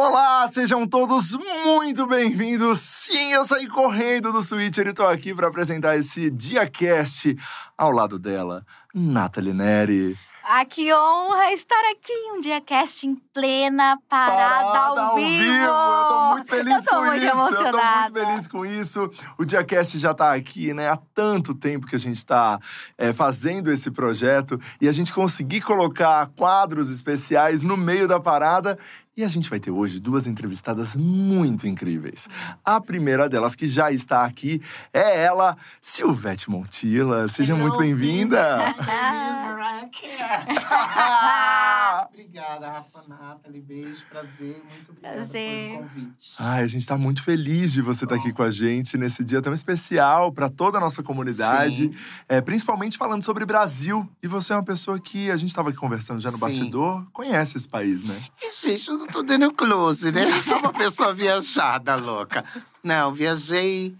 Olá, 0.00 0.46
sejam 0.46 0.86
todos 0.86 1.36
muito 1.64 2.06
bem-vindos. 2.06 2.78
Sim, 2.78 3.32
eu 3.32 3.44
saí 3.44 3.66
correndo 3.66 4.30
do 4.30 4.40
Switcher 4.40 4.86
e 4.86 4.92
tô 4.92 5.04
aqui 5.04 5.34
para 5.34 5.48
apresentar 5.48 5.96
esse 5.96 6.30
DiaCast 6.30 7.36
ao 7.76 7.90
lado 7.90 8.16
dela, 8.16 8.64
Nathalie 8.94 9.52
Neri. 9.52 10.16
Ah, 10.50 10.64
que 10.64 10.90
honra 10.94 11.52
estar 11.52 11.78
aqui 11.90 12.10
em 12.10 12.38
um 12.38 12.40
dia 12.40 12.58
cast 12.58 13.06
em 13.06 13.16
plena 13.34 13.98
parada, 14.08 14.70
Parada 14.70 15.00
ao, 15.02 15.16
vivo. 15.16 15.44
Eu 15.44 16.08
tô 16.08 16.20
muito 16.30 16.48
feliz 16.48 16.84
tô 16.84 16.90
com 16.90 17.04
muito 17.04 17.16
isso. 17.16 17.26
Eu 17.26 17.32
tô 17.32 17.40
muito 17.42 17.60
emocionada. 17.60 18.26
feliz 18.26 18.46
com 18.46 18.64
isso. 18.64 19.10
O 19.36 19.44
DiaCast 19.44 19.98
já 19.98 20.14
tá 20.14 20.32
aqui, 20.32 20.72
né? 20.72 20.88
Há 20.88 20.98
tanto 21.12 21.54
tempo 21.54 21.86
que 21.86 21.96
a 21.96 21.98
gente 21.98 22.24
tá 22.24 22.58
é, 22.96 23.12
fazendo 23.12 23.70
esse 23.70 23.90
projeto 23.90 24.58
e 24.80 24.88
a 24.88 24.92
gente 24.92 25.12
conseguir 25.12 25.60
colocar 25.60 26.26
quadros 26.28 26.88
especiais 26.88 27.62
no 27.62 27.76
meio 27.76 28.08
da 28.08 28.18
parada. 28.18 28.78
E 29.18 29.24
a 29.24 29.28
gente 29.28 29.50
vai 29.50 29.58
ter 29.58 29.72
hoje 29.72 29.98
duas 29.98 30.28
entrevistadas 30.28 30.94
muito 30.94 31.66
incríveis. 31.66 32.28
A 32.64 32.80
primeira 32.80 33.28
delas, 33.28 33.56
que 33.56 33.66
já 33.66 33.90
está 33.90 34.24
aqui, 34.24 34.62
é 34.92 35.24
ela, 35.24 35.56
Silvete 35.80 36.48
Montilla. 36.48 37.26
Seja 37.26 37.54
Hello, 37.54 37.62
muito 37.62 37.78
bem-vinda. 37.78 38.76
Obrigada, 42.10 42.70
Rafa 42.70 43.02
Nathalie. 43.08 43.60
Beijo, 43.60 44.04
prazer. 44.08 44.62
Muito 44.70 44.90
obrigada 44.90 45.14
Prazer. 45.16 45.70
pelo 45.70 45.82
convite. 45.82 46.34
Ai, 46.38 46.62
a 46.62 46.66
gente 46.66 46.86
tá 46.86 46.98
muito 46.98 47.22
feliz 47.22 47.72
de 47.72 47.82
você 47.82 48.04
estar 48.04 48.16
aqui 48.16 48.32
com 48.32 48.42
a 48.42 48.50
gente 48.50 48.96
nesse 48.96 49.24
dia 49.24 49.40
tão 49.40 49.52
especial 49.52 50.32
para 50.32 50.48
toda 50.48 50.78
a 50.78 50.80
nossa 50.80 51.02
comunidade, 51.02 51.88
Sim. 51.88 51.94
é, 52.28 52.40
principalmente 52.40 52.96
falando 52.96 53.22
sobre 53.22 53.44
Brasil. 53.44 54.08
E 54.22 54.28
você 54.28 54.52
é 54.52 54.56
uma 54.56 54.64
pessoa 54.64 54.98
que 55.00 55.30
a 55.30 55.36
gente 55.36 55.50
estava 55.50 55.70
aqui 55.70 55.78
conversando 55.78 56.20
já 56.20 56.30
no 56.30 56.36
Sim. 56.36 56.44
bastidor, 56.44 57.06
conhece 57.12 57.56
esse 57.56 57.68
país, 57.68 58.02
né? 58.02 58.22
E, 58.42 58.50
gente, 58.50 58.88
eu 58.88 58.98
não 58.98 59.06
tô 59.06 59.22
dando 59.22 59.52
close, 59.52 60.12
né? 60.12 60.24
Eu 60.30 60.40
sou 60.40 60.58
uma 60.58 60.72
pessoa 60.72 61.14
viajada, 61.14 61.96
louca. 61.96 62.44
Não, 62.82 63.12
viajei 63.12 63.96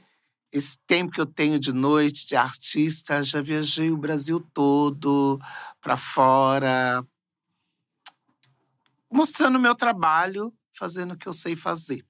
esse 0.52 0.78
tempo 0.86 1.12
que 1.12 1.20
eu 1.20 1.26
tenho 1.26 1.58
de 1.58 1.72
noite 1.72 2.26
de 2.26 2.34
artista, 2.34 3.22
já 3.22 3.40
viajei 3.40 3.90
o 3.90 3.96
Brasil 3.96 4.40
todo, 4.54 5.38
pra 5.80 5.96
fora, 5.96 7.04
mostrando 9.10 9.56
o 9.56 9.60
meu 9.60 9.74
trabalho, 9.74 10.52
fazendo 10.72 11.14
o 11.14 11.16
que 11.16 11.26
eu 11.26 11.32
sei 11.32 11.56
fazer. 11.56 12.04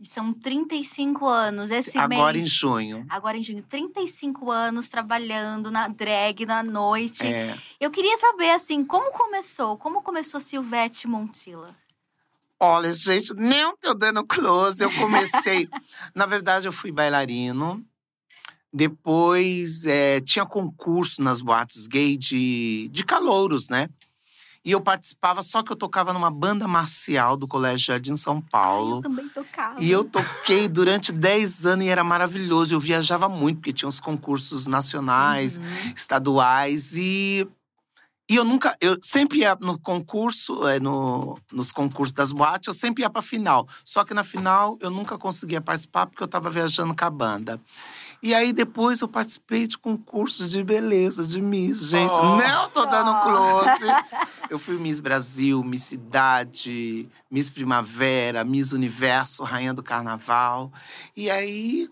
E 0.00 0.06
São 0.06 0.32
35 0.32 1.26
anos 1.26 1.72
esse 1.72 1.98
Agora 1.98 2.34
mês. 2.34 2.46
em 2.46 2.48
junho. 2.48 3.04
Agora 3.08 3.36
em 3.36 3.42
junho, 3.42 3.64
35 3.64 4.48
anos 4.48 4.88
trabalhando 4.88 5.72
na 5.72 5.88
drag 5.88 6.46
na 6.46 6.62
noite. 6.62 7.26
É. 7.26 7.58
Eu 7.80 7.90
queria 7.90 8.16
saber, 8.18 8.50
assim, 8.50 8.84
como 8.84 9.10
começou? 9.10 9.76
Como 9.76 10.00
começou 10.00 10.38
Silvete 10.38 11.08
Montilla? 11.08 11.74
Olha, 12.60 12.92
gente, 12.92 13.34
nem 13.34 13.76
tô 13.76 13.92
dando 13.92 14.24
close. 14.24 14.82
Eu 14.82 14.92
comecei. 14.94 15.68
Na 16.14 16.26
verdade, 16.26 16.66
eu 16.66 16.72
fui 16.72 16.92
bailarino. 16.92 17.84
Depois 18.72 19.86
é, 19.86 20.20
tinha 20.20 20.44
concurso 20.44 21.22
nas 21.22 21.40
boates 21.40 21.86
gay 21.86 22.16
de, 22.16 22.88
de 22.92 23.04
calouros, 23.04 23.68
né? 23.68 23.88
E 24.68 24.72
eu 24.72 24.82
participava, 24.82 25.42
só 25.42 25.62
que 25.62 25.72
eu 25.72 25.76
tocava 25.76 26.12
numa 26.12 26.30
banda 26.30 26.68
marcial 26.68 27.38
do 27.38 27.48
Colégio 27.48 27.86
Jardim 27.86 28.16
São 28.16 28.38
Paulo. 28.38 28.96
Eu 28.96 29.00
também 29.00 29.26
tocava. 29.30 29.82
E 29.82 29.90
eu 29.90 30.04
toquei 30.04 30.68
durante 30.68 31.10
10 31.10 31.64
anos 31.64 31.86
e 31.86 31.88
era 31.88 32.04
maravilhoso. 32.04 32.74
Eu 32.74 32.78
viajava 32.78 33.30
muito, 33.30 33.60
porque 33.60 33.72
tinha 33.72 33.88
os 33.88 33.98
concursos 33.98 34.66
nacionais, 34.66 35.56
Uhum. 35.56 35.92
estaduais. 35.96 36.94
E, 36.98 37.48
e 38.30 38.36
eu 38.36 38.44
nunca. 38.44 38.76
Eu 38.78 38.98
sempre 39.02 39.38
ia 39.38 39.56
no 39.58 39.78
concurso, 39.78 40.68
é, 40.68 40.78
no, 40.78 41.38
nos 41.50 41.72
concursos 41.72 42.12
das 42.12 42.30
boates, 42.30 42.66
eu 42.68 42.74
sempre 42.74 43.02
ia 43.02 43.08
pra 43.08 43.22
final. 43.22 43.66
Só 43.82 44.04
que 44.04 44.12
na 44.12 44.22
final 44.22 44.76
eu 44.82 44.90
nunca 44.90 45.16
conseguia 45.16 45.62
participar 45.62 46.04
porque 46.04 46.22
eu 46.22 46.28
tava 46.28 46.50
viajando 46.50 46.94
com 46.94 47.04
a 47.06 47.10
banda. 47.10 47.58
E 48.22 48.34
aí 48.34 48.52
depois 48.52 49.00
eu 49.00 49.08
participei 49.08 49.66
de 49.66 49.78
concursos 49.78 50.50
de 50.50 50.62
beleza, 50.64 51.24
de 51.24 51.40
Miss. 51.40 51.88
Gente, 51.88 52.20
não 52.20 52.68
tô 52.70 52.84
dando 52.84 53.20
close. 53.20 53.84
Eu 54.50 54.58
fui 54.58 54.76
Miss 54.76 54.98
Brasil, 54.98 55.62
Miss 55.62 55.82
Cidade, 55.82 57.08
Miss 57.30 57.48
Primavera, 57.48 58.44
Miss 58.44 58.72
Universo, 58.72 59.44
Rainha 59.44 59.72
do 59.72 59.82
Carnaval. 59.82 60.72
E 61.16 61.30
aí. 61.30 61.88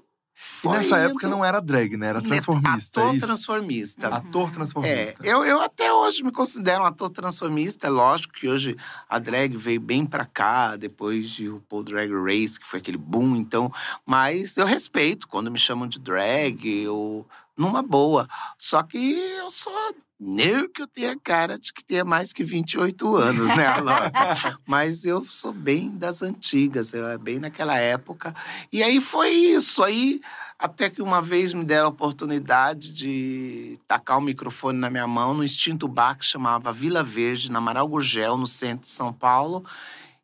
E 0.64 0.68
nessa 0.68 0.98
época 0.98 1.26
não 1.28 1.44
era 1.44 1.60
drag, 1.60 1.96
né? 1.96 2.08
Era 2.08 2.20
transformista, 2.20 3.00
Ator 3.00 3.16
é 3.16 3.18
transformista. 3.18 4.08
Ator 4.08 4.48
É, 4.48 4.52
transformista. 4.52 5.26
eu, 5.26 5.44
eu 5.44 5.60
até 5.60 5.92
hoje 5.92 6.22
me 6.22 6.30
considero 6.30 6.82
um 6.82 6.86
ator 6.86 7.10
transformista. 7.10 7.86
É 7.86 7.90
lógico 7.90 8.34
que 8.34 8.48
hoje 8.48 8.76
a 9.08 9.18
drag 9.18 9.56
veio 9.56 9.80
bem 9.80 10.04
pra 10.04 10.24
cá, 10.26 10.76
depois 10.76 11.30
de 11.30 11.48
RuPaul 11.48 11.84
Drag 11.84 12.10
Race, 12.12 12.60
que 12.60 12.66
foi 12.66 12.80
aquele 12.80 12.98
boom, 12.98 13.36
então. 13.36 13.72
Mas 14.04 14.56
eu 14.56 14.66
respeito 14.66 15.26
quando 15.26 15.50
me 15.50 15.58
chamam 15.58 15.88
de 15.88 15.98
drag, 15.98 16.66
eu. 16.82 17.26
Numa 17.56 17.82
boa. 17.82 18.28
Só 18.58 18.82
que 18.82 18.98
eu 18.98 19.50
sou. 19.50 19.72
Não 20.18 20.66
que 20.72 20.80
eu 20.80 20.86
tenha 20.86 21.14
cara 21.22 21.58
de 21.58 21.70
que 21.74 21.84
tenha 21.84 22.02
mais 22.02 22.32
que 22.32 22.42
28 22.42 23.16
anos, 23.16 23.48
né, 23.54 23.66
Alora? 23.66 24.10
Mas 24.66 25.04
eu 25.04 25.26
sou 25.26 25.52
bem 25.52 25.90
das 25.90 26.22
antigas, 26.22 26.94
eu 26.94 27.06
é 27.06 27.18
bem 27.18 27.38
naquela 27.38 27.76
época. 27.76 28.34
E 28.72 28.82
aí 28.82 28.98
foi 28.98 29.28
isso. 29.28 29.84
Aí 29.84 30.22
até 30.58 30.88
que 30.88 31.02
uma 31.02 31.20
vez 31.20 31.52
me 31.52 31.64
deram 31.64 31.86
a 31.86 31.90
oportunidade 31.90 32.94
de 32.94 33.78
tacar 33.86 34.16
o 34.16 34.22
microfone 34.22 34.78
na 34.78 34.88
minha 34.88 35.06
mão 35.06 35.34
no 35.34 35.44
extinto 35.44 35.86
bar 35.86 36.16
que 36.16 36.24
chamava 36.24 36.72
Vila 36.72 37.02
Verde, 37.02 37.52
na 37.52 37.58
Amaral 37.58 37.86
Gurgel, 37.86 38.38
no 38.38 38.46
centro 38.46 38.86
de 38.86 38.92
São 38.92 39.12
Paulo. 39.12 39.66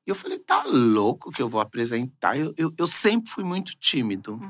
E 0.06 0.10
eu 0.10 0.14
falei, 0.14 0.38
tá 0.38 0.64
louco 0.64 1.30
que 1.30 1.42
eu 1.42 1.50
vou 1.50 1.60
apresentar? 1.60 2.36
Eu, 2.36 2.54
eu, 2.56 2.72
eu 2.78 2.86
sempre 2.86 3.30
fui 3.30 3.44
muito 3.44 3.76
tímido. 3.76 4.40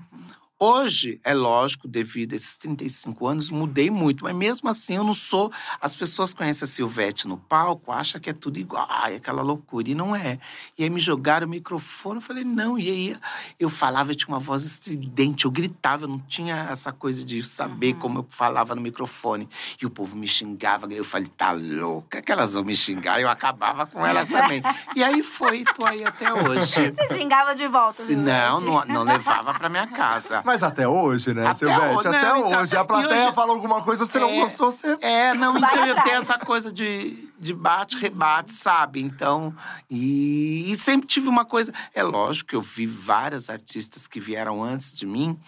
Hoje, 0.64 1.20
é 1.24 1.34
lógico, 1.34 1.88
devido 1.88 2.34
a 2.34 2.36
esses 2.36 2.56
35 2.56 3.26
anos, 3.26 3.50
mudei 3.50 3.90
muito. 3.90 4.22
Mas 4.22 4.36
mesmo 4.36 4.68
assim, 4.68 4.94
eu 4.94 5.02
não 5.02 5.12
sou. 5.12 5.50
As 5.80 5.92
pessoas 5.92 6.32
conhecem 6.32 6.64
a 6.64 6.68
Silvete 6.68 7.26
no 7.26 7.36
palco, 7.36 7.90
acham 7.90 8.20
que 8.20 8.30
é 8.30 8.32
tudo 8.32 8.60
igual, 8.60 8.86
ai, 8.88 9.16
aquela 9.16 9.42
loucura. 9.42 9.90
E 9.90 9.94
não 9.96 10.14
é. 10.14 10.38
E 10.78 10.84
aí 10.84 10.88
me 10.88 11.00
jogaram 11.00 11.48
o 11.48 11.50
microfone, 11.50 12.18
eu 12.18 12.20
falei, 12.20 12.44
não. 12.44 12.78
E 12.78 12.88
aí 12.88 13.16
eu 13.58 13.68
falava, 13.68 14.12
eu 14.12 14.14
tinha 14.14 14.28
uma 14.28 14.38
voz 14.38 14.64
estridente, 14.64 15.46
eu 15.46 15.50
gritava, 15.50 16.04
eu 16.04 16.08
não 16.08 16.20
tinha 16.20 16.68
essa 16.70 16.92
coisa 16.92 17.24
de 17.24 17.42
saber 17.42 17.94
como 17.94 18.20
eu 18.20 18.26
falava 18.28 18.76
no 18.76 18.80
microfone. 18.80 19.48
E 19.80 19.84
o 19.84 19.90
povo 19.90 20.16
me 20.16 20.28
xingava, 20.28 20.86
eu 20.92 21.02
falei, 21.02 21.26
tá 21.26 21.50
louca, 21.50 22.22
que 22.22 22.30
elas 22.30 22.54
vão 22.54 22.62
me 22.62 22.76
xingar. 22.76 23.20
Eu 23.20 23.28
acabava 23.28 23.84
com 23.84 24.06
elas 24.06 24.28
também. 24.28 24.62
E 24.94 25.02
aí 25.02 25.24
foi, 25.24 25.64
tô 25.64 25.84
aí 25.84 26.04
até 26.04 26.32
hoje. 26.32 26.92
Você 26.92 27.14
xingava 27.14 27.52
de 27.52 27.66
volta, 27.66 27.94
Se 27.94 28.14
não, 28.14 28.60
não, 28.60 28.84
não 28.84 29.02
levava 29.02 29.54
pra 29.54 29.68
minha 29.68 29.88
casa. 29.88 30.40
Mas 30.52 30.62
até 30.62 30.86
hoje, 30.86 31.32
né, 31.32 31.46
Até 31.46 31.54
Silvete? 31.54 32.06
até 32.08 32.22
não, 32.28 32.46
então, 32.46 32.60
hoje. 32.62 32.76
A 32.76 32.84
plateia 32.84 33.24
hoje- 33.26 33.34
fala 33.34 33.52
alguma 33.54 33.82
coisa, 33.82 34.04
você 34.04 34.18
não 34.18 34.28
É. 34.28 34.40
gostou, 34.42 34.70
você... 34.70 34.98
É, 35.00 35.32
não, 35.32 35.58
Vai 35.58 35.72
então 35.72 35.86
eu 35.86 36.02
tenho 36.02 36.16
essa 36.16 36.38
coisa 36.38 36.70
de, 36.70 37.26
de 37.40 37.54
bate, 37.54 37.96
rebate, 37.96 38.52
sabe? 38.52 39.00
Então, 39.00 39.54
e, 39.88 40.70
e 40.70 40.76
sempre 40.76 41.06
tive 41.06 41.28
uma 41.28 41.46
coisa. 41.46 41.72
É 41.94 42.02
lógico 42.02 42.50
que 42.50 42.56
eu 42.56 42.60
vi 42.60 42.84
várias 42.86 43.48
artistas 43.48 44.06
que 44.06 44.20
vieram 44.20 44.62
antes 44.62 44.92
de 44.92 45.06
mim, 45.06 45.38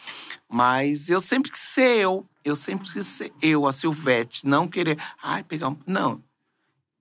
mas 0.48 1.10
eu 1.10 1.20
sempre 1.20 1.50
quis 1.50 1.60
ser 1.60 1.98
eu. 2.00 2.24
Eu 2.42 2.56
sempre 2.56 2.90
quis 2.90 3.06
ser 3.06 3.30
eu, 3.42 3.66
a 3.66 3.72
Silvete, 3.72 4.46
não 4.46 4.66
querer. 4.66 4.98
Ai, 5.22 5.42
pegar 5.42 5.68
um. 5.68 5.76
Não. 5.86 6.22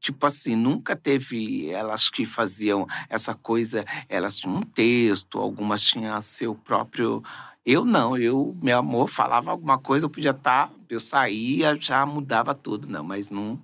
Tipo 0.02 0.25
assim, 0.25 0.53
nunca 0.58 0.97
teve 0.97 1.70
elas 1.70 2.09
que 2.09 2.25
faziam 2.25 2.85
essa 3.09 3.34
coisa, 3.34 3.85
elas 4.09 4.35
tinham 4.35 4.58
um 4.58 4.62
texto, 4.62 5.40
algumas 5.40 5.81
tinham 5.81 6.20
seu 6.20 6.53
próprio. 6.53 7.24
Eu 7.66 7.85
não, 7.85 8.18
eu, 8.18 8.57
meu 8.62 8.78
amor, 8.78 9.07
falava 9.07 9.50
alguma 9.51 9.78
coisa, 9.78 10.05
eu 10.05 10.09
podia 10.09 10.32
estar, 10.32 10.70
eu 10.90 10.99
saía, 10.99 11.78
já 11.79 12.05
mudava 12.05 12.53
tudo, 12.53 12.88
não, 12.90 13.03
mas 13.03 13.29
não. 13.29 13.58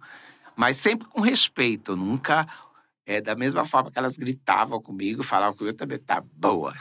Mas 0.56 0.78
sempre 0.78 1.08
com 1.08 1.22
respeito, 1.22 1.96
nunca. 1.96 2.48
É, 3.06 3.20
da 3.20 3.36
mesma 3.36 3.66
forma 3.66 3.90
que 3.90 3.98
elas 3.98 4.18
gritavam 4.18 4.80
comigo, 4.82 5.24
falavam 5.24 5.56
comigo, 5.56 5.74
eu 5.74 5.78
também, 5.78 5.98
tá 5.98 6.24
boa. 6.38 6.74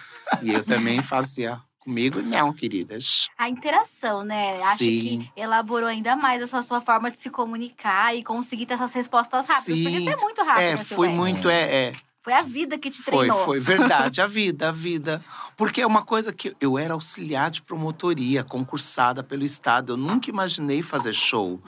E 0.42 0.52
eu 0.52 0.62
também 0.62 1.02
fazia 1.02 1.58
comigo, 1.80 2.20
não, 2.20 2.52
queridas. 2.52 3.28
A 3.38 3.48
interação, 3.48 4.22
né? 4.22 4.58
Acho 4.58 4.78
Sim. 4.78 5.00
que 5.00 5.32
elaborou 5.34 5.88
ainda 5.88 6.14
mais 6.14 6.42
essa 6.42 6.60
sua 6.60 6.82
forma 6.82 7.10
de 7.10 7.18
se 7.18 7.30
comunicar 7.30 8.14
e 8.14 8.22
conseguir 8.22 8.66
ter 8.66 8.74
essas 8.74 8.92
respostas 8.92 9.48
rápidas. 9.48 9.82
Porque 9.82 10.00
você 10.02 10.10
é 10.10 10.16
muito 10.16 10.42
rápido, 10.42 10.60
É, 10.60 10.76
né, 10.76 10.84
Silvete? 10.84 11.14
muito, 11.14 11.48
é, 11.48 11.74
é. 11.88 11.92
Foi 12.28 12.34
a 12.34 12.42
vida 12.42 12.76
que 12.76 12.90
te 12.90 13.00
Foi, 13.00 13.26
treinou. 13.26 13.42
foi 13.42 13.58
verdade, 13.58 14.20
a 14.20 14.26
vida, 14.26 14.68
a 14.68 14.72
vida. 14.72 15.24
Porque 15.56 15.80
é 15.80 15.86
uma 15.86 16.04
coisa 16.04 16.30
que 16.30 16.54
eu 16.60 16.76
era 16.78 16.92
auxiliar 16.92 17.50
de 17.50 17.62
promotoria, 17.62 18.44
concursada 18.44 19.24
pelo 19.24 19.44
Estado. 19.44 19.94
Eu 19.94 19.96
nunca 19.96 20.28
imaginei 20.28 20.82
fazer 20.82 21.14
show. 21.14 21.58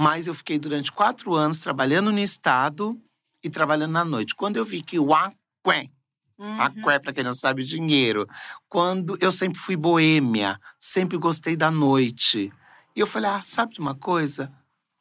Mas 0.00 0.26
eu 0.26 0.32
fiquei 0.32 0.58
durante 0.58 0.90
quatro 0.90 1.34
anos 1.34 1.60
trabalhando 1.60 2.10
no 2.10 2.18
Estado 2.20 2.98
e 3.44 3.50
trabalhando 3.50 3.92
na 3.92 4.02
noite. 4.02 4.34
Quando 4.34 4.56
eu 4.56 4.64
vi 4.64 4.82
que 4.82 4.98
o 4.98 5.12
Aquém, 5.12 5.92
Uhum. 6.38 6.58
Aqué, 6.58 6.98
pra 7.00 7.12
quem 7.12 7.24
não 7.24 7.34
sabe, 7.34 7.62
dinheiro. 7.62 8.26
Quando 8.66 9.18
eu 9.20 9.30
sempre 9.30 9.58
fui 9.58 9.76
boêmia, 9.76 10.58
sempre 10.78 11.18
gostei 11.18 11.54
da 11.54 11.70
noite. 11.70 12.50
E 12.96 13.00
eu 13.00 13.06
falei, 13.06 13.28
ah, 13.28 13.42
sabe 13.44 13.74
de 13.74 13.80
uma 13.80 13.94
coisa? 13.94 14.50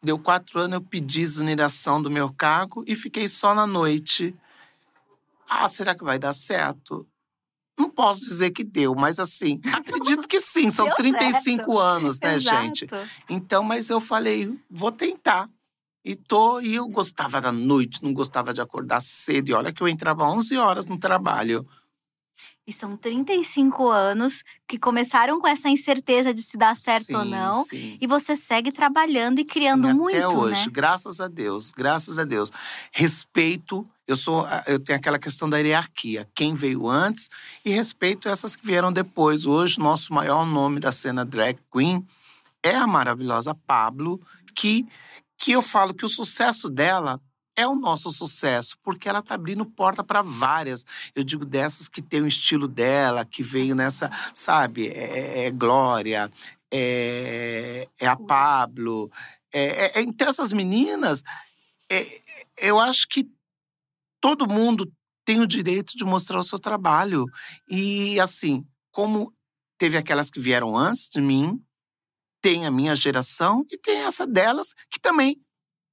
Deu 0.03 0.19
quatro 0.19 0.59
anos, 0.59 0.73
eu 0.73 0.81
pedi 0.81 1.21
exoneração 1.21 2.01
do 2.01 2.09
meu 2.11 2.33
cargo 2.33 2.83
e 2.87 2.95
fiquei 2.95 3.27
só 3.29 3.53
na 3.53 3.65
noite. 3.67 4.35
Ah, 5.49 5.67
será 5.67 5.95
que 5.95 6.03
vai 6.03 6.19
dar 6.19 6.33
certo? 6.33 7.07
Não 7.77 7.89
posso 7.89 8.21
dizer 8.21 8.49
que 8.51 8.63
deu, 8.63 8.95
mas 8.95 9.19
assim, 9.19 9.61
acredito 9.71 10.27
que 10.27 10.41
sim. 10.41 10.69
São 10.71 10.87
Deu 10.87 10.95
35 10.95 11.57
certo. 11.57 11.77
anos, 11.79 12.19
né, 12.19 12.35
Exato. 12.35 12.63
gente? 12.63 12.87
Então, 13.29 13.63
mas 13.63 13.89
eu 13.89 14.01
falei, 14.01 14.51
vou 14.69 14.91
tentar. 14.91 15.47
E 16.03 16.15
tô, 16.15 16.59
e 16.59 16.73
eu 16.73 16.87
gostava 16.87 17.39
da 17.41 17.51
noite, 17.51 18.01
não 18.01 18.13
gostava 18.13 18.53
de 18.53 18.61
acordar 18.61 19.01
cedo. 19.01 19.49
E 19.49 19.53
olha 19.53 19.73
que 19.73 19.83
eu 19.83 19.87
entrava 19.87 20.23
11 20.23 20.55
horas 20.57 20.87
no 20.87 20.97
trabalho. 20.97 21.67
E 22.65 22.73
são 22.73 22.97
35 22.97 23.89
anos 23.89 24.43
que 24.67 24.77
começaram 24.77 25.39
com 25.39 25.47
essa 25.47 25.69
incerteza 25.69 26.33
de 26.33 26.41
se 26.41 26.57
dar 26.57 26.75
certo 26.75 27.15
ou 27.15 27.23
Sim, 27.23 27.29
não. 27.29 27.63
sim. 27.63 27.97
E 27.99 28.07
você 28.07 28.35
segue 28.35 28.71
trabalhando 28.71 29.39
e 29.39 29.45
criando 29.45 29.87
Sim, 29.87 29.93
muito, 29.93 30.17
até 30.17 30.27
hoje, 30.27 30.65
né? 30.65 30.71
graças 30.71 31.19
a 31.21 31.27
Deus, 31.27 31.71
graças 31.71 32.17
a 32.19 32.23
Deus. 32.25 32.51
Respeito, 32.91 33.87
eu 34.07 34.15
sou, 34.15 34.47
eu 34.65 34.79
tenho 34.79 34.97
aquela 34.97 35.19
questão 35.19 35.49
da 35.49 35.57
hierarquia, 35.57 36.27
quem 36.33 36.55
veio 36.55 36.87
antes 36.87 37.29
e 37.65 37.69
respeito 37.69 38.29
essas 38.29 38.55
que 38.55 38.65
vieram 38.65 38.91
depois. 38.91 39.45
Hoje, 39.45 39.79
nosso 39.79 40.13
maior 40.13 40.45
nome 40.45 40.79
da 40.79 40.91
cena 40.91 41.25
drag 41.25 41.59
queen 41.71 42.05
é 42.63 42.75
a 42.75 42.87
maravilhosa 42.87 43.53
Pablo, 43.53 44.21
que 44.55 44.85
que 45.39 45.51
eu 45.51 45.61
falo 45.61 45.93
que 45.93 46.03
o 46.05 46.09
sucesso 46.09 46.67
dela 46.67 47.21
é 47.55 47.67
o 47.67 47.75
nosso 47.75 48.11
sucesso, 48.11 48.77
porque 48.83 49.09
ela 49.09 49.21
tá 49.21 49.35
abrindo 49.35 49.65
porta 49.65 50.03
para 50.03 50.21
várias. 50.21 50.85
Eu 51.15 51.23
digo 51.23 51.43
dessas 51.43 51.87
que 51.87 52.01
tem 52.01 52.21
o 52.21 52.27
estilo 52.27 52.67
dela, 52.67 53.25
que 53.25 53.41
veio 53.41 53.73
nessa, 53.75 54.11
sabe, 54.33 54.87
é, 54.87 55.45
é 55.45 55.51
Glória, 55.51 56.31
é, 56.71 57.87
é 57.99 58.07
a 58.07 58.15
Pablo. 58.15 59.11
É, 59.51 59.99
é- 59.99 60.01
então, 60.01 60.27
essas 60.27 60.53
meninas, 60.53 61.23
é, 61.89 62.05
eu 62.57 62.79
acho 62.79 63.07
que 63.07 63.27
todo 64.21 64.47
mundo 64.47 64.91
tem 65.25 65.41
o 65.41 65.47
direito 65.47 65.95
de 65.97 66.03
mostrar 66.05 66.39
o 66.39 66.43
seu 66.43 66.59
trabalho. 66.59 67.25
E, 67.69 68.19
assim, 68.19 68.65
como 68.91 69.33
teve 69.77 69.97
aquelas 69.97 70.29
que 70.31 70.39
vieram 70.39 70.75
antes 70.75 71.09
de 71.09 71.21
mim, 71.21 71.61
tem 72.41 72.65
a 72.65 72.71
minha 72.71 72.95
geração 72.95 73.65
e 73.71 73.77
tem 73.77 73.97
essa 74.03 74.25
delas 74.25 74.73
que 74.89 74.99
também 74.99 75.41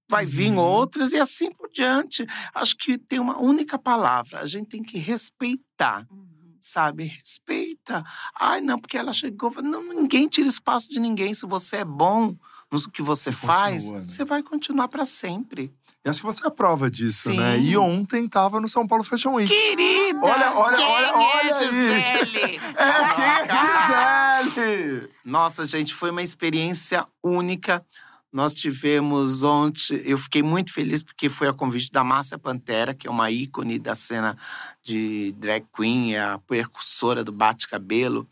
vai 0.09 0.25
vir 0.27 0.53
Uhum. 0.53 0.59
outras 0.59 1.13
e 1.13 1.19
assim 1.19 1.51
por 1.53 1.69
diante. 1.71 2.27
Acho 2.55 2.77
que 2.77 2.97
tem 2.99 3.19
uma 3.19 3.39
única 3.39 3.79
palavra: 3.79 4.41
a 4.41 4.47
gente 4.47 4.69
tem 4.69 4.83
que 4.83 4.99
respeitar 4.99 6.07
Uhum. 6.11 6.57
sabe? 6.61 7.05
Respeita. 7.05 8.05
Ai, 8.39 8.61
não, 8.61 8.79
porque 8.79 8.97
ela 8.97 9.13
chegou. 9.13 9.51
Não, 9.63 9.83
ninguém 9.83 10.29
tira 10.29 10.47
espaço 10.49 10.89
de 10.89 11.01
ninguém. 11.01 11.35
Se 11.35 11.45
você 11.47 11.79
é 11.79 11.85
bom 11.85 12.37
no 12.71 12.91
que 12.91 13.03
você 13.03 13.31
Você 13.33 13.37
faz, 13.37 13.83
continua, 13.85 14.01
né? 14.01 14.07
você 14.09 14.25
vai 14.25 14.43
continuar 14.43 14.89
para 14.89 15.05
sempre. 15.05 15.73
E 16.05 16.09
acho 16.11 16.21
que 16.21 16.27
você 16.27 16.45
é 16.45 16.49
a 16.49 16.51
prova 16.51 16.91
disso, 16.91 17.33
né? 17.33 17.57
Sim. 17.57 17.65
E 17.65 17.77
ontem 17.79 18.29
tava 18.29 18.61
no 18.61 18.69
São 18.69 18.87
Paulo 18.87 19.03
Fashion 19.03 19.33
Week. 19.33 19.49
Querida! 19.49 20.21
Olha, 20.21 20.53
olha, 20.53 20.77
quem 20.77 20.87
olha, 20.87 21.07
é 21.09 21.13
olha 21.15 21.55
aí. 21.55 21.65
Gisele? 21.65 22.61
É, 22.77 24.55
Gisele! 24.55 25.11
Nossa, 25.25 25.65
gente, 25.65 25.95
foi 25.95 26.11
uma 26.11 26.23
experiência 26.23 27.07
única. 27.23 27.83
Nós 28.31 28.53
tivemos 28.53 29.45
ontem, 29.45 30.03
eu 30.05 30.19
fiquei 30.19 30.43
muito 30.43 30.75
feliz 30.75 31.03
porque 31.03 31.31
foi 31.31 31.49
a 31.49 31.55
convite 31.55 31.91
da 31.91 32.05
Márcia 32.05 32.37
Pantera, 32.37 32.93
que 32.93 33.07
é 33.07 33.11
uma 33.11 33.31
ícone 33.31 33.79
da 33.79 33.95
cena 33.95 34.37
de 34.83 35.33
drag 35.39 35.65
queen, 35.75 36.17
é 36.17 36.21
a 36.21 36.39
percussora 36.39 37.25
do 37.25 37.33
bate-cabelo. 37.33 38.29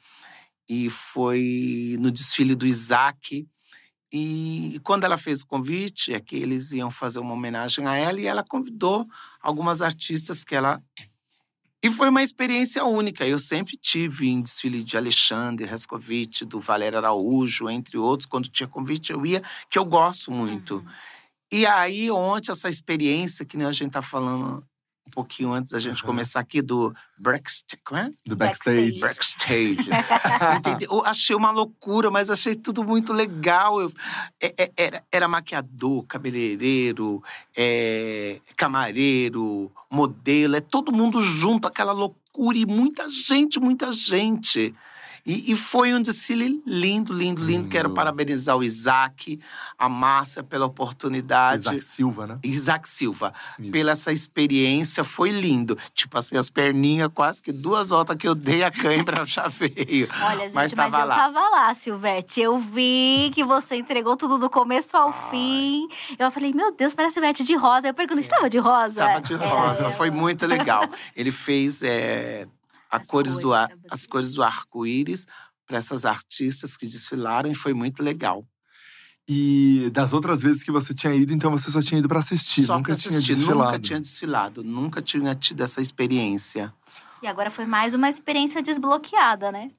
E 0.69 0.91
foi 0.91 1.97
no 2.01 2.11
desfile 2.11 2.55
do 2.55 2.67
Isaac. 2.67 3.47
E 4.13 4.79
quando 4.85 5.05
ela 5.05 5.17
fez 5.17 5.41
o 5.41 5.47
convite, 5.47 6.13
é 6.13 6.21
que 6.21 6.37
eles 6.37 6.73
iam 6.73 6.91
fazer 6.91 7.19
uma 7.19 7.33
homenagem 7.33 7.87
a 7.87 7.97
ela 7.97 8.21
e 8.21 8.27
ela 8.27 8.45
convidou 8.45 9.07
algumas 9.41 9.81
artistas 9.81 10.45
que 10.45 10.55
ela 10.55 10.83
e 11.85 11.91
foi 11.91 12.11
uma 12.11 12.23
experiência 12.23 12.85
única. 12.85 13.27
Eu 13.27 13.41
sempre 13.41 13.77
tive 13.77 14.29
em 14.29 14.41
desfile 14.41 14.85
de 14.85 14.97
Alexandre 14.97 15.67
Rescovitch, 15.67 16.43
do 16.43 16.61
Valério 16.61 16.97
Araújo, 16.97 17.69
entre 17.69 17.99
outros. 17.99 18.25
Quando 18.25 18.49
tinha 18.49 18.69
convite, 18.69 19.11
eu 19.11 19.27
ia, 19.27 19.43
que 19.69 19.77
eu 19.77 19.85
gosto 19.85 20.31
muito. 20.31 20.77
Uhum. 20.77 20.85
E 21.51 21.67
aí, 21.67 22.09
ontem, 22.09 22.53
essa 22.53 22.69
experiência 22.69 23.45
que 23.45 23.57
nem 23.57 23.67
a 23.67 23.73
gente 23.73 23.91
tá 23.91 24.01
falando 24.01 24.65
um 25.07 25.11
pouquinho 25.11 25.53
antes 25.53 25.73
da 25.73 25.79
gente 25.79 26.03
começar 26.03 26.41
aqui, 26.41 26.63
do 26.63 26.95
backstage. 27.19 27.83
Como 27.85 28.01
é? 28.01 28.11
Do 28.25 28.37
backstage. 28.37 29.01
Backstage. 29.01 29.91
Entendeu? 30.59 30.89
Eu 30.91 31.05
achei 31.05 31.35
uma 31.35 31.51
loucura, 31.51 32.11
mas 32.11 32.31
achei 32.31 32.55
tudo 32.55 32.85
muito 32.85 33.13
legal. 33.13 33.81
Eu- 33.81 33.93
é- 34.41 34.55
é- 34.57 34.73
era, 34.77 35.05
era 35.11 35.29
maquiador, 35.29 36.05
cabeleireiro, 36.05 37.23
é, 37.57 38.41
camareiro, 38.57 39.71
modelo, 39.91 40.57
é 40.57 40.61
todo 40.61 40.93
mundo 40.93 41.21
junto, 41.21 41.67
aquela 41.67 41.93
loucura 41.93 42.57
e 42.57 42.65
muita 42.65 43.11
gente, 43.11 43.59
muita 43.61 43.93
gente. 43.93 44.75
E, 45.25 45.53
e 45.53 45.57
foi 45.57 45.95
um 45.95 46.03
desfile 46.03 46.61
lindo, 46.67 47.13
lindo, 47.13 47.45
lindo. 47.45 47.69
Quero 47.69 47.89
Lindo. 47.89 47.95
parabenizar 47.95 48.57
o 48.57 48.63
Isaac, 48.65 49.39
a 49.79 49.89
Márcia 49.89 50.43
pela 50.43 50.67
oportunidade. 50.67 51.63
Isaac 51.63 51.81
Silva, 51.85 52.27
né? 52.27 52.39
Isaac 52.43 52.89
Silva, 52.89 53.33
Isso. 53.59 53.71
pela 53.71 53.93
essa 53.93 54.13
experiência, 54.13 55.05
foi 55.05 55.31
lindo. 55.31 55.79
Tipo 55.95 56.19
assim, 56.19 56.37
as 56.37 56.51
perninhas, 56.51 57.09
quase 57.15 57.43
que 57.43 57.53
duas 57.53 57.91
voltas 57.91 58.17
que 58.17 58.27
eu 58.27 58.35
dei 58.35 58.65
a 58.65 58.71
cãibra 58.71 59.25
já 59.27 59.47
veio. 59.49 60.09
Olha, 60.23 60.45
gente, 60.45 60.55
Mas 60.55 60.73
mas, 60.73 60.91
tava 60.91 61.05
eu 61.05 61.07
lá. 61.09 61.15
tava 61.15 61.41
lá, 61.51 61.75
Silvete. 61.75 62.41
Eu 62.41 62.59
vi 62.59 63.31
que 63.35 63.45
você 63.45 63.77
entregou 63.77 64.17
tudo 64.17 64.39
do 64.39 64.51
começo 64.51 64.97
ao 64.97 65.13
fim. 65.13 65.87
Eu 66.19 66.31
falei, 66.31 66.53
meu 66.53 66.73
Deus, 66.75 66.95
parece 66.95 67.15
Silvete 67.15 67.45
de 67.45 67.55
rosa. 67.55 67.89
Eu 67.89 67.95
perguntei, 67.95 68.23
estava 68.23 68.49
de 68.51 68.59
rosa? 68.59 69.05
Estava 69.05 69.21
de 69.21 69.35
Era, 69.35 69.47
rosa, 69.47 69.85
era. 69.87 69.91
foi 69.91 70.11
muito 70.11 70.47
legal. 70.47 70.89
Ele 71.15 71.31
fez 71.31 71.83
é, 71.83 72.47
As 73.01 73.07
cores 73.07 73.39
do 73.39 73.53
ar- 73.53 73.69
né, 73.71 73.77
as 73.91 74.07
cores 74.07 74.33
do 74.35 74.43
arco-íris 74.43 75.27
para 75.67 75.79
essas 75.79 76.05
artistas 76.05 76.77
que 76.77 76.87
desfilaram 76.87 77.51
e 77.51 77.55
foi 77.55 77.73
muito 77.73 78.03
legal. 78.03 78.47
E 79.29 79.89
das 79.93 80.13
outras 80.13 80.43
vezes 80.43 80.63
que 80.63 80.71
você 80.73 80.93
tinha 80.93 81.15
ido, 81.15 81.33
então 81.33 81.51
você 81.51 81.71
só 81.71 81.81
tinha 81.81 81.99
ido 82.01 82.09
pra 82.09 82.19
assistir, 82.19 82.65
Só 82.65 82.77
nunca 82.77 82.93
pra 82.93 83.01
tinha 83.01 83.13
assistir, 83.15 83.35
desfilado. 83.37 83.65
nunca 83.71 83.79
tinha 83.79 84.01
desfilado, 84.01 84.65
nunca 84.65 85.01
tinha 85.03 85.35
tido 85.35 85.63
essa 85.63 85.81
experiência. 85.81 86.75
E 87.23 87.27
agora 87.29 87.49
foi 87.51 87.65
mais 87.65 87.95
uma 87.95 88.09
experiência 88.09 88.61
desbloqueada, 88.61 89.53
né? 89.53 89.71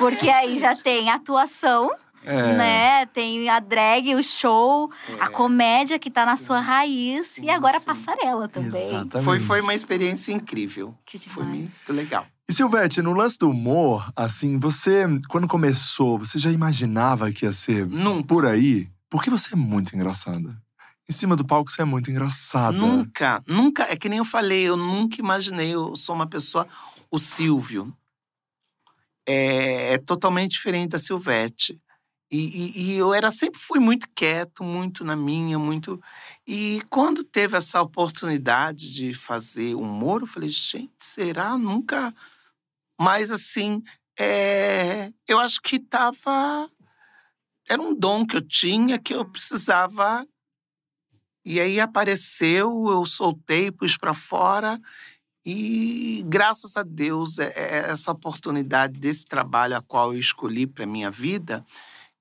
Porque 0.00 0.28
aí 0.28 0.58
já 0.58 0.74
tem 0.74 1.10
atuação, 1.10 1.88
É. 2.24 2.52
né? 2.56 3.06
Tem 3.06 3.48
a 3.48 3.58
drag, 3.60 4.14
o 4.14 4.22
show, 4.22 4.90
a 5.20 5.26
É. 5.26 5.28
comédia 5.28 5.98
que 5.98 6.10
tá 6.10 6.26
na 6.26 6.36
Sim. 6.36 6.44
sua 6.44 6.60
raiz. 6.60 7.26
Sim, 7.28 7.44
e 7.44 7.50
agora 7.50 7.76
a 7.76 7.80
sim. 7.80 7.86
passarela 7.86 8.48
também. 8.48 8.82
Exatamente. 8.88 9.24
Foi, 9.24 9.40
foi 9.40 9.60
uma 9.60 9.74
experiência 9.74 10.32
incrível. 10.32 10.94
Que 11.06 11.18
Foi 11.28 11.44
demais. 11.44 11.60
muito 11.60 11.92
legal. 11.92 12.26
E 12.48 12.52
Silvete, 12.52 13.02
no 13.02 13.12
lance 13.12 13.38
do 13.38 13.50
humor, 13.50 14.10
assim, 14.16 14.58
você, 14.58 15.04
quando 15.28 15.46
começou, 15.46 16.18
você 16.18 16.38
já 16.38 16.50
imaginava 16.50 17.30
que 17.30 17.44
ia 17.44 17.52
ser 17.52 17.86
Nunca. 17.86 18.26
por 18.26 18.46
aí? 18.46 18.88
Porque 19.10 19.28
você 19.30 19.52
é 19.52 19.56
muito 19.56 19.94
engraçada. 19.94 20.56
Em 21.08 21.12
cima 21.12 21.36
do 21.36 21.44
palco, 21.44 21.70
você 21.70 21.80
é 21.82 21.84
muito 21.84 22.10
engraçada. 22.10 22.76
Nunca, 22.76 23.42
nunca, 23.46 23.84
é 23.84 23.96
que 23.96 24.08
nem 24.08 24.18
eu 24.18 24.24
falei, 24.24 24.62
eu 24.68 24.76
nunca 24.76 25.16
imaginei, 25.18 25.74
eu 25.74 25.96
sou 25.96 26.14
uma 26.14 26.26
pessoa, 26.26 26.66
o 27.10 27.18
Silvio 27.18 27.94
é, 29.26 29.94
é 29.94 29.98
totalmente 29.98 30.52
diferente 30.52 30.90
da 30.90 30.98
Silvete. 30.98 31.78
E, 32.30 32.38
e- 32.38 32.92
e 32.92 32.96
eu 32.96 33.14
era 33.14 33.30
sempre 33.30 33.58
fui 33.60 33.78
muito 33.80 34.06
quieto, 34.14 34.62
muito 34.62 35.04
na 35.04 35.16
minha, 35.16 35.58
muito. 35.58 36.00
E 36.46 36.82
quando 36.90 37.24
teve 37.24 37.56
essa 37.56 37.80
oportunidade 37.82 38.92
de 38.92 39.14
fazer 39.14 39.74
humor, 39.74 40.22
eu 40.22 40.26
falei, 40.26 40.50
gente, 40.50 40.92
será? 40.98 41.56
Nunca. 41.56 42.14
Mas 43.00 43.30
assim, 43.30 43.82
é, 44.18 45.12
eu 45.28 45.38
acho 45.38 45.60
que 45.62 45.78
tava. 45.78 46.68
Era 47.68 47.80
um 47.80 47.94
dom 47.94 48.26
que 48.26 48.36
eu 48.36 48.42
tinha 48.42 48.98
que 48.98 49.14
eu 49.14 49.24
precisava 49.24 50.26
e 51.44 51.60
aí 51.60 51.80
apareceu, 51.80 52.86
eu 52.90 53.06
soltei, 53.06 53.70
pus 53.70 53.96
para 53.96 54.12
fora. 54.12 54.78
E 55.44 56.24
graças 56.26 56.76
a 56.76 56.82
Deus, 56.82 57.38
é- 57.38 57.52
é- 57.56 57.90
essa 57.90 58.12
oportunidade 58.12 58.98
desse 58.98 59.24
trabalho 59.26 59.76
a 59.76 59.82
qual 59.82 60.12
eu 60.14 60.18
escolhi 60.20 60.66
para 60.66 60.86
minha 60.86 61.10
vida, 61.10 61.64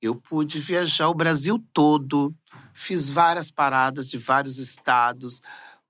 eu 0.02 0.16
pude 0.16 0.60
viajar 0.60 1.10
o 1.10 1.14
Brasil 1.14 1.64
todo, 1.74 2.34
fiz 2.74 3.10
várias 3.10 3.50
paradas 3.50 4.10
de 4.10 4.18
vários 4.18 4.60
estados, 4.60 5.42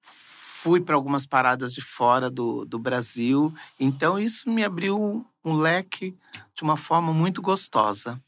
fui 0.01 0.81
para 0.81 0.95
algumas 0.95 1.25
paradas 1.25 1.73
de 1.73 1.81
fora 1.81 2.29
do, 2.29 2.65
do 2.65 2.79
Brasil. 2.79 3.53
Então, 3.79 4.17
isso 4.17 4.49
me 4.49 4.63
abriu 4.63 5.25
um 5.43 5.55
leque 5.55 6.15
de 6.53 6.63
uma 6.63 6.75
forma 6.75 7.13
muito 7.13 7.41
gostosa. 7.41 8.21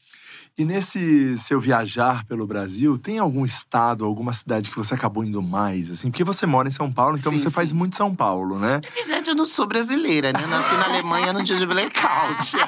E 0.58 0.64
nesse 0.64 1.38
seu 1.38 1.60
viajar 1.60 2.24
pelo 2.26 2.46
Brasil, 2.46 2.98
tem 2.98 3.18
algum 3.18 3.44
estado, 3.44 4.04
alguma 4.04 4.32
cidade 4.32 4.70
que 4.70 4.76
você 4.76 4.94
acabou 4.94 5.24
indo 5.24 5.40
mais, 5.40 5.90
assim? 5.90 6.10
Porque 6.10 6.24
você 6.24 6.44
mora 6.44 6.68
em 6.68 6.72
São 6.72 6.92
Paulo, 6.92 7.16
então 7.16 7.32
Sim, 7.32 7.38
você 7.38 7.50
faz 7.50 7.70
sim. 7.70 7.74
muito 7.74 7.96
São 7.96 8.14
Paulo, 8.14 8.58
né? 8.58 8.80
Na 8.82 8.90
verdade, 8.90 9.30
eu 9.30 9.34
não 9.34 9.46
sou 9.46 9.66
brasileira, 9.66 10.32
né? 10.32 10.42
Eu 10.42 10.48
nasci 10.48 10.74
na 10.74 10.84
Alemanha 10.86 11.32
no 11.32 11.42
dia 11.42 11.56
de 11.56 11.66
blackout. 11.66 12.56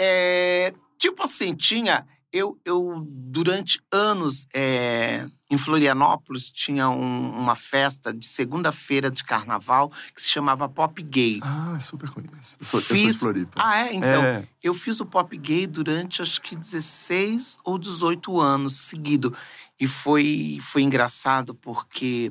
É, 0.00 0.72
tipo 0.98 1.22
assim, 1.22 1.54
tinha. 1.54 2.06
eu, 2.30 2.60
eu 2.62 3.02
durante 3.08 3.80
anos 3.90 4.46
é, 4.52 5.26
em 5.50 5.56
Florianópolis 5.56 6.50
tinha 6.50 6.90
um- 6.90 7.30
uma 7.30 7.54
festa 7.54 8.12
de 8.12 8.26
segunda-feira 8.26 9.10
de 9.10 9.24
carnaval 9.24 9.90
que 10.14 10.20
se 10.20 10.28
chamava 10.28 10.68
Pop 10.68 11.02
Gay. 11.02 11.40
Ah, 11.42 11.78
super 11.80 12.10
conheço. 12.10 12.58
Eu 12.60 12.66
sou, 12.66 12.80
eu 12.80 12.84
sou 12.84 12.96
Fiz- 12.96 13.14
de 13.14 13.18
Floripa. 13.20 13.52
Ah, 13.56 13.78
é? 13.78 13.94
Então, 13.94 14.22
É. 14.22 14.46
eu 14.62 14.74
fiz 14.74 15.00
o 15.00 15.06
Pop 15.06 15.34
Gay 15.38 15.66
durante 15.66 16.20
acho 16.20 16.42
que 16.42 16.54
16 16.54 17.56
ou 17.64 17.78
18 17.78 18.38
anos 18.38 18.76
seguido. 18.76 19.34
E 19.80 19.86
foi, 19.86 20.58
foi 20.60 20.82
engraçado 20.82 21.54
porque 21.54 22.30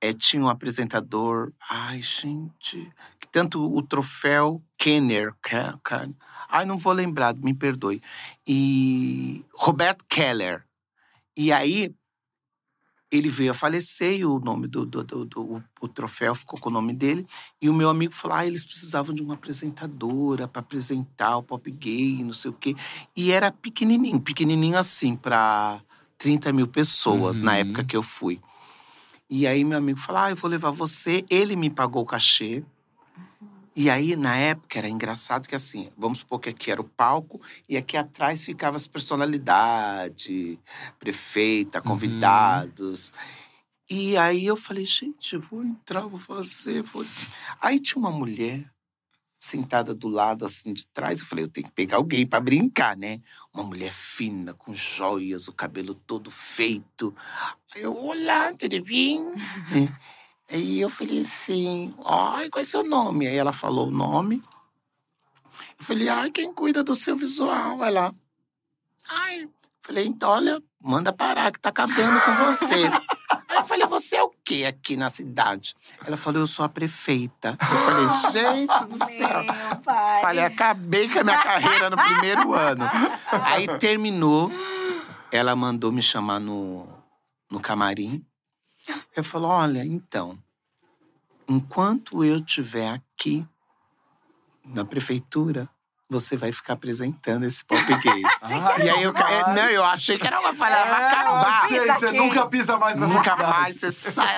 é, 0.00 0.12
tinha 0.12 0.40
um 0.42 0.48
apresentador. 0.48 1.52
Ai, 1.68 2.00
gente. 2.00 2.88
Que 3.18 3.26
tanto 3.32 3.60
o 3.74 3.82
troféu 3.82 4.62
Kenner. 4.78 5.32
Ke- 5.42 5.72
Ke- 5.82 6.14
Ai, 6.48 6.64
não 6.64 6.78
vou 6.78 6.92
lembrar, 6.92 7.34
me 7.34 7.52
perdoe. 7.54 8.00
E 8.46 9.44
Roberto 9.54 10.04
Keller. 10.08 10.64
E 11.36 11.52
aí, 11.52 11.94
ele 13.10 13.28
veio 13.28 13.52
a 13.52 13.54
falecer 13.54 14.18
e 14.18 14.24
o 14.24 14.40
nome 14.40 14.66
do, 14.66 14.84
do, 14.84 15.02
do- 15.04 15.24
do- 15.24 15.64
o, 15.80 15.88
troféu 15.88 16.34
ficou 16.34 16.58
com 16.58 16.68
o 16.68 16.72
nome 16.72 16.92
dele. 16.92 17.24
E 17.62 17.68
o 17.68 17.74
meu 17.74 17.88
amigo 17.88 18.12
falou: 18.14 18.36
ah, 18.36 18.46
eles 18.46 18.64
precisavam 18.64 19.14
de 19.14 19.22
uma 19.22 19.34
apresentadora 19.34 20.48
para 20.48 20.60
apresentar 20.60 21.36
o 21.36 21.42
pop 21.42 21.70
gay, 21.70 22.22
não 22.24 22.32
sei 22.32 22.50
o 22.50 22.54
quê. 22.54 22.74
E 23.14 23.30
era 23.30 23.52
pequenininho, 23.52 24.20
pequenininho 24.20 24.76
assim, 24.76 25.14
para 25.16 25.80
30 26.18 26.52
mil 26.52 26.66
pessoas 26.66 27.38
na 27.38 27.52
Uhum. 27.52 27.58
época 27.58 27.84
que 27.84 27.96
eu 27.96 28.02
fui. 28.02 28.40
E 29.30 29.46
aí 29.46 29.62
meu 29.64 29.78
amigo 29.78 30.00
falou: 30.00 30.22
ah, 30.22 30.30
eu 30.30 30.36
vou 30.36 30.50
levar 30.50 30.70
você. 30.70 31.24
Ele 31.30 31.54
me 31.54 31.70
pagou 31.70 32.02
o 32.02 32.06
cachê. 32.06 32.64
E 33.78 33.90
aí, 33.90 34.16
na 34.16 34.34
época, 34.34 34.78
era 34.78 34.88
engraçado 34.88 35.46
que 35.46 35.54
assim, 35.54 35.90
vamos 35.98 36.20
supor 36.20 36.40
que 36.40 36.48
aqui 36.48 36.70
era 36.70 36.80
o 36.80 36.84
palco 36.84 37.42
e 37.68 37.76
aqui 37.76 37.94
atrás 37.94 38.42
ficavam 38.42 38.76
as 38.76 38.86
personalidades, 38.86 40.58
prefeita, 40.98 41.82
convidados. 41.82 43.12
E 43.90 44.16
aí 44.16 44.46
eu 44.46 44.56
falei, 44.56 44.86
gente, 44.86 45.36
vou 45.36 45.62
entrar, 45.62 46.06
vou 46.06 46.18
fazer. 46.18 46.82
Vou... 46.84 47.04
Aí 47.60 47.78
tinha 47.78 48.00
uma 48.00 48.10
mulher 48.10 48.64
sentada 49.38 49.94
do 49.94 50.08
lado, 50.08 50.46
assim, 50.46 50.72
de 50.72 50.86
trás. 50.86 51.20
Eu 51.20 51.26
falei, 51.26 51.44
eu 51.44 51.48
tenho 51.48 51.66
que 51.66 51.74
pegar 51.74 51.98
alguém 51.98 52.26
para 52.26 52.40
brincar, 52.40 52.96
né? 52.96 53.20
Uma 53.52 53.62
mulher 53.62 53.92
fina, 53.92 54.54
com 54.54 54.74
joias, 54.74 55.48
o 55.48 55.52
cabelo 55.52 55.94
todo 55.94 56.30
feito. 56.30 57.14
Aí 57.74 57.82
eu, 57.82 57.94
olá, 57.94 58.54
tudo 58.54 58.82
bem? 58.82 59.22
Aí 60.50 60.80
eu 60.80 60.88
falei 60.88 61.22
assim, 61.22 61.94
ai, 62.04 62.48
qual 62.48 62.62
é 62.62 62.64
seu 62.64 62.84
nome? 62.84 63.26
Aí 63.26 63.36
ela 63.36 63.52
falou 63.52 63.88
o 63.88 63.90
nome. 63.90 64.42
Eu 65.78 65.84
falei, 65.84 66.08
ai, 66.08 66.30
quem 66.30 66.52
cuida 66.52 66.84
do 66.84 66.94
seu 66.94 67.16
visual? 67.16 67.84
Ela, 67.84 68.14
ai. 69.08 69.48
Falei, 69.82 70.06
então, 70.06 70.30
olha, 70.30 70.62
manda 70.80 71.12
parar 71.12 71.52
que 71.52 71.60
tá 71.60 71.68
acabando 71.68 72.20
com 72.20 72.34
você. 72.46 72.90
Aí 73.48 73.58
eu 73.58 73.64
falei, 73.64 73.86
você 73.86 74.16
é 74.16 74.22
o 74.22 74.30
quê 74.44 74.64
aqui 74.66 74.96
na 74.96 75.08
cidade? 75.08 75.74
Ela 76.04 76.16
falou, 76.16 76.40
eu 76.40 76.46
sou 76.46 76.64
a 76.64 76.68
prefeita. 76.68 77.56
Eu 77.60 77.78
falei, 77.78 78.08
gente 78.32 78.86
do 78.86 78.98
céu. 78.98 79.44
Meu 79.44 79.76
pai. 79.82 80.20
Falei, 80.20 80.44
acabei 80.44 81.08
com 81.08 81.20
a 81.20 81.24
minha 81.24 81.42
carreira 81.42 81.88
no 81.88 81.96
primeiro 81.96 82.52
ano. 82.52 82.84
Aí 83.30 83.66
terminou, 83.78 84.50
ela 85.30 85.54
mandou 85.54 85.92
me 85.92 86.02
chamar 86.02 86.40
no, 86.40 86.88
no 87.50 87.60
camarim. 87.60 88.24
Eu 89.14 89.24
falei, 89.24 89.48
olha, 89.48 89.84
então, 89.84 90.38
enquanto 91.48 92.24
eu 92.24 92.36
estiver 92.36 92.88
aqui 92.88 93.46
na 94.64 94.84
prefeitura, 94.84 95.68
você 96.08 96.36
vai 96.36 96.52
ficar 96.52 96.74
apresentando 96.74 97.44
esse 97.44 97.64
pop 97.64 97.82
gay. 97.84 98.22
Ai, 98.40 98.86
e 98.86 98.90
aí 98.90 99.02
eu, 99.02 99.12
demais. 99.12 99.34
é, 99.48 99.54
não, 99.54 99.68
eu 99.70 99.82
achei 99.84 100.16
que 100.18 100.26
era 100.26 100.38
uma 100.40 100.54
falha, 100.54 100.76
vai 100.84 101.04
Ah, 101.04 101.10
acabar. 101.10 101.68
gente, 101.68 101.86
você 101.98 102.06
aqui. 102.06 102.16
nunca 102.16 102.46
pisa 102.46 102.76
mais 102.78 102.96
nessa 102.96 103.12
Nunca 103.12 103.32
cidade. 103.32 103.50
mais 103.50 103.76
você 103.80 103.90
sai. 103.90 104.36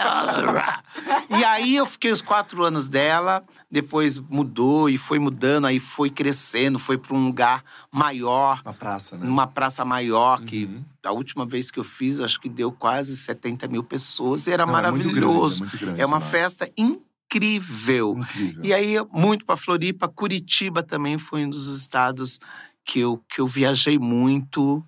e 1.39 1.45
aí 1.45 1.77
eu 1.77 1.87
fiquei 1.87 2.11
os 2.11 2.23
quatro 2.23 2.65
anos 2.65 2.89
dela, 2.89 3.43
depois 3.71 4.19
mudou 4.19 4.89
e 4.89 4.97
foi 4.97 5.19
mudando, 5.19 5.67
aí 5.67 5.79
foi 5.79 6.11
crescendo, 6.11 6.79
foi 6.79 6.97
para 6.97 7.15
um 7.15 7.27
lugar 7.27 7.63
maior, 7.93 8.63
Na 8.65 8.73
praça, 8.73 9.17
né? 9.17 9.27
numa 9.27 9.47
praça 9.47 9.85
maior, 9.85 10.41
que 10.43 10.65
Uhum. 10.65 10.85
a 11.05 11.13
última 11.13 11.45
vez 11.47 11.71
que 11.71 11.79
eu 11.79 11.85
fiz, 11.85 12.19
acho 12.21 12.41
que 12.41 12.49
deu 12.49 12.73
quase 12.73 13.17
70 13.17 13.69
mil 13.69 13.83
pessoas 13.85 14.47
e 14.47 14.53
era 14.53 14.65
Não, 14.67 14.77
é 14.79 14.91
muito 14.91 15.03
grande, 15.05 15.21
maravilhoso. 15.21 15.57
é 15.57 15.67
muito 15.67 15.79
grande 15.79 16.01
É 16.01 16.07
uma 16.07 16.17
lá. 16.19 16.21
festa 16.25 16.67
incrível. 16.77 17.08
Incrível. 17.29 18.17
E 18.63 18.73
aí, 18.73 18.95
muito 19.13 19.45
para 19.45 19.57
Floripa, 19.57 20.09
Curitiba 20.09 20.83
também 20.83 21.19
foi 21.19 21.45
um 21.45 21.51
dos 21.51 21.67
estados 21.79 22.41
que 22.85 23.01
eu, 23.01 23.23
que 23.29 23.41
eu 23.41 23.47
viajei 23.47 23.99
muito, 23.99 24.83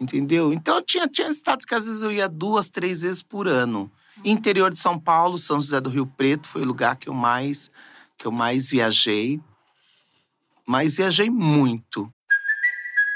entendeu? 0.00 0.52
Então, 0.52 0.76
eu 0.76 0.82
tinha, 0.82 1.06
tinha 1.06 1.28
estados 1.28 1.66
que 1.66 1.74
às 1.74 1.86
vezes 1.86 2.00
eu 2.00 2.10
ia 2.10 2.28
duas, 2.28 2.70
três 2.70 3.02
vezes 3.02 3.22
por 3.22 3.46
ano. 3.46 3.90
Interior 4.24 4.70
de 4.70 4.78
São 4.78 4.98
Paulo, 4.98 5.38
São 5.38 5.60
José 5.60 5.80
do 5.80 5.90
Rio 5.90 6.06
Preto 6.06 6.48
foi 6.48 6.62
o 6.62 6.66
lugar 6.66 6.96
que 6.96 7.08
eu 7.08 7.14
mais, 7.14 7.70
que 8.16 8.26
eu 8.26 8.32
mais 8.32 8.70
viajei. 8.70 9.38
Mas 10.66 10.96
viajei 10.96 11.28
muito. 11.28 12.10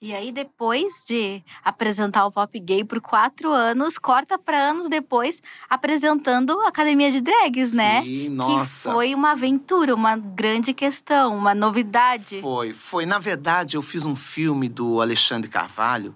E 0.00 0.14
aí, 0.14 0.30
depois 0.30 1.06
de 1.08 1.42
apresentar 1.64 2.26
o 2.26 2.30
Pop 2.30 2.60
Gay 2.60 2.84
por 2.84 3.00
quatro 3.00 3.50
anos, 3.50 3.96
corta 3.96 4.38
pra 4.38 4.58
anos 4.58 4.90
depois 4.90 5.40
apresentando 5.70 6.60
a 6.60 6.68
Academia 6.68 7.10
de 7.10 7.22
Drags, 7.22 7.72
né? 7.72 8.02
Sim, 8.02 8.28
nossa. 8.28 8.90
Que 8.90 8.94
foi 8.94 9.14
uma 9.14 9.32
aventura, 9.32 9.94
uma 9.94 10.14
grande 10.14 10.74
questão, 10.74 11.34
uma 11.34 11.54
novidade. 11.54 12.42
Foi, 12.42 12.74
foi. 12.74 13.06
Na 13.06 13.18
verdade, 13.18 13.78
eu 13.78 13.82
fiz 13.82 14.04
um 14.04 14.14
filme 14.14 14.68
do 14.68 15.00
Alexandre 15.00 15.48
Carvalho 15.48 16.14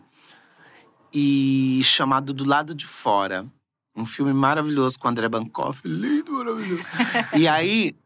e 1.10 1.80
chamado 1.82 2.34
Do 2.34 2.44
Lado 2.44 2.75
de 2.75 2.87
Fora. 2.87 3.46
Um 3.96 4.04
filme 4.04 4.34
maravilhoso 4.34 4.99
com 4.99 5.08
o 5.08 5.10
André 5.10 5.26
Bancoff, 5.26 5.80
lindo, 5.87 6.32
maravilhoso. 6.32 6.84
e 7.34 7.49
aí, 7.49 7.96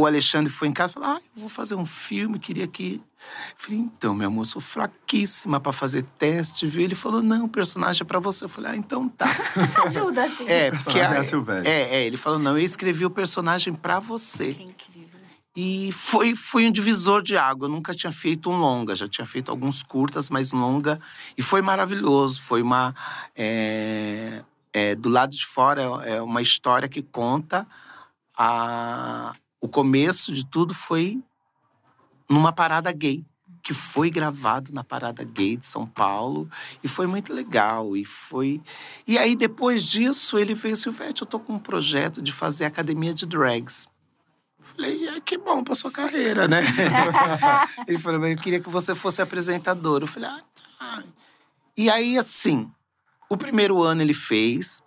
o 0.00 0.06
Alexandre 0.06 0.50
foi 0.52 0.68
em 0.68 0.72
casa 0.72 0.92
e 0.92 0.94
falou: 0.94 1.08
Ah, 1.10 1.20
eu 1.36 1.40
vou 1.40 1.48
fazer 1.48 1.74
um 1.74 1.86
filme, 1.86 2.38
queria 2.38 2.66
que. 2.66 3.00
Eu 3.24 3.54
falei, 3.56 3.78
então, 3.78 4.14
meu 4.14 4.26
amor, 4.28 4.44
sou 4.44 4.60
fraquíssima 4.60 5.58
pra 5.58 5.72
fazer 5.72 6.02
teste, 6.18 6.66
viu? 6.66 6.84
Ele 6.84 6.94
falou, 6.94 7.22
não, 7.22 7.46
o 7.46 7.48
personagem 7.48 8.02
é 8.02 8.04
pra 8.04 8.18
você. 8.18 8.44
Eu 8.44 8.50
falei, 8.50 8.72
ah, 8.72 8.76
então 8.76 9.08
tá. 9.08 9.24
Ajuda, 9.86 10.24
assim. 10.24 10.46
É, 10.46 10.68
O 10.68 10.76
porque 10.76 10.98
é 10.98 11.04
a- 11.06 11.24
Silvéria. 11.24 11.66
É, 11.66 11.96
é, 11.96 12.04
ele 12.06 12.18
falou, 12.18 12.38
não, 12.38 12.50
eu 12.58 12.62
escrevi 12.64 13.06
o 13.06 13.10
personagem 13.10 13.72
pra 13.72 13.98
você. 13.98 14.52
Que 14.52 14.62
incrível. 14.64 15.20
E 15.56 15.90
foi, 15.92 16.36
foi 16.36 16.66
um 16.66 16.70
divisor 16.70 17.22
de 17.22 17.34
água. 17.38 17.64
Eu 17.66 17.70
nunca 17.70 17.94
tinha 17.94 18.12
feito 18.12 18.50
um 18.50 18.58
longa, 18.58 18.94
já 18.94 19.08
tinha 19.08 19.24
feito 19.26 19.50
alguns 19.50 19.82
curtas, 19.82 20.28
mas 20.28 20.52
longa. 20.52 21.00
E 21.38 21.40
foi 21.40 21.62
maravilhoso. 21.62 22.42
Foi 22.42 22.60
uma. 22.60 22.94
é, 23.34 24.42
é, 24.70 24.94
do 24.96 25.08
lado 25.08 25.34
de 25.34 25.46
fora, 25.46 25.80
é 26.04 26.20
uma 26.20 26.42
história 26.42 26.88
que 26.90 27.00
conta. 27.02 27.66
A, 28.36 29.32
o 29.64 29.68
começo 29.68 30.30
de 30.30 30.44
tudo 30.44 30.74
foi 30.74 31.22
numa 32.28 32.52
parada 32.52 32.92
gay. 32.92 33.24
Que 33.62 33.72
foi 33.72 34.10
gravado 34.10 34.74
na 34.74 34.84
parada 34.84 35.24
gay 35.24 35.56
de 35.56 35.64
São 35.64 35.86
Paulo. 35.86 36.50
E 36.82 36.86
foi 36.86 37.06
muito 37.06 37.32
legal. 37.32 37.96
E 37.96 38.04
foi. 38.04 38.60
E 39.06 39.16
aí, 39.16 39.34
depois 39.34 39.82
disso, 39.84 40.38
ele 40.38 40.54
veio, 40.54 40.76
Silvete, 40.76 41.22
eu 41.22 41.26
tô 41.26 41.40
com 41.40 41.54
um 41.54 41.58
projeto 41.58 42.20
de 42.20 42.30
fazer 42.30 42.66
academia 42.66 43.14
de 43.14 43.24
drags. 43.24 43.88
Falei, 44.58 45.08
é 45.08 45.18
que 45.18 45.38
bom 45.38 45.64
pra 45.64 45.74
sua 45.74 45.90
carreira, 45.90 46.46
né? 46.46 46.60
Ele 47.88 47.98
falou, 47.98 48.20
mas 48.20 48.32
eu 48.32 48.38
queria 48.38 48.60
que 48.60 48.68
você 48.68 48.94
fosse 48.94 49.22
apresentador. 49.22 50.02
Eu 50.02 50.06
falei, 50.06 50.28
ah, 50.28 50.42
tá. 50.78 51.04
E 51.74 51.88
aí, 51.88 52.18
assim, 52.18 52.70
o 53.30 53.36
primeiro 53.36 53.82
ano 53.82 54.02
ele 54.02 54.14
fez, 54.14 54.82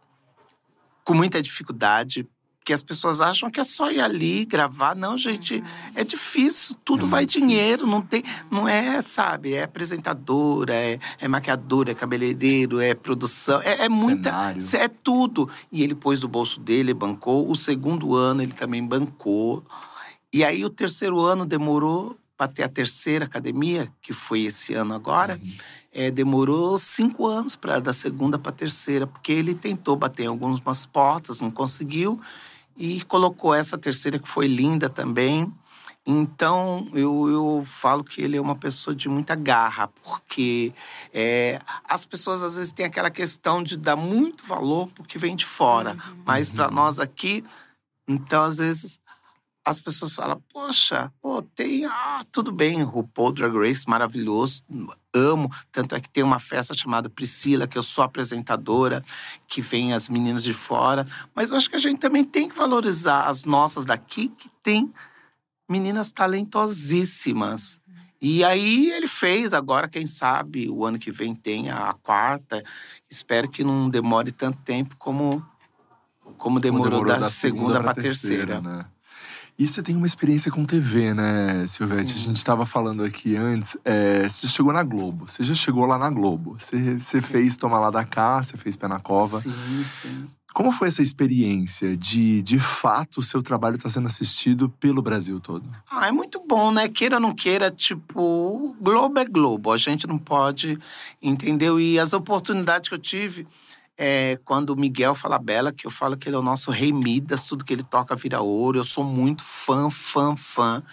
com 1.03 1.13
muita 1.13 1.41
dificuldade, 1.41 2.27
porque 2.67 2.73
as 2.73 2.83
pessoas 2.83 3.21
acham 3.21 3.49
que 3.49 3.61
é 3.61 3.63
só 3.63 3.89
ir 3.89 4.01
ali 4.01 4.43
gravar. 4.43 4.93
Não, 4.93 5.17
gente, 5.17 5.63
é 5.95 6.03
difícil, 6.03 6.75
tudo 6.83 7.05
É 7.05 7.07
vai 7.07 7.21
muito 7.21 7.31
dinheiro, 7.31 7.77
difícil. 7.77 7.87
não 7.89 8.01
tem, 8.01 8.23
não 8.51 8.67
é, 8.67 8.99
sabe, 8.99 9.53
é 9.53 9.63
apresentadora, 9.63 10.73
é, 10.73 10.99
é 11.17 11.29
maquiadora, 11.29 11.91
é 11.91 11.95
cabeleireiro, 11.95 12.81
é 12.81 12.93
produção, 12.93 13.61
é, 13.61 13.85
é 13.85 13.89
muita, 13.89 14.31
Cenário. 14.59 14.85
é 14.85 14.89
tudo. 14.89 15.49
E 15.71 15.81
ele 15.81 15.95
pôs 15.95 16.19
do 16.19 16.27
bolso 16.27 16.59
dele, 16.59 16.93
bancou. 16.93 17.49
O 17.49 17.55
segundo 17.55 18.17
ano 18.17 18.41
ele 18.41 18.51
também 18.51 18.85
bancou. 18.85 19.63
E 20.33 20.43
aí 20.43 20.65
o 20.65 20.69
terceiro 20.69 21.21
ano 21.21 21.45
demorou 21.45 22.17
para 22.35 22.49
ter 22.49 22.63
a 22.63 22.67
terceira 22.69 23.23
academia, 23.23 23.89
que 24.01 24.11
foi 24.11 24.41
esse 24.41 24.73
ano 24.73 24.93
agora, 24.93 25.39
é, 25.93 26.11
demorou 26.11 26.77
cinco 26.77 27.25
anos 27.25 27.55
para 27.55 27.79
da 27.79 27.93
segunda 27.93 28.37
para 28.37 28.51
a 28.51 28.55
terceira, 28.55 29.07
porque 29.07 29.31
ele 29.31 29.55
tentou 29.55 29.95
bater 29.95 30.23
em 30.23 30.27
algumas 30.27 30.85
portas, 30.85 31.39
não 31.39 31.49
conseguiu, 31.49 32.19
e 32.77 33.01
colocou 33.03 33.53
essa 33.53 33.77
terceira 33.77 34.19
que 34.19 34.29
foi 34.29 34.47
linda 34.47 34.87
também. 34.89 35.51
Então, 36.05 36.87
eu, 36.93 37.27
eu 37.29 37.63
falo 37.65 38.01
que 38.01 38.21
ele 38.21 38.37
é 38.37 38.41
uma 38.41 38.55
pessoa 38.55 38.95
de 38.95 39.09
muita 39.09 39.35
garra, 39.35 39.89
porque 40.01 40.71
é, 41.13 41.59
as 41.83 42.05
pessoas 42.05 42.41
às 42.41 42.55
vezes 42.55 42.71
têm 42.71 42.85
aquela 42.85 43.09
questão 43.09 43.61
de 43.61 43.75
dar 43.75 43.97
muito 43.97 44.45
valor 44.45 44.87
porque 44.95 45.17
vem 45.17 45.35
de 45.35 45.45
fora. 45.45 45.97
Mas 46.25 46.47
para 46.47 46.71
nós 46.71 46.97
aqui, 46.97 47.43
então 48.07 48.45
às 48.45 48.59
vezes 48.59 49.01
as 49.67 49.79
pessoas 49.81 50.15
falam, 50.15 50.41
poxa, 50.53 51.11
pô, 51.21 51.41
tem, 51.41 51.83
ah, 51.85 52.25
tudo 52.31 52.53
bem, 52.53 52.81
RuPaul 52.83 53.33
Drag 53.33 53.53
Race, 53.53 53.83
maravilhoso, 53.85 54.63
amo. 55.13 55.51
Tanto 55.73 55.93
é 55.93 55.99
que 55.99 56.09
tem 56.09 56.23
uma 56.23 56.39
festa 56.39 56.73
chamada 56.73 57.09
Priscila, 57.09 57.67
que 57.67 57.77
eu 57.77 57.83
sou 57.83 58.01
apresentadora, 58.01 59.03
que 59.45 59.61
vem 59.61 59.93
as 59.93 60.07
meninas 60.07 60.41
de 60.41 60.53
fora. 60.53 61.05
Mas 61.35 61.51
eu 61.51 61.57
acho 61.57 61.69
que 61.69 61.75
a 61.75 61.79
gente 61.79 61.99
também 61.99 62.23
tem 62.23 62.47
que 62.47 62.55
valorizar 62.55 63.25
as 63.25 63.43
nossas 63.43 63.85
daqui, 63.85 64.29
que 64.29 64.49
tem 64.63 64.93
meninas 65.67 66.11
talentosíssimas. 66.11 67.81
E 68.21 68.45
aí 68.45 68.89
ele 68.91 69.07
fez, 69.07 69.53
agora 69.53 69.89
quem 69.89 70.07
sabe 70.07 70.69
o 70.69 70.85
ano 70.85 70.97
que 70.97 71.11
vem 71.11 71.35
tem 71.35 71.69
a 71.69 71.93
quarta. 72.01 72.63
Espero 73.09 73.49
que 73.49 73.65
não 73.65 73.89
demore 73.89 74.31
tanto 74.31 74.59
tempo 74.59 74.95
como 74.97 75.45
como 76.37 76.59
demorou, 76.59 77.03
da, 77.05 77.29
segunda 77.29 77.81
para 77.81 77.93
terceira. 77.93 78.61
né? 78.61 78.85
E 79.59 79.67
você 79.67 79.81
tem 79.81 79.95
uma 79.95 80.05
experiência 80.05 80.51
com 80.51 80.63
TV, 80.63 81.15
né, 81.15 81.65
Silvete? 81.65 82.13
A 82.13 82.15
Sim. 82.15 82.21
gente 82.25 82.37
estava 82.37 82.63
falando 82.63 83.03
aqui 83.03 83.35
antes. 83.35 83.75
é, 83.83 84.27
você 84.29 84.45
já 84.45 84.53
chegou 84.53 84.71
na 84.71 84.83
Globo. 84.83 85.27
Você 85.27 85.43
já 85.43 85.55
chegou 85.55 85.85
lá 85.87 85.97
na 85.97 86.11
Globo. 86.11 86.57
Você, 86.59 86.99
você 86.99 87.19
fez 87.21 87.55
Toma 87.55 87.79
Lá 87.79 87.89
da 87.89 88.05
Cá, 88.05 88.43
você 88.43 88.55
fez 88.55 88.75
Pé 88.75 88.87
na 88.87 88.99
Cova. 88.99 89.39
Sim, 89.39 89.83
sim. 89.83 90.27
Como 90.53 90.71
foi 90.71 90.87
essa 90.87 91.03
experiência 91.03 91.95
de, 91.95 92.41
de 92.41 92.59
fato, 92.59 93.19
o 93.19 93.23
seu 93.23 93.43
trabalho 93.43 93.75
estar 93.75 93.89
sendo 93.89 94.07
assistido 94.07 94.69
pelo 94.79 95.01
Brasil 95.03 95.39
todo? 95.39 95.69
Ah, 95.89 96.07
é 96.07 96.11
muito 96.11 96.43
bom, 96.47 96.71
né? 96.71 96.87
Queira 96.87 97.17
ou 97.17 97.21
não 97.21 97.33
queira, 97.33 97.69
tipo, 97.69 98.75
Globo 98.81 99.19
é 99.19 99.25
Globo. 99.25 99.71
A 99.71 99.77
gente 99.77 100.07
não 100.07 100.17
pode, 100.17 100.79
entendeu? 101.21 101.79
E 101.79 101.99
as 101.99 102.13
oportunidades 102.13 102.89
que 102.89 102.95
eu 102.95 102.99
tive, 102.99 103.47
é, 103.97 104.39
quando 104.45 104.75
Miguel 104.75 105.15
Falabella, 105.15 105.73
que 105.73 105.87
eu 105.87 105.91
falo 105.91 106.15
que 106.15 106.29
ele 106.29 106.35
é 106.35 106.39
o 106.39 106.43
nosso 106.43 106.69
rei 106.69 106.93
Midas, 106.93 107.45
tudo 107.45 107.65
que 107.65 107.73
ele 107.73 107.83
toca 107.83 108.15
vira 108.15 108.41
ouro. 108.41 108.77
Eu 108.77 108.85
sou 108.85 109.03
muito 109.03 109.43
fã, 109.43 109.89
fã, 109.89 110.35
fã. 110.35 110.83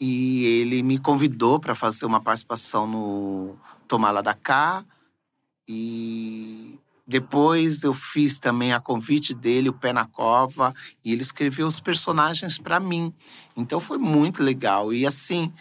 E 0.00 0.44
ele 0.44 0.82
me 0.82 0.98
convidou 0.98 1.60
para 1.60 1.74
fazer 1.74 2.06
uma 2.06 2.20
participação 2.20 2.86
no 2.86 3.56
Tomar 3.86 4.20
da 4.20 4.34
Cá. 4.34 4.84
E 5.68 6.78
depois 7.06 7.84
eu 7.84 7.94
fiz 7.94 8.40
também 8.40 8.72
a 8.72 8.80
convite 8.80 9.32
dele, 9.34 9.68
o 9.68 9.72
Pé 9.72 9.92
na 9.92 10.04
Cova, 10.04 10.74
e 11.04 11.12
ele 11.12 11.22
escreveu 11.22 11.66
os 11.66 11.78
personagens 11.78 12.58
para 12.58 12.80
mim. 12.80 13.12
Então 13.56 13.78
foi 13.78 13.98
muito 13.98 14.42
legal. 14.42 14.92
E 14.92 15.06
assim, 15.06 15.52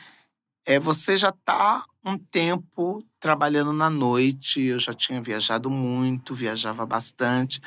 é, 0.69 0.79
você 0.79 1.17
já 1.17 1.29
está 1.29 1.83
um 2.05 2.15
tempo 2.15 3.03
trabalhando 3.19 3.73
na 3.73 3.89
noite. 3.89 4.61
Eu 4.61 4.77
já 4.77 4.93
tinha 4.93 5.19
viajado 5.19 5.67
muito, 5.67 6.35
viajava 6.35 6.85
bastante. 6.85 7.59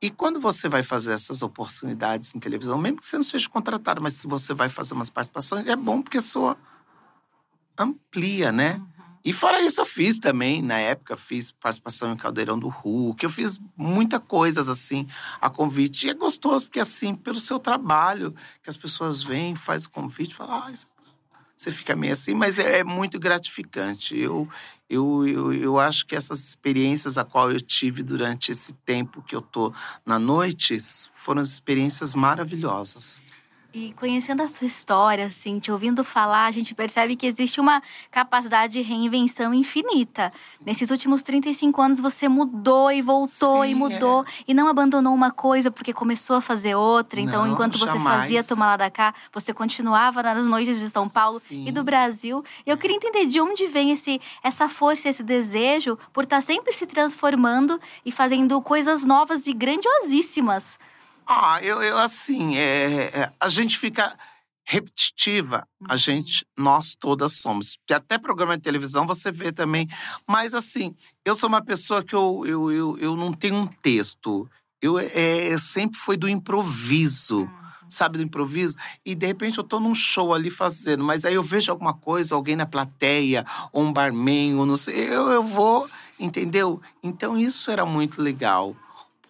E 0.00 0.10
quando 0.10 0.40
você 0.40 0.66
vai 0.66 0.82
fazer 0.82 1.12
essas 1.12 1.42
oportunidades 1.42 2.34
em 2.34 2.40
televisão, 2.40 2.78
mesmo 2.78 3.00
que 3.00 3.06
você 3.06 3.16
não 3.16 3.22
seja 3.22 3.50
contratado, 3.50 4.00
mas 4.00 4.14
se 4.14 4.26
você 4.26 4.54
vai 4.54 4.70
fazer 4.70 4.94
umas 4.94 5.10
participações, 5.10 5.66
é 5.66 5.76
bom 5.76 6.00
porque 6.00 6.22
soa 6.22 6.56
amplia, 7.78 8.50
né? 8.50 8.80
E 9.22 9.30
fora 9.30 9.60
isso, 9.60 9.82
eu 9.82 9.84
fiz 9.84 10.18
também, 10.18 10.62
na 10.62 10.78
época, 10.78 11.18
fiz 11.18 11.52
participação 11.52 12.14
em 12.14 12.16
Caldeirão 12.16 12.58
do 12.58 12.68
Hulk, 12.68 13.22
eu 13.22 13.28
fiz 13.28 13.60
muita 13.76 14.18
coisas 14.18 14.70
assim, 14.70 15.06
a 15.38 15.50
convite. 15.50 16.06
E 16.06 16.10
é 16.10 16.14
gostoso, 16.14 16.64
porque 16.64 16.80
assim, 16.80 17.14
pelo 17.14 17.38
seu 17.38 17.58
trabalho, 17.58 18.34
que 18.62 18.70
as 18.70 18.76
pessoas 18.78 19.22
vêm, 19.22 19.54
faz 19.54 19.84
o 19.84 19.90
convite, 19.90 20.34
falam, 20.34 20.62
ah, 20.64 20.72
isso- 20.72 20.86
você 21.58 21.72
fica 21.72 21.96
meio 21.96 22.12
assim, 22.12 22.34
mas 22.34 22.60
é, 22.60 22.78
é 22.78 22.84
muito 22.84 23.18
gratificante. 23.18 24.16
Eu, 24.16 24.48
eu, 24.88 25.26
eu, 25.26 25.52
eu 25.52 25.78
acho 25.78 26.06
que 26.06 26.14
essas 26.14 26.38
experiências 26.38 27.18
a 27.18 27.24
qual 27.24 27.50
eu 27.50 27.60
tive 27.60 28.04
durante 28.04 28.52
esse 28.52 28.72
tempo 28.72 29.20
que 29.22 29.34
eu 29.34 29.42
tô 29.42 29.74
na 30.06 30.20
noite 30.20 30.76
foram 31.12 31.42
experiências 31.42 32.14
maravilhosas. 32.14 33.20
E 33.72 33.92
conhecendo 33.92 34.42
a 34.42 34.48
sua 34.48 34.66
história, 34.66 35.26
assim, 35.26 35.58
te 35.58 35.70
ouvindo 35.70 36.02
falar, 36.02 36.46
a 36.46 36.50
gente 36.50 36.74
percebe 36.74 37.14
que 37.14 37.26
existe 37.26 37.60
uma 37.60 37.82
capacidade 38.10 38.72
de 38.72 38.80
reinvenção 38.80 39.52
infinita. 39.52 40.30
Nesses 40.64 40.90
últimos 40.90 41.20
35 41.20 41.82
anos, 41.82 42.00
você 42.00 42.30
mudou 42.30 42.90
e 42.90 43.02
voltou 43.02 43.62
Sim, 43.62 43.70
e 43.70 43.74
mudou. 43.74 44.24
E 44.46 44.54
não 44.54 44.68
abandonou 44.68 45.12
uma 45.12 45.30
coisa 45.30 45.70
porque 45.70 45.92
começou 45.92 46.36
a 46.36 46.40
fazer 46.40 46.74
outra. 46.74 47.20
Então, 47.20 47.44
Não, 47.44 47.52
enquanto 47.52 47.78
você 47.78 47.98
jamais. 47.98 48.22
fazia 48.22 48.42
Tomar 48.42 48.68
Lá 48.68 48.76
da 48.78 48.90
Cá, 48.90 49.14
você 49.30 49.52
continuava 49.52 50.22
nas 50.22 50.46
noites 50.46 50.80
de 50.80 50.88
São 50.88 51.06
Paulo 51.06 51.38
Sim. 51.38 51.66
e 51.66 51.70
do 51.70 51.84
Brasil. 51.84 52.42
E 52.66 52.70
eu 52.70 52.78
queria 52.78 52.96
entender 52.96 53.26
de 53.26 53.38
onde 53.38 53.66
vem 53.66 53.90
esse, 53.90 54.18
essa 54.42 54.66
força, 54.70 55.10
esse 55.10 55.22
desejo 55.22 55.98
por 56.10 56.24
estar 56.24 56.40
sempre 56.40 56.72
se 56.72 56.86
transformando 56.86 57.78
e 58.02 58.10
fazendo 58.10 58.62
coisas 58.62 59.04
novas 59.04 59.46
e 59.46 59.52
grandiosíssimas. 59.52 60.78
Ah, 61.30 61.58
eu, 61.62 61.82
eu 61.82 61.98
assim, 61.98 62.56
é, 62.56 63.10
é, 63.12 63.32
a 63.38 63.48
gente 63.48 63.76
fica 63.76 64.16
repetitiva, 64.64 65.66
a 65.88 65.92
Uhum. 65.92 65.98
gente, 65.98 66.46
nós 66.56 66.94
todas 66.98 67.34
somos. 67.34 67.76
Até 67.90 68.18
programa 68.18 68.56
de 68.56 68.62
televisão 68.62 69.06
você 69.06 69.30
vê 69.30 69.52
também. 69.52 69.86
Mas 70.26 70.54
assim, 70.54 70.94
eu 71.24 71.34
sou 71.34 71.48
uma 71.48 71.62
pessoa 71.62 72.02
que 72.02 72.14
eu, 72.14 72.44
eu, 72.46 72.72
eu, 72.72 72.98
eu 72.98 73.16
não 73.16 73.32
tenho 73.32 73.56
um 73.56 73.66
texto. 73.66 74.48
Eu 74.80 74.98
é, 74.98 75.56
sempre 75.58 75.98
foi 75.98 76.16
do 76.16 76.28
improviso. 76.28 77.48
Sabe, 77.90 78.18
do 78.18 78.24
improviso? 78.24 78.76
E 79.04 79.14
de 79.14 79.26
repente 79.26 79.56
eu 79.56 79.64
tô 79.64 79.80
num 79.80 79.94
show 79.94 80.34
ali 80.34 80.50
fazendo, 80.50 81.02
mas 81.02 81.24
aí 81.24 81.32
eu 81.34 81.42
vejo 81.42 81.70
alguma 81.72 81.94
coisa, 81.94 82.34
alguém 82.34 82.54
na 82.54 82.66
plateia, 82.66 83.46
ou 83.72 83.82
um 83.82 83.90
barman, 83.92 84.56
ou 84.56 84.66
não 84.66 84.76
sei, 84.76 84.94
eu, 85.08 85.28
eu 85.30 85.42
vou, 85.42 85.88
entendeu? 86.20 86.82
Então 87.02 87.38
isso 87.38 87.70
era 87.70 87.86
muito 87.86 88.20
legal, 88.20 88.76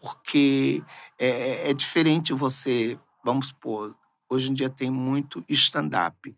porque 0.00 0.82
é, 1.18 1.70
é 1.70 1.74
diferente 1.74 2.33
você, 2.33 2.98
vamos 3.24 3.48
supor, 3.48 3.94
hoje 4.28 4.50
em 4.50 4.54
dia 4.54 4.68
tem 4.68 4.90
muito 4.90 5.44
stand-up. 5.48 6.35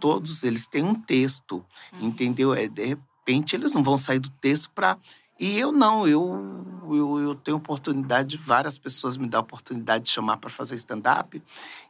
Todos 0.00 0.42
eles 0.42 0.66
têm 0.66 0.82
um 0.82 0.94
texto, 0.94 1.64
entendeu? 2.00 2.54
É, 2.54 2.68
de 2.68 2.86
repente 2.86 3.54
eles 3.54 3.72
não 3.72 3.82
vão 3.82 3.96
sair 3.96 4.18
do 4.18 4.30
texto 4.30 4.70
para. 4.70 4.98
E 5.38 5.58
eu 5.58 5.72
não, 5.72 6.06
eu, 6.06 6.64
eu, 6.90 7.18
eu 7.18 7.34
tenho 7.34 7.56
oportunidade, 7.56 8.36
várias 8.36 8.78
pessoas 8.78 9.16
me 9.16 9.26
dão 9.26 9.40
a 9.40 9.42
oportunidade 9.42 10.04
de 10.04 10.10
chamar 10.10 10.36
para 10.36 10.50
fazer 10.50 10.76
stand-up. 10.76 11.42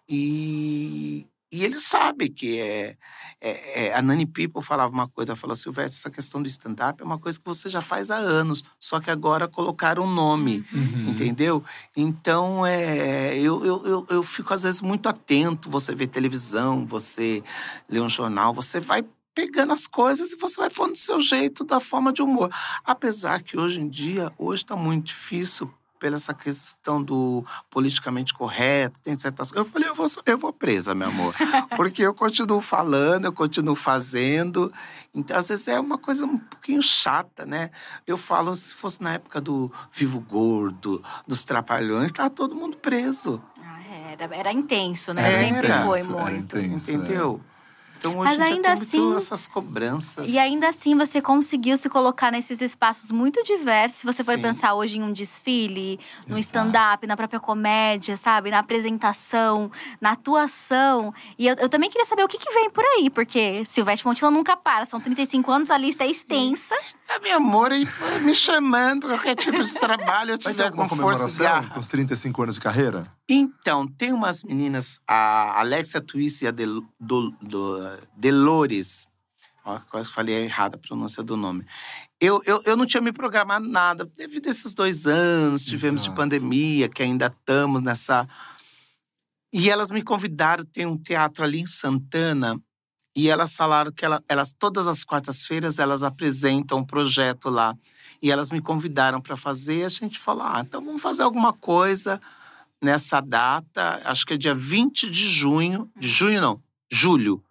E, 0.09 1.27
e 1.53 1.65
eles 1.65 1.83
sabem 1.85 2.33
que 2.33 2.59
é, 2.59 2.97
é, 3.39 3.89
é- 3.89 3.95
A 3.95 4.01
Nani 4.01 4.25
People 4.25 4.63
falava 4.63 4.91
uma 4.93 5.07
coisa, 5.07 5.33
ela 5.33 5.37
falou, 5.37 5.55
Silvestre, 5.55 5.99
essa 5.99 6.11
questão 6.11 6.41
do 6.43 6.49
stand-up 6.49 7.03
é 7.03 7.05
uma 7.05 7.19
coisa 7.19 7.39
que 7.39 7.45
você 7.45 7.69
já 7.69 7.83
faz 7.83 8.11
há 8.11 8.17
anos, 8.17 8.65
só 8.79 8.99
que 8.99 9.11
agora 9.11 9.47
colocaram 9.47 10.05
um 10.05 10.11
nome. 10.13 10.65
Entendeu? 11.07 11.63
Então, 11.95 12.65
é, 12.65 13.37
eu, 13.37 13.63
eu, 13.65 13.87
eu, 13.87 14.07
eu 14.09 14.23
fico, 14.23 14.55
às 14.55 14.63
vezes, 14.63 14.81
muito 14.81 15.09
atento. 15.09 15.69
Você 15.69 15.95
vê 15.95 16.07
televisão, 16.07 16.87
você 16.87 17.45
lê 17.89 18.01
um 18.01 18.09
jornal, 18.09 18.55
você 18.55 18.81
vai 18.81 19.05
pegando 19.35 19.73
as 19.73 19.87
coisas 19.87 20.33
e 20.33 20.37
você 20.37 20.59
vai 20.59 20.71
pondo 20.71 20.93
do 20.93 20.99
seu 20.99 21.21
jeito, 21.21 21.65
da 21.65 21.81
forma 21.81 22.13
de 22.13 22.23
humor. 22.23 22.51
Apesar 22.85 23.43
que 23.43 23.59
hoje 23.59 23.81
em 23.81 23.89
dia, 23.89 24.33
hoje 24.39 24.63
está 24.63 24.77
muito 24.77 25.07
difícil 25.09 25.73
pela 26.03 26.17
essa 26.17 26.35
questão 26.35 27.01
do 27.01 27.47
politicamente 27.71 28.35
correto, 28.35 29.01
tem 29.01 29.15
certas 29.15 29.53
coisas. 29.53 29.65
Eu 29.69 29.73
falei, 29.73 29.89
eu 29.89 29.95
vou, 29.95 30.07
eu 30.27 30.37
vou 30.37 30.53
presa, 30.53 30.97
meu 30.97 31.07
amor. 31.07 31.33
Porque 31.77 32.03
eu 32.03 32.13
continuo 32.13 32.61
falando, 32.61 33.27
eu 33.27 33.33
continuo 33.33 33.77
fazendo. 33.77 34.73
Então, 35.15 35.37
às 35.37 35.49
vezes, 35.49 35.69
é 35.69 35.79
uma 35.79 35.97
coisa 35.97 36.27
um 36.27 36.39
pouquinho 36.39 36.83
chata, 36.83 37.47
né? 37.47 37.71
Eu 38.05 38.17
falo, 38.17 38.57
se 38.57 38.75
fosse 38.75 39.01
na 39.01 39.13
época 39.13 39.41
do 39.41 39.73
Vivo 39.93 40.19
Gordo, 40.19 41.01
dos 41.25 41.45
Trapalhões, 41.45 42.11
tava 42.11 42.31
todo 42.31 42.57
mundo 42.57 42.77
preso. 42.79 43.41
Ah, 43.63 43.81
era, 44.11 44.37
era 44.37 44.53
intenso, 44.53 45.15
né? 45.15 45.23
Era 45.23 45.39
Sempre 45.39 45.73
foi 45.85 46.03
muito. 46.03 46.59
intenso. 46.59 46.75
Isso, 46.75 46.93
entendeu? 46.93 47.41
Então, 48.03 48.19
hoje 48.19 48.31
Mas 48.31 48.41
em 48.41 48.45
dia 48.45 48.55
ainda 48.57 48.73
assim- 48.73 49.15
essas 49.15 49.47
cobranças. 49.47 50.29
E 50.29 50.37
ainda 50.37 50.69
assim 50.69 50.97
você 50.97 51.23
conseguiu 51.23 51.77
se 51.77 51.89
colocar 51.89 52.33
nesses 52.33 52.61
espaços 52.61 53.13
muito 53.13 53.41
diversos. 53.45 54.01
Se 54.01 54.07
você 54.07 54.25
for 54.25 54.37
pensar 54.41 54.75
hoje 54.75 54.99
em 54.99 55.03
um 55.05 55.13
desfile, 55.13 56.01
no 56.27 56.37
stand-up, 56.37 57.07
na 57.07 57.17
própria 57.17 57.39
comédia, 57.39 58.17
sabe? 58.17 58.51
Na 58.51 58.59
apresentação, 58.59 59.71
na 60.01 60.11
atuação. 60.13 61.15
E 61.39 61.47
eu, 61.47 61.55
eu 61.55 61.69
também 61.69 61.89
queria 61.89 62.05
saber 62.07 62.25
o 62.25 62.29
que, 62.29 62.39
que 62.39 62.53
vem 62.53 62.69
por 62.71 62.85
aí, 62.85 63.09
porque 63.09 63.63
Silvestre 63.65 64.07
Montilla 64.07 64.31
nunca 64.33 64.57
para. 64.57 64.85
São 64.85 65.01
35 65.01 65.51
anos, 65.53 65.71
a 65.71 65.79
lista 65.79 66.03
é 66.03 66.09
extensa. 66.09 66.75
É, 67.09 67.19
meu 67.21 67.37
amor, 67.37 67.71
e 67.73 67.87
pô, 67.87 68.19
me 68.23 68.35
chamando 68.35 69.07
pra 69.07 69.11
qualquer 69.17 69.37
tipo 69.37 69.63
de 69.63 69.75
trabalho, 69.75 70.33
eu 70.33 70.39
tiver 70.39 70.65
alguma 70.65 70.89
com 70.89 70.97
força 70.97 71.29
comemoração 71.29 71.71
com 71.71 71.81
os 71.81 71.87
35 71.87 72.43
anos 72.43 72.55
de 72.57 72.61
carreira? 72.61 73.07
Então, 73.35 73.87
tem 73.87 74.13
umas 74.13 74.43
meninas, 74.43 75.01
a 75.09 75.59
Alexia 75.59 76.03
Twist 76.03 76.45
e 76.45 76.47
a 76.47 76.51
Del, 76.51 76.85
do, 77.01 77.31
do, 77.41 77.79
Delores. 78.15 79.07
Ó, 79.65 79.79
quase 79.91 80.13
falei 80.13 80.45
errado 80.45 80.75
a 80.75 80.79
pronúncia 80.79 81.23
do 81.23 81.35
nome. 81.35 81.65
Eu, 82.21 82.43
eu, 82.45 82.61
eu 82.67 82.77
não 82.77 82.85
tinha 82.85 83.01
me 83.01 83.11
programado 83.11 83.67
nada. 83.67 84.05
Devido 84.05 84.49
a 84.49 84.51
esses 84.51 84.75
dois 84.75 85.07
anos, 85.07 85.65
tivemos 85.65 86.03
de 86.03 86.09
Exato. 86.09 86.21
pandemia, 86.21 86.91
que 86.91 87.03
ainda 87.03 87.27
estamos 87.29 87.81
nessa. 87.81 88.29
E 89.51 89.71
elas 89.71 89.91
me 89.91 90.03
convidaram, 90.03 90.63
tem 90.63 90.85
um 90.85 90.99
teatro 90.99 91.43
ali 91.43 91.61
em 91.61 91.67
Santana, 91.67 92.61
e 93.17 93.31
elas 93.31 93.57
falaram 93.57 93.93
que 93.93 94.05
ela- 94.05 94.23
elas, 94.29 94.53
todas 94.53 94.87
as 94.87 95.05
quartas-feiras, 95.05 95.79
elas 95.79 96.03
apresentam 96.03 96.79
um 96.79 96.85
projeto 96.85 97.49
lá. 97.49 97.75
E 98.21 98.31
elas 98.31 98.51
me 98.51 98.61
convidaram 98.61 99.23
para 99.23 99.39
fazer, 99.39 99.85
a 99.85 99.89
gente 99.89 100.19
falou: 100.19 100.43
ah, 100.43 100.61
então 100.61 100.85
vamos 100.85 101.01
fazer 101.01 101.23
alguma 101.23 101.53
coisa 101.55 102.21
nessa 102.83 103.21
data, 103.21 104.03
acho 104.05 104.27
que 104.27 104.35
é 104.35 104.37
dia 104.37 104.55
20 104.55 105.09
de 105.09 105.29
junho, 105.29 105.89
de 105.97 106.09
junho 106.09 106.41
não, 106.41 106.63
julho, 106.91 107.43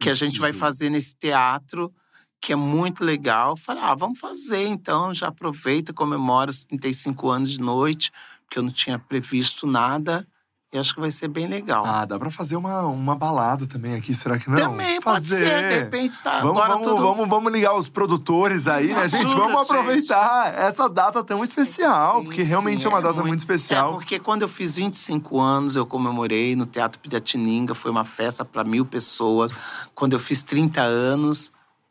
que 0.00 0.10
a 0.10 0.12
20 0.12 0.18
de 0.18 0.26
gente 0.26 0.40
vai 0.40 0.52
fazer 0.52 0.90
nesse 0.90 1.14
teatro, 1.14 1.94
que 2.40 2.52
é 2.52 2.56
muito 2.56 3.04
legal. 3.04 3.56
Falei, 3.56 3.82
ah, 3.82 3.94
vamos 3.94 4.18
fazer 4.18 4.66
então, 4.66 5.14
já 5.14 5.28
aproveita, 5.28 5.92
comemora 5.92 6.50
os 6.50 6.64
35 6.64 7.30
anos 7.30 7.50
de 7.52 7.60
noite, 7.60 8.10
porque 8.44 8.58
eu 8.58 8.64
não 8.64 8.72
tinha 8.72 8.98
previsto 8.98 9.66
nada, 9.66 10.26
e 10.72 10.78
acho 10.78 10.94
que 10.94 11.00
vai 11.00 11.10
ser 11.10 11.26
bem 11.26 11.48
legal. 11.48 11.84
Ah, 11.84 12.04
dá 12.04 12.16
pra 12.16 12.30
fazer 12.30 12.54
uma, 12.54 12.82
uma 12.82 13.16
balada 13.16 13.66
também 13.66 13.94
aqui, 13.94 14.14
será 14.14 14.38
que 14.38 14.48
não? 14.48 14.56
Também 14.56 15.00
pode 15.00 15.26
fazer. 15.28 15.44
ser, 15.44 15.68
de 15.68 15.74
repente 15.80 16.18
tá 16.22 16.40
Vamos, 16.40 16.62
agora 16.62 16.68
vamos, 16.74 16.86
tudo... 16.86 17.02
vamos, 17.02 17.28
vamos 17.28 17.52
ligar 17.52 17.74
os 17.74 17.88
produtores 17.88 18.68
aí, 18.68 18.94
né, 18.94 19.08
gente? 19.08 19.34
Vamos 19.34 19.66
gente. 19.66 19.70
aproveitar 19.72 20.54
essa 20.56 20.88
data 20.88 21.24
tão 21.24 21.42
especial, 21.42 22.18
Sim, 22.18 22.24
porque 22.24 22.42
realmente 22.44 22.82
sim, 22.82 22.86
é 22.86 22.90
uma 22.90 23.02
data 23.02 23.20
muito, 23.20 23.34
É, 23.34 23.38
especial. 23.38 23.94
porque 23.94 24.20
quando 24.20 24.42
eu 24.42 24.48
fiz 24.48 24.76
25 24.76 25.40
anos, 25.40 25.74
eu 25.74 25.84
comemorei 25.84 26.54
no 26.54 26.66
Teatro 26.66 27.00
Piratininga, 27.00 27.74
foi 27.74 27.90
uma 27.90 28.04
festa 28.04 28.44
para 28.44 28.62
mil 28.62 28.86
pessoas. 28.86 29.52
Quando 29.92 30.12
eu 30.12 30.20
fiz 30.20 30.44
30 30.44 30.80
anos, 30.82 31.50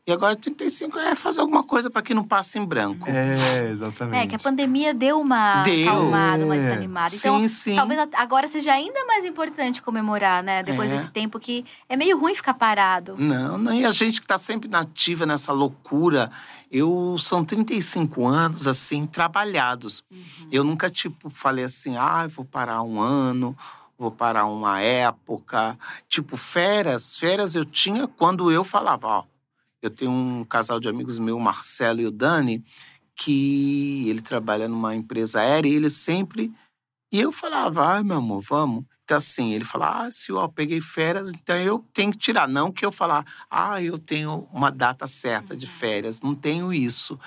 e 0.09 0.13
agora 0.13 0.35
35 0.35 0.97
é 0.99 1.15
fazer 1.15 1.39
alguma 1.41 1.63
coisa 1.63 1.89
para 1.89 2.01
que 2.01 2.13
não 2.13 2.23
passe 2.23 2.57
em 2.59 2.65
branco. 2.65 3.07
É, 3.09 3.69
exatamente. 3.71 4.23
É, 4.23 4.27
que 4.27 4.35
a 4.35 4.39
pandemia 4.39 4.93
deu 4.93 5.19
uma 5.21 5.63
Deu. 5.63 5.87
acalmada, 5.89 6.45
uma 6.45 6.57
desanimada. 6.57 7.09
Sim, 7.09 7.17
Então, 7.17 7.47
sim. 7.47 7.75
talvez 7.75 7.99
agora 8.13 8.47
seja 8.47 8.73
ainda 8.73 9.05
mais 9.05 9.23
importante 9.25 9.81
comemorar, 9.81 10.43
né? 10.43 10.63
Depois 10.63 10.91
É. 10.91 10.95
desse 10.95 11.11
tempo 11.11 11.39
que 11.39 11.63
é 11.87 11.95
meio 11.95 12.19
ruim 12.19 12.33
ficar 12.35 12.53
parado. 12.53 13.15
Não, 13.17 13.57
não, 13.57 13.73
e 13.73 13.85
a 13.85 13.91
gente 13.91 14.19
que 14.19 14.27
tá 14.27 14.37
sempre 14.37 14.67
nativa 14.69 15.25
nessa 15.25 15.53
loucura. 15.53 16.31
Eu 16.71 17.15
são 17.17 17.43
35 17.43 18.27
anos 18.27 18.67
assim 18.67 19.07
trabalhados. 19.07 20.03
Eu 20.51 20.63
nunca 20.63 20.89
tipo 20.89 21.29
falei 21.29 21.65
assim: 21.65 21.95
"Ah, 21.97 22.27
vou 22.27 22.45
parar 22.45 22.83
um 22.83 23.01
ano, 23.01 23.57
vou 23.97 24.11
parar 24.11 24.45
uma 24.45 24.79
época". 24.79 25.77
Tipo 26.07 26.37
férias, 26.37 27.17
férias 27.17 27.55
eu 27.55 27.65
tinha 27.65 28.07
quando 28.07 28.51
eu 28.51 28.63
falava, 28.63 29.07
ó, 29.07 29.23
eu 29.81 29.89
tenho 29.89 30.11
um 30.11 30.43
casal 30.43 30.79
de 30.79 30.89
amigos 30.89 31.19
meu, 31.19 31.37
o 31.37 31.41
Marcelo 31.41 32.01
e 32.01 32.05
o 32.05 32.11
Dani, 32.11 32.63
que 33.15 34.07
ele 34.07 34.21
trabalha 34.21 34.67
numa 34.67 34.95
empresa 34.95 35.41
aérea 35.41 35.69
e 35.69 35.75
ele 35.75 35.89
sempre 35.89 36.51
e 37.11 37.19
eu 37.19 37.31
falava: 37.31 37.85
"Ai, 37.95 38.03
meu 38.03 38.17
amor, 38.17 38.41
vamos". 38.41 38.85
Então, 39.09 39.17
assim, 39.17 39.53
ele 39.53 39.65
fala, 39.65 40.03
ah, 40.05 40.11
se 40.11 40.31
eu 40.31 40.47
peguei 40.49 40.79
férias, 40.79 41.33
então 41.33 41.55
eu 41.55 41.83
tenho 41.91 42.11
que 42.11 42.17
tirar. 42.19 42.47
Não 42.47 42.71
que 42.71 42.85
eu 42.85 42.91
falar, 42.91 43.25
ah, 43.49 43.81
eu 43.81 43.97
tenho 43.97 44.47
uma 44.53 44.69
data 44.71 45.07
certa 45.07 45.57
de 45.57 45.65
férias. 45.65 46.21
Não 46.21 46.35
tenho 46.35 46.71
isso. 46.71 47.19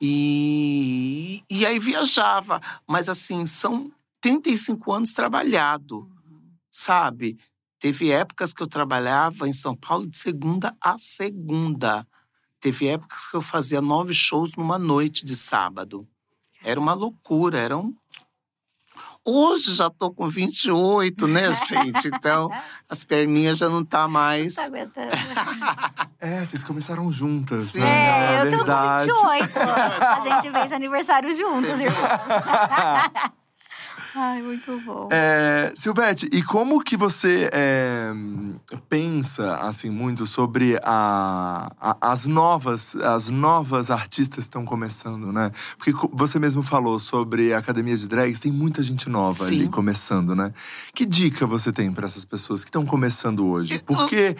E, 0.00 1.44
e 1.48 1.64
aí 1.64 1.78
viajava. 1.78 2.60
Mas, 2.88 3.08
assim, 3.08 3.46
são 3.46 3.88
35 4.20 4.92
anos 4.92 5.12
trabalhado, 5.12 6.10
sabe? 6.72 7.38
Teve 7.78 8.10
épocas 8.10 8.52
que 8.52 8.62
eu 8.62 8.66
trabalhava 8.66 9.48
em 9.48 9.52
São 9.52 9.76
Paulo 9.76 10.06
de 10.06 10.18
segunda 10.18 10.74
a 10.80 10.96
segunda. 10.98 12.06
Teve 12.60 12.88
épocas 12.88 13.28
que 13.28 13.36
eu 13.36 13.42
fazia 13.42 13.80
nove 13.80 14.12
shows 14.12 14.52
numa 14.56 14.78
noite 14.78 15.24
de 15.24 15.36
sábado. 15.36 16.06
Era 16.62 16.80
uma 16.80 16.92
loucura, 16.92 17.58
era 17.58 17.76
um 17.76 17.94
Hoje 19.30 19.74
já 19.74 19.90
tô 19.90 20.10
com 20.10 20.26
28, 20.26 21.26
né, 21.28 21.52
gente? 21.52 22.08
Então, 22.08 22.50
as 22.88 23.04
perninhas 23.04 23.58
já 23.58 23.68
não 23.68 23.84
tá 23.84 24.08
mais. 24.08 24.54
Tá 24.54 24.64
aguentando. 24.64 25.10
É, 26.20 26.44
vocês 26.44 26.64
começaram 26.64 27.12
juntas, 27.12 27.60
Sim. 27.70 27.78
né? 27.78 28.38
É, 28.38 28.52
eu 28.52 28.58
tô 28.58 28.64
com 28.64 28.98
28. 28.98 29.58
A 29.60 30.20
gente 30.20 30.50
fez 30.50 30.72
aniversário 30.72 31.32
juntos, 31.32 31.78
irmãos. 31.78 31.94
Ai, 34.14 34.42
muito 34.42 34.80
bom. 34.80 35.08
É, 35.10 35.72
Silvete, 35.74 36.28
e 36.32 36.42
como 36.42 36.82
que 36.82 36.96
você 36.96 37.48
é, 37.52 38.12
pensa 38.88 39.56
assim 39.58 39.90
muito 39.90 40.26
sobre 40.26 40.78
a, 40.82 41.70
a- 41.80 41.96
as 42.00 42.24
novas 42.26 42.96
as 42.96 43.28
novas 43.28 43.90
artistas 43.90 44.36
que 44.44 44.48
estão 44.48 44.64
começando, 44.64 45.32
né? 45.32 45.52
Porque 45.76 45.92
você 46.12 46.38
mesmo 46.38 46.62
falou 46.62 46.98
sobre 46.98 47.52
a 47.52 47.58
academia 47.58 47.96
de 47.96 48.08
drags, 48.08 48.38
tem 48.40 48.50
muita 48.52 48.82
gente 48.82 49.08
nova 49.08 49.44
ali 49.44 49.64
Sim. 49.64 49.70
começando, 49.70 50.34
né? 50.34 50.52
Que 50.94 51.04
dica 51.04 51.46
você 51.46 51.70
tem 51.72 51.92
para 51.92 52.06
essas 52.06 52.24
pessoas 52.24 52.64
que 52.64 52.68
estão 52.70 52.84
começando 52.86 53.46
hoje? 53.46 53.78
Porque 53.84 54.36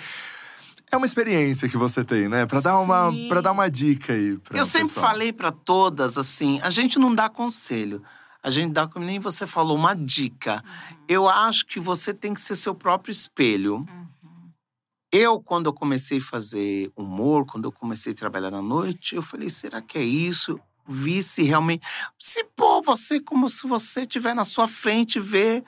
é 0.91 0.97
uma 0.97 1.07
experiência 1.07 1.69
que 1.69 1.77
você 1.77 2.03
tem, 2.03 2.29
né? 2.29 2.47
Para 2.47 2.61
dar 2.61 2.79
uma 2.81 3.13
para 3.29 3.41
dar 3.41 3.53
uma 3.53 3.69
dica 3.71 4.13
aí. 4.13 4.39
Eu 4.53 4.65
sempre 4.65 4.89
pessoal. 4.89 5.07
falei 5.07 5.33
para 5.33 5.53
todas 5.53 6.17
assim, 6.17 6.59
a 6.63 6.71
gente 6.71 6.99
não 6.99 7.15
dá 7.15 7.29
conselho. 7.29 8.03
A 8.43 8.51
gente 8.51 8.73
dá, 8.73 8.87
como 8.87 9.05
nem 9.05 9.19
você 9.19 9.47
falou, 9.47 9.77
uma 9.77 9.95
dica. 9.95 10.63
Eu 11.09 11.29
acho 11.29 11.67
que 11.67 11.81
você 11.81 12.15
tem 12.15 12.33
que 12.33 12.41
ser 12.41 12.57
seu 12.57 12.75
próprio 12.75 13.11
espelho. 13.11 13.87
Eu, 15.11 15.41
quando 15.41 15.67
eu 15.67 15.73
comecei 15.73 16.19
a 16.19 16.23
fazer 16.23 16.93
humor, 16.95 17.47
quando 17.47 17.65
eu 17.65 17.73
comecei 17.73 18.13
a 18.13 18.17
trabalhar 18.17 18.51
na 18.51 18.63
noite, 18.63 19.17
eu 19.17 19.23
falei, 19.23 19.49
será 19.51 19.81
que 19.81 19.99
é 19.99 20.05
isso? 20.05 20.61
Vi 20.87 21.23
se 21.23 21.43
realmente. 21.43 21.87
Se 22.19 22.45
pô, 22.57 22.81
você, 22.83 23.19
como 23.19 23.49
se 23.51 23.67
você 23.67 24.03
estiver 24.03 24.35
na 24.35 24.45
sua 24.45 24.69
frente, 24.69 25.19
vê. 25.19 25.65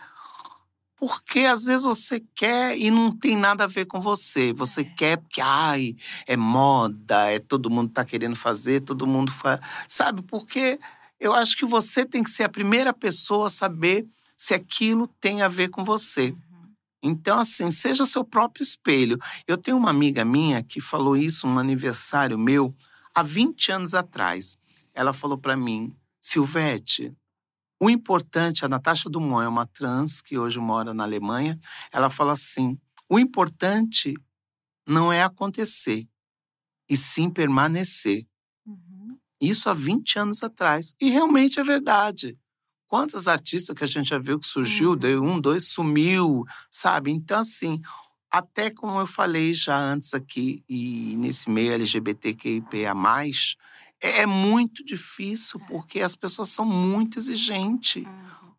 Porque 0.96 1.40
às 1.40 1.64
vezes 1.64 1.84
você 1.84 2.22
quer 2.34 2.76
e 2.78 2.90
não 2.90 3.10
tem 3.10 3.34
nada 3.34 3.64
a 3.64 3.66
ver 3.66 3.86
com 3.86 3.98
você. 3.98 4.52
Você 4.52 4.84
quer 4.84 5.16
porque, 5.16 5.40
ai, 5.40 5.96
é 6.26 6.36
moda, 6.36 7.30
é 7.30 7.38
todo 7.38 7.70
mundo 7.70 7.90
tá 7.90 8.04
querendo 8.04 8.36
fazer, 8.36 8.80
todo 8.80 9.06
mundo 9.06 9.32
faz. 9.32 9.58
Sabe? 9.88 10.20
Porque 10.22 10.78
eu 11.20 11.34
acho 11.34 11.56
que 11.56 11.66
você 11.66 12.04
tem 12.04 12.22
que 12.22 12.30
ser 12.30 12.44
a 12.44 12.48
primeira 12.48 12.92
pessoa 12.92 13.46
a 13.46 13.50
saber 13.50 14.08
se 14.36 14.54
aquilo 14.54 15.06
tem 15.20 15.42
a 15.42 15.48
ver 15.48 15.68
com 15.68 15.84
você. 15.84 16.34
Então, 17.02 17.38
assim, 17.38 17.70
seja 17.70 18.06
seu 18.06 18.24
próprio 18.24 18.62
espelho. 18.62 19.18
Eu 19.46 19.58
tenho 19.58 19.76
uma 19.76 19.90
amiga 19.90 20.24
minha 20.24 20.62
que 20.62 20.80
falou 20.80 21.16
isso 21.16 21.46
num 21.46 21.58
aniversário 21.58 22.38
meu 22.38 22.74
há 23.14 23.22
20 23.22 23.72
anos 23.72 23.94
atrás. 23.94 24.56
Ela 24.94 25.12
falou 25.12 25.36
para 25.36 25.56
mim, 25.56 25.94
Silvete, 26.20 27.14
o 27.82 27.88
importante, 27.88 28.64
a 28.64 28.68
Natasha 28.68 29.08
Dumont 29.08 29.44
é 29.44 29.48
uma 29.48 29.66
trans 29.66 30.20
que 30.20 30.38
hoje 30.38 30.58
mora 30.58 30.92
na 30.92 31.04
Alemanha. 31.04 31.58
Ela 31.90 32.10
fala 32.10 32.32
assim: 32.32 32.78
o 33.08 33.18
importante 33.18 34.14
não 34.86 35.12
é 35.12 35.22
acontecer, 35.22 36.06
e 36.88 36.96
sim 36.96 37.30
permanecer. 37.30 38.26
Isso 39.40 39.70
há 39.70 39.74
20 39.74 40.18
anos 40.18 40.42
atrás. 40.42 40.94
E 41.00 41.10
realmente 41.10 41.58
é 41.58 41.64
verdade. 41.64 42.36
Quantas 42.86 43.28
artistas 43.28 43.74
que 43.76 43.84
a 43.84 43.86
gente 43.86 44.08
já 44.08 44.18
viu 44.18 44.38
que 44.38 44.46
surgiu, 44.46 44.90
Uhum. 44.90 44.96
deu 44.96 45.22
um, 45.22 45.40
dois, 45.40 45.68
sumiu, 45.68 46.44
sabe? 46.70 47.10
Então, 47.12 47.38
assim, 47.40 47.80
até 48.30 48.68
como 48.70 48.98
eu 48.98 49.06
falei 49.06 49.54
já 49.54 49.76
antes 49.78 50.12
aqui, 50.12 50.62
e 50.68 51.14
nesse 51.16 51.48
meio 51.48 51.72
LGBTQIA, 51.72 52.92
é, 54.00 54.20
é 54.22 54.26
muito 54.26 54.84
difícil, 54.84 55.60
porque 55.68 56.00
as 56.00 56.16
pessoas 56.16 56.48
são 56.48 56.64
muito 56.64 57.18
exigentes, 57.18 58.04
Uhum. 58.04 58.52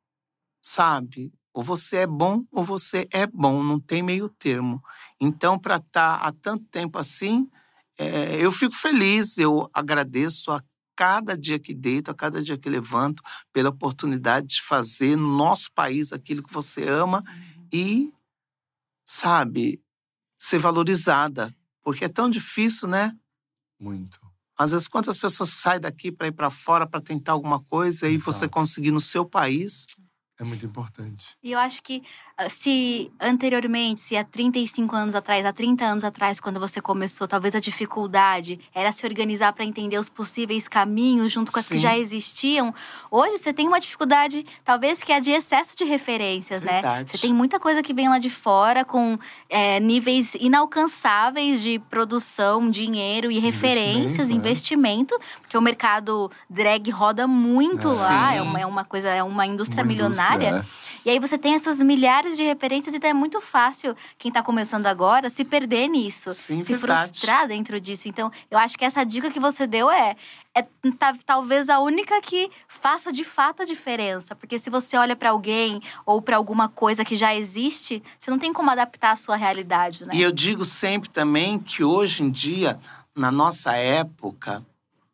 sabe? 0.61 1.33
Ou 1.53 1.61
você 1.63 1.97
é 1.97 2.07
bom 2.07 2.45
ou 2.51 2.63
você 2.63 3.07
é 3.11 3.27
bom, 3.27 3.61
não 3.63 3.79
tem 3.79 4.01
meio 4.01 4.29
termo. 4.29 4.81
Então, 5.19 5.59
para 5.59 5.75
estar 5.77 6.15
há 6.15 6.31
tanto 6.31 6.63
tempo 6.65 6.97
assim, 6.97 7.49
é, 7.97 8.37
eu 8.39 8.51
fico 8.51 8.73
feliz, 8.73 9.37
eu 9.37 9.69
agradeço 9.73 10.51
a 10.51 10.63
cada 11.01 11.35
dia 11.35 11.57
que 11.57 11.73
deito, 11.73 12.11
a 12.11 12.13
cada 12.13 12.43
dia 12.43 12.55
que 12.55 12.69
levanto, 12.69 13.23
pela 13.51 13.69
oportunidade 13.69 14.45
de 14.45 14.61
fazer 14.61 15.15
no 15.15 15.35
nosso 15.35 15.71
país 15.73 16.13
aquilo 16.13 16.43
que 16.43 16.53
você 16.53 16.87
ama 16.87 17.23
e, 17.73 18.13
sabe, 19.03 19.81
ser 20.37 20.59
valorizada. 20.59 21.51
Porque 21.81 22.05
é 22.05 22.07
tão 22.07 22.29
difícil, 22.29 22.87
né? 22.87 23.17
Muito. 23.79 24.19
Às 24.55 24.73
vezes, 24.73 24.87
quantas 24.87 25.17
pessoas 25.17 25.49
saem 25.49 25.81
daqui 25.81 26.11
para 26.11 26.27
ir 26.27 26.33
para 26.33 26.51
fora 26.51 26.85
para 26.85 27.01
tentar 27.01 27.31
alguma 27.31 27.59
coisa 27.63 28.07
e 28.07 28.15
você 28.15 28.47
conseguir 28.47 28.91
no 28.91 29.01
seu 29.01 29.25
país? 29.25 29.87
É 30.41 30.43
muito 30.43 30.65
importante. 30.65 31.37
E 31.43 31.51
eu 31.51 31.59
acho 31.59 31.83
que 31.83 32.01
ah, 32.35 32.49
se 32.49 33.11
anteriormente, 33.19 34.01
se 34.01 34.17
há 34.17 34.23
35 34.23 34.95
anos 34.95 35.13
atrás, 35.13 35.45
há 35.45 35.53
30 35.53 35.85
anos 35.85 36.03
atrás, 36.03 36.39
quando 36.39 36.59
você 36.59 36.81
começou, 36.81 37.27
talvez 37.27 37.53
a 37.53 37.59
dificuldade 37.59 38.59
era 38.73 38.91
se 38.91 39.05
organizar 39.05 39.53
para 39.53 39.63
entender 39.63 39.99
os 39.99 40.09
possíveis 40.09 40.67
caminhos 40.67 41.31
junto 41.31 41.51
com 41.51 41.59
as 41.59 41.67
que 41.67 41.77
já 41.77 41.95
existiam. 41.95 42.73
Hoje 43.11 43.37
você 43.37 43.53
tem 43.53 43.67
uma 43.67 43.79
dificuldade, 43.79 44.43
talvez 44.65 45.03
que 45.03 45.11
é 45.11 45.19
de 45.19 45.29
excesso 45.29 45.77
de 45.77 45.83
referências, 45.83 46.63
né? 46.63 46.73
Verdade. 46.73 47.11
Você 47.11 47.19
tem 47.19 47.33
muita 47.33 47.59
coisa 47.59 47.83
que 47.83 47.93
vem 47.93 48.09
lá 48.09 48.17
de 48.17 48.31
fora 48.31 48.83
com 48.83 49.19
é, 49.47 49.79
níveis 49.79 50.33
inalcançáveis 50.33 51.61
de 51.61 51.77
produção, 51.77 52.67
dinheiro 52.71 53.29
e 53.29 53.37
referências, 53.37 54.29
né? 54.29 54.33
investimento, 54.35 55.15
porque 55.39 55.55
o 55.55 55.61
mercado 55.61 56.31
drag 56.49 56.89
roda 56.89 57.27
muito 57.27 57.87
É. 57.87 57.91
lá, 57.91 58.33
é 58.33 58.41
uma, 58.41 58.59
é 58.59 58.65
uma 58.65 58.83
coisa, 58.83 59.09
é 59.09 59.21
uma 59.21 59.45
indústria 59.45 59.83
Uma 59.83 59.87
milionária. 59.87 60.30
Indústria, 60.35 60.65
E 61.05 61.09
aí 61.09 61.19
você 61.19 61.37
tem 61.37 61.55
essas 61.55 61.79
milhares 61.81 62.37
de 62.37 62.43
referências, 62.43 62.93
então 62.93 63.09
é 63.09 63.13
muito 63.13 63.41
fácil 63.41 63.95
quem 64.17 64.31
tá 64.31 64.43
começando 64.43 64.85
agora 64.87 65.29
se 65.29 65.43
perder 65.43 65.87
nisso, 65.87 66.31
Sim, 66.31 66.61
se 66.61 66.73
verdade. 66.75 67.09
frustrar 67.09 67.47
dentro 67.47 67.79
disso. 67.79 68.07
Então, 68.07 68.31
eu 68.49 68.57
acho 68.57 68.77
que 68.77 68.85
essa 68.85 69.03
dica 69.03 69.29
que 69.31 69.39
você 69.39 69.65
deu 69.65 69.89
é, 69.89 70.15
é 70.53 70.61
tá- 70.99 71.15
talvez 71.25 71.69
a 71.69 71.79
única 71.79 72.21
que 72.21 72.49
faça 72.67 73.11
de 73.11 73.23
fato 73.23 73.63
a 73.63 73.65
diferença, 73.65 74.35
porque 74.35 74.59
se 74.59 74.69
você 74.69 74.95
olha 74.97 75.15
pra 75.15 75.31
alguém 75.31 75.81
ou 76.05 76.21
pra 76.21 76.37
alguma 76.37 76.69
coisa 76.69 77.03
que 77.03 77.15
já 77.15 77.33
existe, 77.35 78.03
você 78.19 78.29
não 78.29 78.37
tem 78.37 78.53
como 78.53 78.69
adaptar 78.69 79.11
a 79.11 79.15
sua 79.15 79.35
realidade, 79.35 80.05
né? 80.05 80.13
E 80.13 80.21
eu 80.21 80.31
digo 80.31 80.63
sempre 80.65 81.09
também 81.09 81.57
que 81.57 81.83
hoje 81.83 82.21
em 82.23 82.29
dia, 82.29 82.79
na 83.15 83.31
nossa 83.31 83.73
época, 83.75 84.63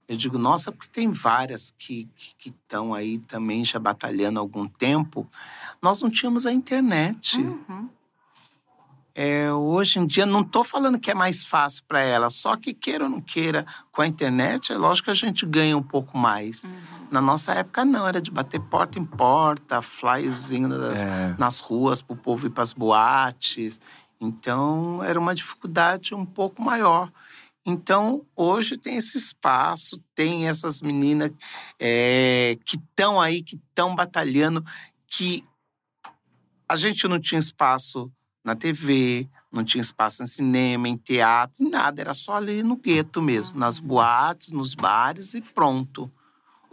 eu 0.07 0.15
digo 0.17 0.37
nossa 0.37 0.71
porque 0.71 0.89
tem 0.89 1.11
várias 1.11 1.73
que 1.77 2.07
estão 2.45 2.93
aí 2.93 3.19
também 3.19 3.65
já 3.65 3.77
batalhando 3.79 4.39
há 4.39 4.41
algum 4.41 4.67
tempo, 4.67 5.27
nós 5.81 6.01
não 6.01 6.09
tínhamos 6.09 6.45
a 6.45 6.51
internet. 6.51 7.37
Uhum. 7.37 7.89
É, 9.19 9.51
hoje 9.51 9.97
em 9.97 10.05
dia, 10.05 10.27
não 10.27 10.41
estou 10.41 10.63
falando 10.63 10.99
que 10.99 11.09
é 11.09 11.13
mais 11.15 11.43
fácil 11.43 11.83
para 11.87 12.01
ela, 12.01 12.29
só 12.29 12.55
que 12.55 12.71
queira 12.71 13.05
ou 13.05 13.09
não 13.09 13.19
queira, 13.19 13.65
com 13.91 14.03
a 14.03 14.07
internet, 14.07 14.71
é 14.71 14.77
lógico 14.77 15.05
que 15.05 15.11
a 15.11 15.15
gente 15.15 15.43
ganha 15.43 15.75
um 15.75 15.81
pouco 15.81 16.15
mais. 16.15 16.63
Na 17.09 17.19
nossa 17.19 17.53
época, 17.55 17.83
não, 17.83 18.07
era 18.07 18.21
de 18.21 18.29
bater 18.29 18.59
porta 18.59 18.99
em 18.99 19.05
porta, 19.05 19.81
flyerzinho 19.81 20.67
nas, 20.67 21.03
É. 21.03 21.35
nas 21.39 21.59
ruas 21.59 21.99
para 21.99 22.13
o 22.13 22.17
povo 22.17 22.45
ir 22.45 22.51
para 22.51 22.61
as 22.61 22.73
boates. 22.73 23.81
Então, 24.21 25.03
era 25.03 25.19
uma 25.19 25.33
dificuldade 25.33 26.13
um 26.13 26.25
pouco 26.25 26.61
maior. 26.61 27.11
Então, 27.69 28.25
hoje 28.33 28.77
tem 28.77 28.95
esse 28.95 29.17
espaço, 29.17 30.01
tem 30.15 30.47
essas 30.47 30.81
meninas 30.81 31.31
é, 31.77 32.57
que 32.63 32.77
estão 32.77 33.19
aí, 33.19 33.43
que 33.43 33.57
estão 33.57 33.93
batalhando, 33.93 34.63
que 35.05 35.43
a 36.65 36.77
gente 36.77 37.05
não 37.09 37.19
tinha 37.19 37.39
espaço 37.39 38.09
na 38.41 38.55
TV, 38.55 39.27
não 39.51 39.65
tinha 39.65 39.81
espaço 39.81 40.23
em 40.23 40.25
cinema, 40.25 40.87
em 40.87 40.95
teatro, 40.95 41.61
em 41.61 41.69
nada. 41.69 41.99
Era 41.99 42.13
só 42.13 42.37
ali 42.37 42.63
no 42.63 42.77
gueto 42.77 43.21
mesmo, 43.21 43.59
nas 43.59 43.79
boates, 43.79 44.53
nos 44.53 44.73
bares 44.73 45.33
e 45.33 45.41
pronto. 45.41 46.09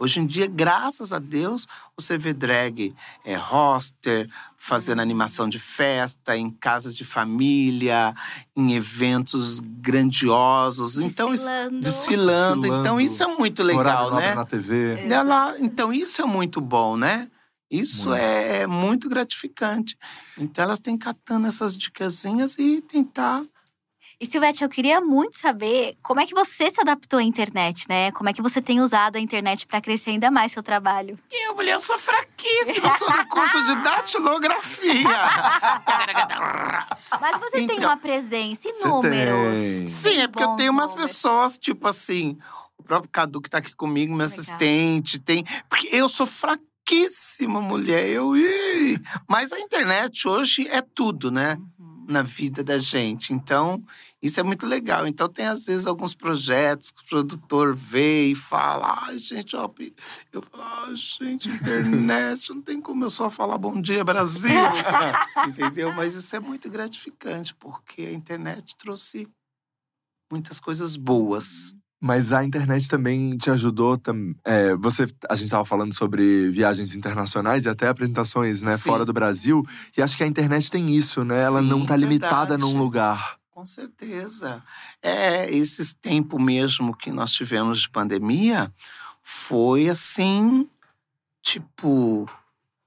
Hoje 0.05 0.19
em 0.19 0.27
dia, 0.27 0.45
graças 0.45 1.11
a 1.11 1.17
Deus, 1.17 1.67
você 1.97 2.15
vê 2.15 2.31
drag 2.31 2.93
é, 3.25 3.33
roster, 3.33 4.29
fazendo 4.55 5.01
animação 5.01 5.49
de 5.49 5.57
festa, 5.57 6.37
em 6.37 6.51
casas 6.51 6.95
de 6.95 7.03
família, 7.03 8.13
em 8.55 8.75
eventos 8.75 9.59
grandiosos. 9.59 10.99
Então, 10.99 11.33
isso- 11.33 11.45
Desfilando. 11.45 11.79
desfilando. 11.79 12.61
Desfilando. 12.61 12.81
Então, 12.81 13.01
isso 13.01 13.23
é 13.23 13.27
muito 13.35 13.63
legal, 13.63 14.13
né? 14.13 14.35
na 14.35 14.45
TV. 14.45 15.07
Ela, 15.09 15.55
então, 15.59 15.91
isso 15.91 16.21
é 16.21 16.25
muito 16.25 16.61
bom, 16.61 16.95
né? 16.95 17.27
Isso 17.71 18.09
Muito. 18.09 18.21
é 18.21 18.67
muito 18.67 19.09
gratificante. 19.09 19.97
Então, 20.37 20.63
elas 20.65 20.79
têm 20.79 20.95
catando 20.95 21.47
essas 21.47 21.75
dicasinhas 21.75 22.59
e 22.59 22.79
tentar. 22.79 23.43
E 24.19 24.25
Silvete, 24.25 24.63
eu 24.63 24.69
queria 24.69 25.01
muito 25.01 25.37
saber 25.37 25.97
como 26.01 26.21
é 26.21 26.25
que 26.25 26.33
você 26.33 26.71
se 26.71 26.79
adaptou 26.79 27.19
à 27.19 27.23
internet, 27.23 27.85
né? 27.89 28.11
Como 28.13 28.29
é 28.29 28.33
que 28.33 28.41
você 28.41 28.61
tem 28.61 28.79
usado 28.79 29.17
a 29.17 29.19
internet 29.19 29.67
para 29.67 29.81
crescer 29.81 30.11
ainda 30.11 30.31
mais 30.31 30.53
seu 30.53 30.63
trabalho? 30.63 31.19
Eu, 31.31 31.53
mulher, 31.55 31.73
eu 31.73 31.79
sou 31.79 31.99
fraquíssima, 31.99 32.87
eu 32.87 32.93
sou 32.97 33.11
do 33.11 33.27
curso 33.27 33.61
de 33.63 33.75
datilografia. 33.83 35.03
Mas 37.19 37.39
você 37.39 37.67
tem 37.67 37.77
Então, 37.77 37.89
uma 37.89 37.97
presença 37.97 38.69
e 38.69 38.71
números. 38.83 39.59
tem. 39.59 39.87
Sim, 39.87 40.21
é 40.21 40.27
porque 40.27 40.43
eu 40.43 40.55
tenho 40.55 40.71
umas 40.71 40.91
números. 40.91 41.11
pessoas, 41.11 41.57
tipo 41.57 41.87
assim, 41.87 42.37
o 42.77 42.83
próprio 42.83 43.09
Cadu 43.11 43.41
que 43.41 43.49
tá 43.49 43.57
aqui 43.57 43.75
comigo, 43.75 44.15
meu 44.15 44.25
Legal. 44.25 44.39
assistente, 44.39 45.19
tem. 45.19 45.43
Porque 45.69 45.89
eu 45.91 46.07
sou 46.07 46.25
fraquíssima, 46.25 47.59
mulher. 47.61 48.07
Eu. 48.07 48.31
Mas 49.27 49.51
a 49.51 49.59
internet 49.59 50.27
hoje 50.27 50.67
é 50.69 50.81
tudo, 50.81 51.29
né? 51.31 51.57
Uhum. 51.59 51.67
Na 52.07 52.21
vida 52.21 52.63
da 52.63 52.77
gente. 52.77 53.33
Então, 53.33 53.83
isso 54.21 54.39
é 54.39 54.43
muito 54.43 54.65
legal. 54.65 55.07
Então, 55.07 55.27
tem 55.27 55.45
às 55.45 55.65
vezes 55.65 55.87
alguns 55.87 56.15
projetos 56.15 56.91
que 56.91 57.01
o 57.01 57.05
produtor 57.05 57.75
vê 57.75 58.27
e 58.27 58.35
fala: 58.35 59.05
ai, 59.07 59.19
gente, 59.19 59.55
ó. 59.55 59.67
pi-" 59.67 59.95
Eu 60.31 60.41
falo: 60.41 60.63
ai, 60.63 60.95
gente, 60.95 61.49
internet, 61.49 62.49
não 62.49 62.61
tem 62.61 62.81
como 62.81 63.05
eu 63.05 63.09
só 63.09 63.29
falar 63.29 63.57
bom 63.57 63.79
dia, 63.81 64.03
Brasil. 64.03 64.51
Entendeu? 65.47 65.93
Mas 65.93 66.15
isso 66.15 66.35
é 66.35 66.39
muito 66.39 66.69
gratificante, 66.69 67.53
porque 67.55 68.01
a 68.03 68.13
internet 68.13 68.75
trouxe 68.77 69.27
muitas 70.31 70.59
coisas 70.59 70.95
boas. 70.95 71.75
Mas 72.05 72.31
a 72.31 72.43
internet 72.45 72.87
também 72.87 73.35
te 73.35 73.49
ajudou. 73.49 73.97
tam- 73.97 74.35
é, 74.45 74.75
você, 74.75 75.07
a 75.27 75.33
gente 75.33 75.45
estava 75.45 75.65
falando 75.65 75.91
sobre 75.91 76.51
viagens 76.51 76.93
internacionais 76.93 77.65
e 77.65 77.69
até 77.69 77.87
apresentações 77.87 78.61
né, 78.61 78.77
Sim. 78.77 78.83
fora 78.83 79.03
do 79.03 79.11
Brasil. 79.11 79.65
E 79.97 80.03
acho 80.03 80.15
que 80.15 80.23
a 80.23 80.27
internet 80.27 80.69
tem 80.69 80.95
isso, 80.95 81.25
né? 81.25 81.41
Ela 81.41 81.61
Sim, 81.61 81.67
não 81.67 81.83
tá 81.83 81.95
limitada 81.95 82.59
num 82.59 82.77
lugar. 82.77 83.37
Com 83.49 83.65
certeza. 83.65 84.61
É, 85.01 85.49
esses 85.49 85.95
tempos 85.95 86.39
mesmo 86.39 86.95
que 86.95 87.09
nós 87.09 87.31
tivemos 87.31 87.81
de 87.81 87.89
pandemia 87.89 88.71
foi 89.19 89.89
assim, 89.89 90.69
tipo, 91.41 92.29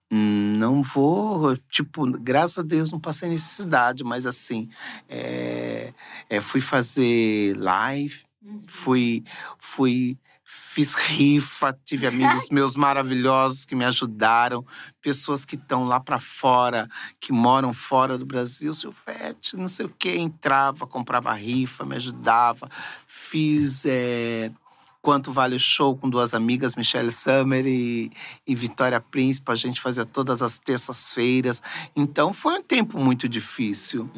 não 0.09 0.81
vou, 0.81 1.57
tipo, 1.68 2.07
graças 2.20 2.59
a 2.59 2.62
Deus 2.62 2.92
não 2.92 3.00
passei 3.00 3.28
necessidade, 3.28 4.04
mas 4.04 4.26
assim, 4.26 4.68
é, 5.09 5.92
é, 6.31 6.40
fui 6.40 6.61
fazer 6.61 7.57
live, 7.57 8.27
fui, 8.66 9.24
fui, 9.59 10.18
fiz 10.44 10.94
rifa, 10.94 11.79
tive 11.85 12.07
amigos 12.07 12.48
meus 12.53 12.77
maravilhosos 12.77 13.64
que 13.64 13.74
me 13.74 13.85
ajudaram, 13.85 14.64
pessoas 15.01 15.44
que 15.44 15.57
estão 15.57 15.85
lá 15.85 16.01
para 16.01 16.18
fora, 16.18 16.88
que 17.20 17.33
moram 17.33 17.72
fora 17.72 18.16
do 18.16 18.24
Brasil, 18.24 18.72
Silvete, 18.72 19.57
não 19.57 19.68
sei 19.68 19.87
o 19.87 19.90
que, 19.90 20.16
entrava, 20.16 20.87
comprava 20.87 21.33
rifa, 21.33 21.85
me 21.85 21.96
ajudava, 21.96 22.68
fiz 23.07 23.85
é, 23.87 24.51
Quanto 25.01 25.33
Vale 25.33 25.57
o 25.57 25.61
Show 25.61 25.96
com 25.96 26.11
duas 26.11 26.35
amigas, 26.35 26.74
Michelle 26.74 27.12
Summer 27.12 27.64
e, 27.66 28.11
e 28.46 28.55
Vitória 28.55 29.01
Príncipe, 29.01 29.51
a 29.51 29.55
gente 29.55 29.81
fazia 29.81 30.05
todas 30.05 30.42
as 30.42 30.59
terças-feiras. 30.59 31.62
Então 31.94 32.33
foi 32.33 32.59
um 32.59 32.62
tempo 32.62 32.98
muito 32.98 33.29
difícil. 33.29 34.11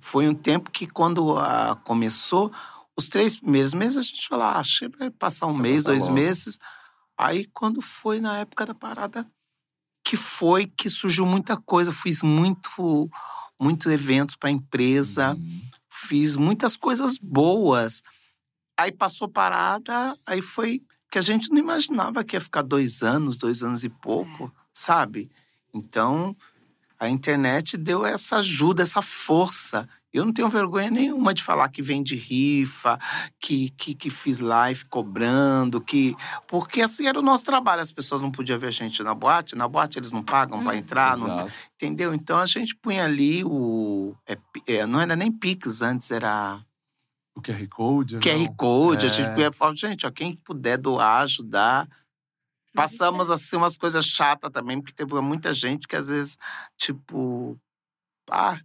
Foi 0.00 0.28
um 0.28 0.34
tempo 0.34 0.70
que, 0.70 0.86
quando 0.86 1.38
ah, 1.38 1.76
começou, 1.82 2.52
os 2.98 3.08
três 3.08 3.36
primeiros 3.36 3.72
meses, 3.74 3.96
a 3.96 4.02
gente 4.02 4.26
falou, 4.28 4.44
ah, 4.46 4.58
acho 4.58 4.90
que 4.90 4.98
vai 4.98 5.10
passar 5.10 5.46
um 5.46 5.52
Vai 5.52 5.62
mês, 5.62 5.82
passar 5.82 5.90
dois 5.92 6.02
logo. 6.04 6.14
meses. 6.14 6.58
Aí, 7.16 7.44
quando 7.46 7.80
foi 7.80 8.20
na 8.20 8.38
época 8.38 8.66
da 8.66 8.74
parada, 8.74 9.24
que 10.04 10.16
foi 10.16 10.66
que 10.66 10.88
surgiu 10.90 11.24
muita 11.26 11.56
coisa. 11.56 11.92
Fiz 11.92 12.22
muito, 12.22 13.10
muito 13.60 13.90
eventos 13.90 14.34
para 14.36 14.48
a 14.48 14.52
empresa, 14.52 15.34
Uhum. 15.34 15.60
fiz 15.88 16.34
muitas 16.36 16.76
coisas 16.76 17.18
boas. 17.18 18.02
Aí 18.78 18.90
passou 18.90 19.28
parada, 19.28 20.16
aí 20.26 20.40
foi 20.40 20.82
que 21.10 21.18
a 21.18 21.22
gente 21.22 21.50
não 21.50 21.58
imaginava 21.58 22.22
que 22.24 22.36
ia 22.36 22.40
ficar 22.40 22.62
dois 22.62 23.02
anos, 23.02 23.36
dois 23.36 23.62
anos 23.62 23.84
e 23.84 23.88
pouco, 23.88 24.52
sabe? 24.74 25.30
Então, 25.74 26.36
a 26.98 27.08
internet 27.08 27.76
deu 27.76 28.04
essa 28.06 28.36
ajuda, 28.38 28.82
essa 28.82 29.02
força. 29.02 29.88
Eu 30.12 30.24
não 30.24 30.32
tenho 30.32 30.48
vergonha 30.48 30.90
nenhuma 30.90 31.34
de 31.34 31.42
falar 31.42 31.68
que 31.68 31.82
vem 31.82 32.02
de 32.02 32.16
rifa, 32.16 32.98
que, 33.38 33.68
que, 33.70 33.94
que 33.94 34.08
fiz 34.08 34.40
live 34.40 34.84
cobrando, 34.86 35.80
que. 35.82 36.14
Porque 36.46 36.80
assim 36.80 37.06
era 37.06 37.18
o 37.18 37.22
nosso 37.22 37.44
trabalho. 37.44 37.82
As 37.82 37.92
pessoas 37.92 38.22
não 38.22 38.30
podiam 38.32 38.58
ver 38.58 38.68
a 38.68 38.70
gente 38.70 39.02
na 39.02 39.14
boate, 39.14 39.54
na 39.54 39.68
boate 39.68 39.98
eles 39.98 40.10
não 40.10 40.22
pagam 40.22 40.64
para 40.64 40.76
entrar, 40.76 41.16
não, 41.16 41.50
entendeu? 41.74 42.14
Então 42.14 42.38
a 42.38 42.46
gente 42.46 42.74
punha 42.74 43.04
ali 43.04 43.44
o. 43.44 44.14
é, 44.26 44.38
é, 44.66 44.86
não 44.86 44.98
era 45.00 45.14
nem 45.14 45.30
Pix 45.30 45.82
antes, 45.82 46.10
era 46.10 46.58
O 47.36 47.42
QR 47.42 47.68
Code. 47.68 48.18
QR 48.18 48.38
não? 48.46 48.54
Code. 48.54 49.04
A 49.04 49.08
É. 49.08 49.12
gente 49.12 49.34
punha 49.34 49.52
falar, 49.52 49.74
gente, 49.76 50.06
ó, 50.06 50.10
quem 50.10 50.34
puder 50.36 50.78
doar, 50.78 51.22
ajudar. 51.22 51.86
Passamos 52.74 53.28
assim 53.30 53.56
umas 53.56 53.76
coisas 53.76 54.06
chatas 54.06 54.50
também, 54.50 54.80
porque 54.80 54.94
teve 54.94 55.20
muita 55.20 55.52
gente 55.52 55.86
que 55.88 55.96
às 55.96 56.08
vezes, 56.08 56.38
tipo, 56.76 57.58
ah, 58.30 58.58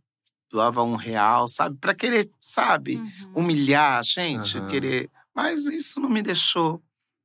doava 0.54 0.84
um 0.84 0.96
real, 0.96 1.48
sabe? 1.48 1.76
Pra 1.82 1.96
querer, 1.96 2.30
sabe, 2.39 2.98
Uhum. 2.98 3.32
humilhar 3.34 3.98
a 3.98 4.04
gente, 4.04 4.60
Aham. 4.60 4.68
querer. 4.68 5.10
Mas 5.36 5.66
isso 5.66 6.00
não 6.00 6.08
me 6.08 6.22
deixou 6.22 6.80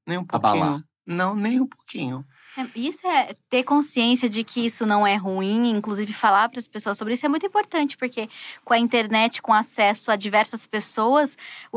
nem 0.07 0.17
um 0.17 0.25
pouquinho. 0.25 0.51
Abalar. 0.65 0.85
Não, 1.07 1.37
nem 1.37 1.61
um 1.61 1.67
pouquinho. 1.67 2.25
É, 2.57 2.67
Isso 2.75 3.07
é 3.07 3.35
ter 3.51 3.63
consciência 3.65 4.29
de 4.29 4.43
que 4.43 4.65
isso 4.65 4.87
não 4.87 5.07
é 5.07 5.15
ruim, 5.15 5.69
inclusive 5.71 6.13
falar 6.13 6.49
para 6.49 6.59
as 6.59 6.67
pessoas 6.67 6.97
sobre 6.97 7.15
isso 7.15 7.25
é 7.25 7.29
muito 7.29 7.47
importante, 7.47 7.97
porque 7.97 8.29
com 8.65 8.73
a 8.75 8.79
internet, 8.79 9.41
com 9.43 9.53
acesso 9.53 10.11
a 10.11 10.17
diversas 10.17 10.67
pessoas, 10.67 11.37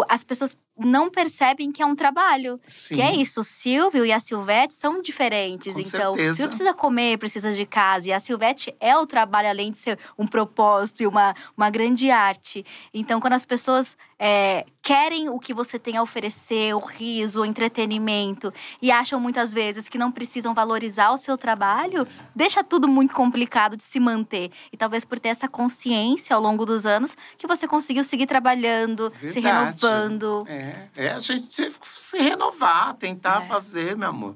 as 0.10 0.24
pessoas 0.24 0.56
não 0.84 1.10
percebem 1.10 1.72
que 1.72 1.82
é 1.82 1.86
um 1.86 1.96
trabalho. 1.96 2.60
Sim. 2.68 2.96
Que 2.96 3.02
é 3.02 3.16
isso, 3.16 3.42
o 3.42 3.44
Silvio 3.44 4.06
e 4.06 4.12
a 4.12 4.20
Silvete 4.20 4.74
são 4.74 5.02
diferentes. 5.02 5.74
Com 5.74 5.80
então, 5.80 6.14
o 6.14 6.16
certeza. 6.16 6.36
Silvio 6.36 6.50
precisa 6.50 6.74
comer, 6.74 7.18
precisa 7.18 7.54
de 7.54 7.66
casa. 7.66 8.10
E 8.10 8.14
a 8.14 8.20
Silvete 8.20 8.76
é 8.80 8.98
o 8.98 9.06
trabalho, 9.06 9.50
além 9.50 9.72
de 9.72 9.78
ser 9.78 10.00
um 10.18 10.28
propósito 10.28 11.04
e 11.04 11.08
uma, 11.08 11.34
uma 11.56 11.70
grande 11.70 12.10
arte. 12.10 12.66
Então, 12.94 13.20
quando 13.20 13.34
as 13.34 13.46
pessoas 13.46 13.96
é, 14.24 14.68
querem 14.84 15.30
o 15.30 15.40
que 15.40 15.52
você 15.52 15.80
tem 15.80 15.98
a 15.98 16.04
oferecer, 16.04 16.76
o 16.76 16.80
riso, 16.80 17.42
o 17.42 17.46
entretenimento, 17.46 18.54
e 18.80 18.92
acham 18.92 19.20
muitas 19.20 19.52
vezes 19.52 19.90
que 19.90 19.98
não 19.98 20.12
precisam 20.12 20.54
valorizar 20.54 21.10
o 21.10 21.18
seu 21.18 21.36
trabalho, 21.36 22.08
deixa 22.36 22.64
tudo 22.64 22.88
muito 22.88 23.16
complicado 23.16 23.76
de 23.76 23.82
se 23.82 24.00
manter. 24.00 24.52
E 24.72 24.78
talvez 24.78 25.04
por 25.04 25.18
ter 25.18 25.30
essa 25.30 25.48
consciência 25.48 26.36
ao 26.36 26.42
longo 26.42 26.68
dos 26.68 26.86
anos, 26.86 27.18
que 27.36 27.48
você 27.48 27.68
conseguiu 27.68 28.04
seguir 28.04 28.28
trabalhando, 28.28 29.12
se 29.22 29.42
Verdade. 29.42 29.82
renovando. 29.82 30.46
É, 30.48 30.88
é 30.96 31.10
a 31.14 31.18
gente 31.20 31.56
teve 31.56 31.80
que 31.80 31.88
se 32.00 32.20
renovar, 32.20 32.94
tentar 32.94 33.42
É. 33.42 33.46
fazer, 33.48 33.98
meu 33.98 34.10
amor. 34.10 34.36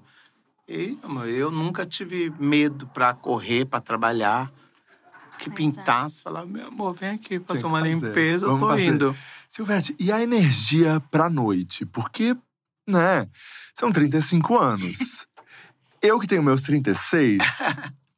E, 0.67 0.97
meu 0.99 1.11
amor, 1.11 1.29
eu 1.29 1.51
nunca 1.51 1.85
tive 1.85 2.33
medo 2.39 2.87
pra 2.87 3.13
correr, 3.13 3.65
pra 3.65 3.79
trabalhar. 3.79 4.51
Que 5.37 5.49
é. 5.49 5.53
pintasse, 5.53 6.23
falar, 6.23 6.45
meu 6.45 6.67
amor, 6.69 6.93
vem 6.95 7.09
aqui 7.09 7.39
fazer 7.41 7.65
uma 7.65 7.79
fazer. 7.79 7.89
limpeza, 7.93 8.45
eu 8.45 8.57
tô 8.57 8.69
fazer. 8.69 8.85
indo. 8.85 9.15
Silvete, 9.55 9.95
e 9.97 10.11
a 10.11 10.21
energia 10.21 11.01
pra 11.09 11.29
noite? 11.29 11.85
Porque, 11.85 12.35
né, 12.85 13.25
são 13.73 13.89
35 13.89 14.59
anos. 14.59 15.25
Eu 16.03 16.19
que 16.19 16.27
tenho 16.27 16.43
meus 16.43 16.61
36, 16.61 17.41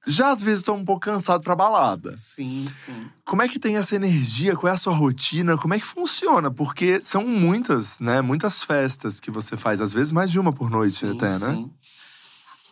já 0.08 0.32
às 0.32 0.42
vezes 0.42 0.64
tô 0.64 0.74
um 0.74 0.84
pouco 0.84 1.02
cansado 1.02 1.44
pra 1.44 1.56
balada. 1.56 2.18
Sim, 2.18 2.66
sim. 2.68 3.08
Como 3.24 3.44
é 3.44 3.48
que 3.48 3.60
tem 3.60 3.78
essa 3.78 3.96
energia? 3.96 4.56
Qual 4.56 4.68
é 4.68 4.74
a 4.74 4.78
sua 4.78 4.96
rotina? 4.96 5.56
Como 5.60 5.76
é 5.76 5.80
que 5.80 5.86
funciona? 5.86 6.50
Porque 6.50 7.00
são 7.02 7.24
muitas, 7.24 8.00
né? 8.00 8.20
Muitas 8.20 8.64
festas 8.64 9.20
que 9.20 9.30
você 9.30 9.56
faz, 9.56 9.80
às 9.80 9.94
vezes 9.94 10.12
mais 10.12 10.32
de 10.32 10.40
uma 10.40 10.52
por 10.52 10.72
noite 10.72 10.98
sim, 10.98 11.12
até, 11.12 11.28
né? 11.28 11.54
sim. 11.54 11.72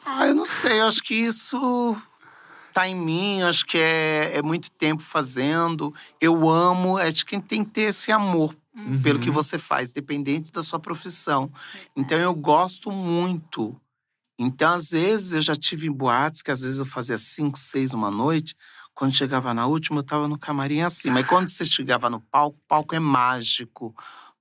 Ah, 0.03 0.25
eu 0.25 0.33
não 0.33 0.45
sei, 0.47 0.79
eu 0.79 0.87
acho 0.87 1.03
que 1.03 1.13
isso 1.13 1.95
tá 2.75 2.89
em 2.89 2.93
mim, 2.95 3.41
acho 3.41 3.65
que 3.65 3.77
é, 3.77 4.35
é 4.35 4.41
muito 4.41 4.69
tempo 4.69 5.01
fazendo. 5.01 5.93
Eu 6.19 6.49
amo, 6.49 6.97
acho 6.97 7.25
que 7.25 7.39
tem 7.39 7.63
que 7.63 7.71
ter 7.71 7.81
esse 7.83 8.11
amor 8.11 8.53
pelo 9.01 9.17
que 9.17 9.29
Uhum. 9.29 9.33
você 9.33 9.57
faz, 9.57 9.93
dependente 9.93 10.51
da 10.51 10.61
sua 10.61 10.77
profissão. 10.77 11.49
Então 11.95 12.17
eu 12.17 12.35
gosto 12.35 12.91
muito. 12.91 13.73
Então, 14.37 14.73
às 14.73 14.89
vezes, 14.89 15.33
eu 15.33 15.41
já 15.41 15.55
tive 15.55 15.87
em 15.87 15.91
boates 15.91 16.41
que 16.41 16.51
às 16.51 16.61
vezes 16.61 16.77
eu 16.77 16.85
fazia 16.85 17.17
cinco, 17.17 17.57
seis 17.57 17.93
uma 17.93 18.11
noite. 18.11 18.53
Quando 18.93 19.15
chegava 19.15 19.53
na 19.53 19.65
última, 19.65 19.99
eu 19.99 20.03
tava 20.03 20.27
no 20.27 20.37
camarim 20.37 20.81
assim. 20.81 21.09
Mas 21.09 21.25
quando 21.25 21.47
você 21.47 21.63
chegava 21.65 22.09
no 22.09 22.19
palco, 22.19 22.57
o 22.57 22.67
palco 22.67 22.93
é 22.93 22.99
mágico. 22.99 23.95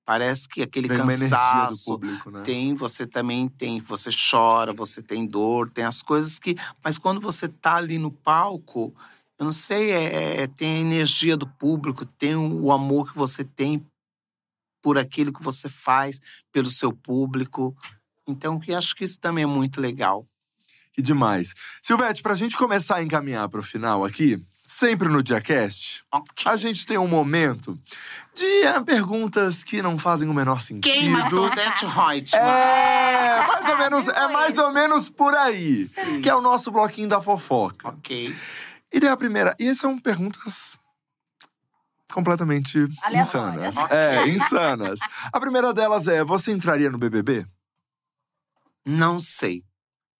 Parece 0.04 0.46
que 0.48 0.62
aquele 0.62 0.88
do 0.88 0.94
cansaço. 0.94 1.92
público, 1.92 2.30
né? 2.30 2.42
Tem, 2.42 2.74
você 2.74 3.06
também 3.06 3.48
tem, 3.48 3.80
você 3.80 4.10
chora, 4.10 4.72
você 4.72 5.02
tem 5.02 5.26
dor, 5.26 5.70
tem 5.70 5.84
as 5.84 6.02
coisas 6.02 6.38
que. 6.38 6.56
Mas 6.82 6.98
quando 6.98 7.20
você 7.20 7.48
tá 7.48 7.76
ali 7.76 7.98
no 7.98 8.10
palco, 8.10 8.94
eu 9.38 9.44
não 9.44 9.52
sei, 9.52 9.92
é, 9.92 10.42
é- 10.42 10.46
tem 10.46 10.76
a 10.76 10.80
energia 10.80 11.36
do 11.36 11.46
público, 11.46 12.04
tem 12.04 12.36
o 12.36 12.70
amor 12.70 13.10
que 13.10 13.18
você 13.18 13.42
tem 13.44 13.84
por 14.82 14.98
aquilo 14.98 15.32
que 15.32 15.42
você 15.42 15.68
faz, 15.70 16.20
pelo 16.52 16.70
seu 16.70 16.92
público. 16.92 17.74
Então, 18.28 18.60
eu 18.66 18.76
acho 18.76 18.94
que 18.94 19.04
isso 19.04 19.18
também 19.18 19.44
é 19.44 19.46
muito 19.46 19.80
legal. 19.80 20.26
Que 20.92 21.00
demais. 21.00 21.54
Silvete, 21.82 22.22
pra 22.22 22.34
gente 22.34 22.56
começar 22.56 22.96
a 22.96 23.02
encaminhar 23.02 23.48
pro 23.48 23.62
final 23.62 24.04
aqui, 24.04 24.44
sempre 24.64 25.08
no 25.08 25.22
DiaCast, 25.22 26.04
a 26.44 26.56
gente 26.56 26.86
tem 26.86 26.96
um 26.96 27.06
momento 27.06 27.78
de 28.34 28.62
eh, 28.62 28.80
perguntas 28.82 29.62
que 29.62 29.82
não 29.82 29.98
fazem 29.98 30.28
o 30.28 30.34
menor 30.34 30.60
sentido. 30.60 30.92
Quem 30.92 31.08
matou 31.10 31.46
Odete 31.46 31.84
Reutemann? 31.84 32.48
É, 32.48 33.46
mais 33.46 33.68
ou 33.68 33.78
menos, 33.78 34.08
é 34.08 34.28
mais 34.28 34.58
ou 34.58 34.72
menos 34.72 35.10
por 35.10 35.34
aí. 35.34 35.84
Sim. 35.84 36.20
Que 36.20 36.28
é 36.30 36.34
o 36.34 36.40
nosso 36.40 36.70
bloquinho 36.70 37.08
da 37.08 37.20
fofoca. 37.20 37.88
Ok. 37.88 38.34
E 38.92 39.00
daí 39.00 39.10
a 39.10 39.16
primeira. 39.16 39.54
E 39.58 39.74
são 39.74 39.98
perguntas 39.98 40.78
completamente 42.12 42.78
Aleatórias. 43.02 43.26
insanas. 43.74 43.90
É, 43.90 44.28
insanas. 44.28 45.00
A 45.32 45.40
primeira 45.40 45.74
delas 45.74 46.08
é: 46.08 46.24
você 46.24 46.52
entraria 46.52 46.90
no 46.90 46.98
BBB? 46.98 47.46
Não 48.86 49.18
sei. 49.20 49.64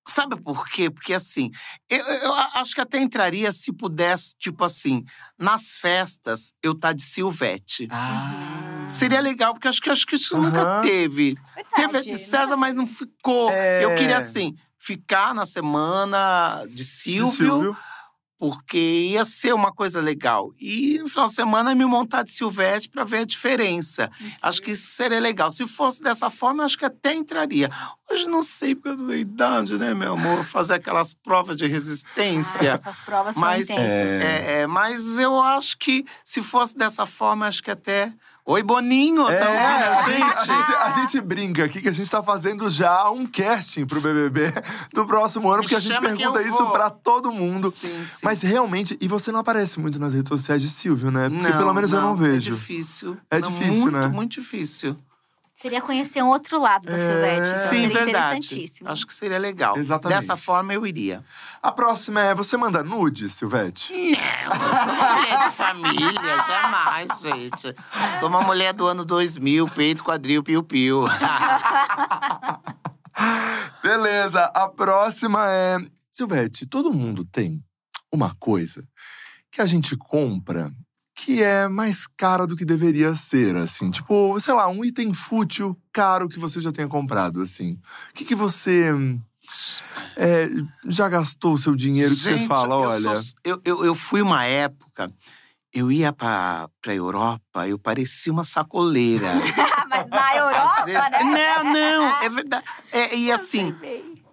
Sabe 0.07 0.37
por 0.37 0.69
quê? 0.69 0.91
Porque 0.91 1.15
assim, 1.15 1.51
eu, 1.89 2.05
eu 2.05 2.35
acho 2.35 2.75
que 2.75 2.81
até 2.81 2.99
entraria 2.99 3.51
se 3.53 3.73
pudesse, 3.73 4.35
tipo 4.39 4.63
assim, 4.63 5.05
nas 5.39 5.79
festas 5.79 6.53
eu 6.63 6.75
tá 6.75 6.93
de 6.93 7.03
Silvete. 7.03 7.89
Ah. 7.91 8.87
Seria 8.89 9.21
legal, 9.21 9.55
porque 9.55 9.67
acho 9.67 9.81
que 9.81 9.89
acho 9.89 10.07
que 10.07 10.17
isso 10.17 10.37
Aham. 10.37 10.45
nunca 10.45 10.81
teve. 10.83 11.35
Teve 11.75 11.85
a 11.85 11.87
Verdade, 11.87 12.11
de 12.11 12.19
César, 12.19 12.57
mas 12.57 12.75
não 12.75 12.87
ficou. 12.87 13.51
É. 13.51 13.83
Eu 13.85 13.95
queria, 13.97 14.19
assim, 14.19 14.55
ficar 14.79 15.35
na 15.35 15.47
semana 15.47 16.65
de 16.69 16.75
De 16.75 16.85
Silvio, 16.85 17.75
porque 18.39 18.77
ia 18.79 19.25
ser 19.25 19.55
uma 19.55 19.73
coisa 19.73 20.01
legal. 20.01 20.53
E 20.61 20.99
no 21.01 21.09
final 21.09 21.29
de 21.29 21.35
semana 21.35 21.75
me 21.75 21.85
montar 21.85 22.23
de 22.25 22.33
Silvete 22.33 22.89
para 22.89 23.05
ver 23.05 23.19
a 23.19 23.25
diferença. 23.25 24.11
Acho 24.43 24.61
que 24.61 24.73
isso 24.73 24.89
seria 24.89 25.21
legal. 25.21 25.51
Se 25.51 25.67
fosse 25.67 26.03
dessa 26.03 26.29
forma, 26.31 26.63
eu 26.63 26.67
acho 26.67 26.77
que 26.79 26.85
até 26.85 27.15
entraria. 27.15 27.71
Hoje 28.11 28.27
não 28.27 28.43
sei, 28.43 28.75
porque 28.75 28.89
eu 28.91 28.97
tô 28.97 29.07
da 29.07 29.17
idade, 29.17 29.79
né, 29.79 29.95
meu 29.95 30.13
amor? 30.15 30.45
Fazer 30.45 30.75
aquelas 30.75 31.15
provas 31.15 31.57
de 31.57 31.65
Ah, 31.65 31.69
resistência. 31.69 32.69
essas 32.71 33.01
provas 33.01 33.37
Mas, 33.37 33.67
são 33.67 33.77
intensas. 33.77 33.91
é, 34.23 34.61
é, 34.63 34.67
mas 34.67 35.19
eu 35.19 35.41
acho 35.41 35.79
que 35.79 36.05
se 36.23 36.43
fosse 36.43 36.77
dessa 36.77 37.07
forma, 37.07 37.47
acho 37.47 37.63
que 37.63 37.71
até. 37.71 38.13
Oi, 38.47 38.63
Boninho, 38.63 39.27
É, 39.27 39.39
tá 39.39 39.47
ouvindo 39.49 39.65
a, 39.65 40.03
gente, 40.03 40.23
a, 40.23 40.45
gente, 40.45 40.75
a 40.77 40.91
gente 40.91 41.21
brinca 41.23 41.65
aqui 41.65 41.81
que 41.81 41.89
a 41.89 41.93
gente 41.93 42.11
tá 42.11 42.23
fazendo 42.23 42.69
já 42.69 43.09
um 43.11 43.27
casting 43.27 43.87
pro 43.87 44.03
BBB 44.03 44.53
do 44.93 45.07
próximo 45.07 45.49
ano, 45.49 45.61
Me 45.61 45.63
porque 45.63 45.75
a 45.77 45.81
gente 45.81 45.99
pergunta 45.99 46.43
isso 46.43 46.71
pra 46.71 46.91
todo 46.91 47.33
mundo. 47.33 47.71
Sim, 47.71 48.05
sim. 48.05 48.19
Mas 48.25 48.43
realmente, 48.43 48.97
e 49.01 49.07
você 49.07 49.31
não 49.31 49.41
aparece 49.41 49.79
muito 49.79 49.99
nas 49.99 50.15
redes 50.15 50.29
sociais 50.29 50.63
de 50.63 50.69
Silvio, 50.71 51.11
né? 51.11 51.29
Porque 51.29 51.43
Não, 51.49 51.59
pelo 51.59 51.75
menos 51.75 51.93
eu 51.93 52.01
não 52.01 52.15
É 52.15 52.17
vejo. 52.17 52.53
difícil. 52.55 53.17
É 53.31 53.39
Não, 53.41 53.51
difícil, 53.51 53.83
muito, 53.83 53.91
né? 53.93 54.09
Muito 54.09 54.33
difícil. 54.41 54.97
Seria 55.57 55.81
conhecer 55.81 56.21
um 56.21 56.27
outro 56.29 56.59
lado 56.61 56.89
da 56.89 56.97
É. 56.97 56.99
Silvete. 56.99 57.49
Então 57.51 57.57
Sim, 57.57 57.69
seria 57.69 57.89
verdade. 57.89 58.39
interessantíssimo. 58.39 58.89
Acho 58.91 59.07
que 59.07 59.15
seria 59.15 59.39
legal. 59.39 59.79
Exatamente. 59.79 60.19
Dessa 60.19 60.37
forma 60.37 60.75
eu 60.75 60.85
iria. 60.85 61.23
A 61.63 61.71
próxima 61.71 62.21
é: 62.21 62.35
você 62.35 62.57
manda 62.57 62.83
nude, 62.83 63.29
Silvete? 63.29 63.93
Não, 63.93 64.53
eu 64.53 64.75
sou 64.85 64.93
uma 64.93 65.15
mulher 65.15 65.39
de 65.49 65.55
família, 65.55 66.37
jamais, 66.45 67.21
gente. 67.21 67.75
Sou 68.19 68.29
uma 68.29 68.41
mulher 68.41 68.73
do 68.75 68.85
ano 68.85 69.05
2000, 69.05 69.69
peito, 69.69 70.03
quadril, 70.03 70.43
piu-piu. 70.43 71.05
Beleza, 73.83 74.45
a 74.55 74.69
próxima 74.69 75.49
é. 75.49 75.79
Silvete, 76.11 76.65
todo 76.67 76.93
mundo 76.93 77.25
tem 77.25 77.61
uma 78.15 78.35
coisa 78.35 78.87
que 79.51 79.61
a 79.61 79.67
gente 79.67 79.97
compra 79.97 80.73
que 81.17 81.43
é 81.43 81.69
mais 81.69 82.07
cara 82.09 82.45
do 82.47 82.57
que 82.57 82.65
deveria 82.65 83.15
ser, 83.15 83.55
assim. 83.55 83.89
Tipo, 83.91 84.39
sei 84.41 84.53
lá, 84.53 84.67
um 84.69 84.85
item 84.85 85.15
fútil 85.15 85.79
caro 85.93 86.29
que 86.29 86.41
você 86.41 86.59
já 86.59 86.73
tenha 86.73 86.89
comprado, 86.89 87.41
assim. 87.41 87.79
O 88.11 88.15
que, 88.15 88.25
que 88.25 88.35
você 88.35 88.91
é, 90.17 90.49
já 90.87 91.09
gastou 91.09 91.55
o 91.55 91.59
seu 91.59 91.77
dinheiro 91.77 92.11
que 92.15 92.21
você 92.21 92.39
fala, 92.41 92.75
eu 92.75 92.81
olha. 92.81 93.23
sou- 93.23 93.35
eu, 93.45 93.61
eu, 93.65 93.85
eu 93.85 93.95
fui 93.95 94.23
uma 94.23 94.45
época, 94.45 95.13
eu 95.73 95.91
ia 95.93 96.13
pra, 96.13 96.69
pra 96.83 96.95
Europa, 96.95 97.69
eu 97.69 97.79
parecia 97.79 98.33
uma 98.33 98.45
sacoleira. 98.45 99.29
Mas 99.89 100.09
na 100.09 100.37
Europa, 100.37 100.85
vezes- 100.85 101.11
né? 101.11 101.23
Não, 101.63 101.73
não, 101.73 102.23
é 102.23 102.29
verdade. 102.29 102.65
É, 102.91 103.17
e 103.17 103.31
assim, 103.31 103.73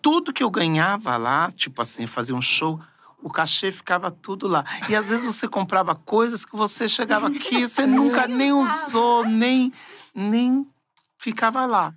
tudo 0.01 0.33
que 0.33 0.41
eu 0.41 0.49
ganhava 0.49 1.15
lá, 1.17 1.51
tipo 1.55 1.79
assim, 1.81 2.07
fazia 2.07 2.35
um 2.35 2.41
show, 2.41 2.79
o 3.21 3.29
cachê 3.29 3.71
ficava 3.71 4.09
tudo 4.11 4.47
lá. 4.47 4.65
E 4.89 4.95
às 4.95 5.09
vezes 5.09 5.25
você 5.35 5.47
comprava 5.47 5.95
coisas 5.95 6.45
que 6.45 6.55
você 6.55 6.87
chegava 6.87 7.27
aqui, 7.27 7.67
você 7.67 7.85
nunca 7.85 8.27
nem 8.29 8.51
usou, 8.51 9.25
nem, 9.25 9.71
nem 10.13 10.67
ficava 11.17 11.65
lá. 11.65 11.93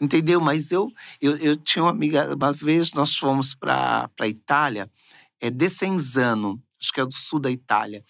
Entendeu? 0.00 0.40
Mas 0.40 0.72
eu, 0.72 0.90
eu, 1.20 1.36
eu 1.36 1.56
tinha 1.56 1.84
uma 1.84 1.90
amiga, 1.90 2.34
uma 2.34 2.52
vez 2.52 2.92
nós 2.92 3.16
fomos 3.16 3.54
para 3.54 4.10
a 4.18 4.26
Itália, 4.26 4.90
é 5.40 5.50
Desenzano, 5.50 6.60
acho 6.80 6.92
que 6.92 7.00
é 7.00 7.06
do 7.06 7.14
sul 7.14 7.38
da 7.38 7.50
Itália. 7.50 8.04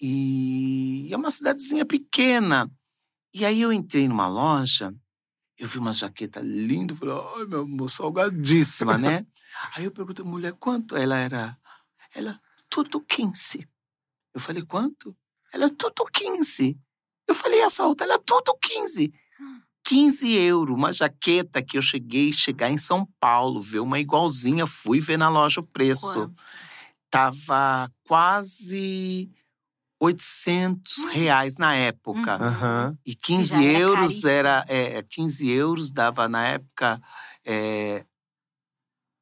E 0.00 1.08
é 1.10 1.16
uma 1.16 1.30
cidadezinha 1.30 1.84
pequena. 1.84 2.70
E 3.32 3.44
aí 3.44 3.60
eu 3.60 3.72
entrei 3.72 4.06
numa 4.06 4.28
loja, 4.28 4.94
eu 5.58 5.66
vi 5.66 5.78
uma 5.78 5.92
jaqueta 5.92 6.40
linda, 6.40 6.94
falei, 6.94 7.16
ai, 7.36 7.46
meu 7.46 7.62
amor, 7.62 7.90
salgadíssima, 7.90 8.98
né? 8.98 9.26
aí 9.74 9.84
eu 9.84 9.90
perguntei, 9.90 10.24
mulher, 10.24 10.52
quanto? 10.52 10.96
Ela 10.96 11.16
era, 11.16 11.56
ela, 12.14 12.40
tudo 12.68 13.00
15. 13.00 13.66
Eu 14.34 14.40
falei, 14.40 14.62
quanto? 14.62 15.16
Ela, 15.52 15.70
tudo 15.70 16.04
15. 16.12 16.78
Eu 17.26 17.34
falei, 17.34 17.60
essa 17.60 17.86
outra, 17.86 18.06
ela, 18.06 18.18
tudo 18.18 18.56
15. 18.60 19.12
15 19.84 20.32
euros, 20.32 20.74
uma 20.74 20.92
jaqueta 20.92 21.62
que 21.62 21.76
eu 21.76 21.82
cheguei 21.82 22.32
chegar 22.32 22.70
em 22.70 22.78
São 22.78 23.06
Paulo, 23.20 23.60
ver 23.60 23.80
uma 23.80 24.00
igualzinha, 24.00 24.66
fui 24.66 24.98
ver 24.98 25.18
na 25.18 25.28
loja 25.28 25.60
o 25.60 25.66
preço. 25.66 26.12
Quanto? 26.12 26.34
Tava 27.10 27.92
quase 28.04 29.30
800 30.00 31.04
reais 31.06 31.58
na 31.58 31.74
época. 31.74 32.34
Aham. 32.34 32.98
E 33.04 33.14
15 33.14 33.48
Já 33.48 33.62
era 33.62 33.78
euros 33.78 34.00
caríssimo. 34.00 34.30
era. 34.30 34.64
É, 34.68 35.02
15 35.02 35.50
euros 35.50 35.90
dava 35.90 36.28
na 36.28 36.46
época. 36.46 37.00
é, 37.44 38.04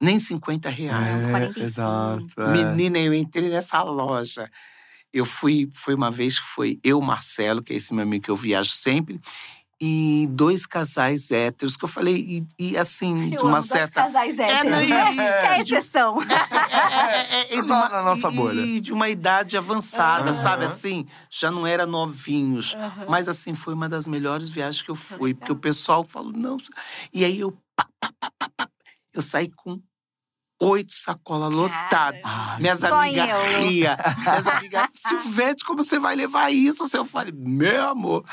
nem 0.03 0.18
50 0.18 0.68
reais. 0.68 1.24
uns 1.24 1.26
É, 1.26 1.30
45. 1.30 1.64
exato. 1.64 2.40
é. 2.42 2.48
Menina, 2.53 2.98
eu 2.98 3.14
entrei 3.14 3.48
nessa 3.48 3.82
loja. 3.82 4.50
Eu 5.12 5.24
fui, 5.24 5.68
foi 5.72 5.94
uma 5.94 6.11
vez 6.11 6.38
que 6.38 6.46
foi 6.46 6.80
eu, 6.82 7.00
Marcelo, 7.00 7.62
que 7.62 7.72
é 7.72 7.76
esse 7.76 7.94
meu 7.94 8.03
amigo 8.03 8.24
que 8.24 8.30
eu 8.30 8.36
viajo 8.36 8.70
sempre, 8.70 9.20
e 9.80 10.26
dois 10.30 10.64
casais 10.64 11.30
héteros 11.30 11.76
que 11.76 11.84
eu 11.84 11.88
falei, 11.88 12.44
e, 12.59 12.70
e 12.70 12.76
assim, 12.78 13.30
de 13.30 13.36
Eu 13.36 13.42
uma 13.42 13.59
amo 13.59 13.66
dois 13.66 13.68
certa. 13.68 14.03
casais 14.05 14.38
É, 14.38 14.53
héteros, 14.53 14.88
e- 14.88 14.90
né? 14.90 15.12
e- 15.12 15.16
Que 15.16 15.20
é 15.22 15.48
a 15.48 15.59
exceção. 15.61 16.16
É, 16.22 17.55
é, 17.55 17.59
é, 17.59 17.62
de 17.62 17.68
Na- 17.68 17.88
na 17.88 18.03
nossa 18.03 18.30
bolha. 18.30 18.61
E 18.62 18.80
de 18.80 18.92
uma 18.92 19.09
idade 19.09 19.57
avançada, 19.57 20.30
Aham. 20.30 20.32
sabe 20.32 20.64
assim? 20.64 21.07
Já 21.28 21.50
não 21.50 21.66
era 21.66 21.84
novinhos. 21.86 22.76
Mas 23.09 23.28
assim, 23.28 23.55
foi 23.55 23.74
uma 23.74 23.88
das 23.88 24.07
melhores 24.09 24.48
viagens 24.48 24.82
que 24.82 24.90
eu 24.90 24.94
fui. 24.94 25.34
Porque 25.34 25.53
o 25.53 25.57
pessoal 25.57 26.05
falou, 26.05 26.32
não. 26.32 26.57
E 27.12 27.24
aí 27.24 27.40
eu. 27.40 27.53
pá, 27.76 27.86
pá, 28.00 28.12
pá, 28.18 28.30
pá, 28.38 28.50
pá, 28.57 28.68
eu 29.12 29.20
saí 29.20 29.50
com 29.50 29.78
oito 30.62 30.92
sacolas 30.94 31.52
lotadas. 31.52 32.20
Ah, 32.24 32.56
Minhas 32.60 32.84
amigas 32.84 33.56
ria. 33.58 33.98
Minhas 34.18 34.46
amigas, 34.46 34.88
Silvete, 34.94 35.64
como 35.64 35.82
você 35.82 35.98
vai 35.98 36.14
levar 36.14 36.50
isso? 36.52 36.84
Eu 36.96 37.04
falei, 37.04 37.32
meu 37.34 37.88
amor. 37.88 38.24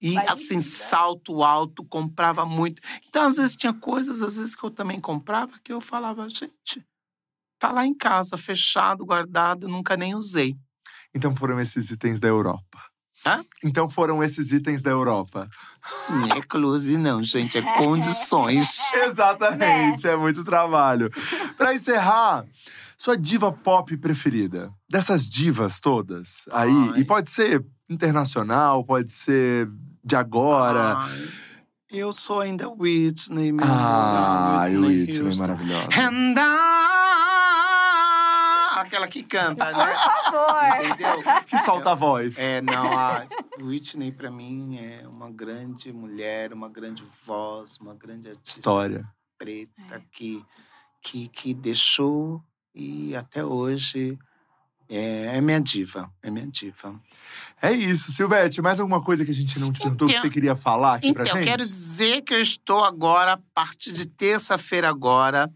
E 0.00 0.14
Vai 0.14 0.28
assim, 0.28 0.54
linda. 0.54 0.62
salto 0.66 1.42
alto, 1.42 1.84
comprava 1.84 2.44
muito. 2.44 2.80
Então, 3.08 3.24
às 3.24 3.36
vezes, 3.36 3.56
tinha 3.56 3.72
coisas, 3.72 4.22
às 4.22 4.36
vezes, 4.36 4.54
que 4.56 4.64
eu 4.64 4.70
também 4.70 5.00
comprava, 5.00 5.58
que 5.62 5.72
eu 5.72 5.80
falava, 5.80 6.28
gente, 6.28 6.84
tá 7.58 7.70
lá 7.72 7.86
em 7.86 7.94
casa, 7.94 8.36
fechado, 8.36 9.04
guardado, 9.06 9.68
nunca 9.68 9.96
nem 9.96 10.14
usei. 10.14 10.56
Então 11.14 11.34
foram 11.36 11.60
esses 11.60 11.90
itens 11.90 12.18
da 12.18 12.26
Europa. 12.28 12.80
Hã? 13.24 13.44
Então 13.62 13.88
foram 13.88 14.22
esses 14.22 14.50
itens 14.52 14.82
da 14.82 14.90
Europa. 14.90 15.48
Não 16.10 16.36
é 16.36 16.42
close, 16.42 16.96
não, 16.98 17.22
gente, 17.22 17.56
é 17.58 17.62
condições. 17.78 18.78
Exatamente, 19.06 20.06
é 20.08 20.16
muito 20.16 20.42
trabalho. 20.44 21.10
Pra 21.56 21.74
encerrar, 21.74 22.44
sua 22.96 23.16
diva 23.16 23.52
pop 23.52 23.96
preferida? 23.96 24.70
Dessas 24.90 25.26
divas 25.28 25.78
todas 25.80 26.44
aí, 26.52 26.70
Ai. 26.94 27.00
e 27.00 27.04
pode 27.04 27.30
ser 27.30 27.64
internacional, 27.88 28.84
pode 28.84 29.10
ser 29.10 29.68
de 30.04 30.16
agora. 30.16 30.96
Ai, 30.96 31.28
eu 31.90 32.12
sou 32.12 32.40
ainda 32.40 32.68
Whitney, 32.68 33.52
meu 33.52 33.64
Ah, 33.68 34.64
Whitney, 34.68 35.06
Houston. 35.26 35.36
maravilhosa. 35.38 35.88
And 36.00 36.34
I- 36.38 36.91
Aquela 38.92 39.08
que 39.08 39.22
canta, 39.22 39.72
né? 39.72 39.86
Por 39.86 39.96
favor. 40.32 40.84
Entendeu? 40.84 41.22
Que 41.46 41.58
solta 41.60 41.92
a 41.92 41.94
voz. 41.94 42.36
É, 42.36 42.60
não, 42.60 42.92
a 42.92 43.26
Whitney 43.58 44.12
pra 44.12 44.30
mim 44.30 44.76
é 44.76 45.08
uma 45.08 45.30
grande 45.30 45.90
mulher, 45.90 46.52
uma 46.52 46.68
grande 46.68 47.02
voz, 47.24 47.78
uma 47.78 47.94
grande 47.94 48.28
artista 48.28 48.60
História. 48.60 49.08
preta 49.38 50.04
que, 50.12 50.44
que, 51.00 51.28
que 51.28 51.54
deixou 51.54 52.42
e 52.74 53.16
até 53.16 53.42
hoje 53.42 54.18
é, 54.90 55.38
é 55.38 55.40
minha 55.40 55.58
diva, 55.58 56.12
é 56.22 56.30
minha 56.30 56.46
diva. 56.46 56.94
É 57.62 57.72
isso, 57.72 58.12
Silvete. 58.12 58.60
Mais 58.60 58.78
alguma 58.78 59.02
coisa 59.02 59.24
que 59.24 59.30
a 59.30 59.34
gente 59.34 59.58
não 59.58 59.72
te 59.72 59.80
perguntou 59.80 60.06
que 60.06 60.12
Então- 60.12 60.22
você 60.24 60.30
queria 60.30 60.54
falar 60.54 60.96
aqui 60.96 61.14
pra 61.14 61.22
Então, 61.22 61.36
gente? 61.38 61.46
quero 61.48 61.64
dizer 61.64 62.20
que 62.20 62.34
eu 62.34 62.42
estou 62.42 62.84
agora, 62.84 63.32
a 63.32 63.40
partir 63.54 63.90
de 63.94 64.04
terça-feira 64.06 64.86
agora, 64.90 65.50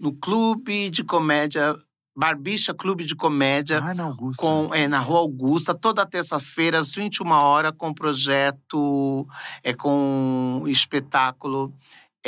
no 0.00 0.10
Clube 0.14 0.88
de 0.88 1.04
Comédia, 1.04 1.76
Barbicha 2.18 2.74
Clube 2.74 3.04
de 3.04 3.14
Comédia, 3.14 3.78
Ah, 3.78 3.94
na 3.94 4.02
Augusta. 4.02 4.42
com, 4.42 4.74
é, 4.74 4.88
na 4.88 4.98
Rua 4.98 5.20
Augusta, 5.20 5.72
toda 5.72 6.04
terça-feira, 6.04 6.80
às 6.80 6.92
21 6.92 7.30
horas, 7.30 7.72
com 7.78 7.94
projeto, 7.94 9.24
é, 9.62 9.72
com 9.72 10.64
espetáculo. 10.66 11.72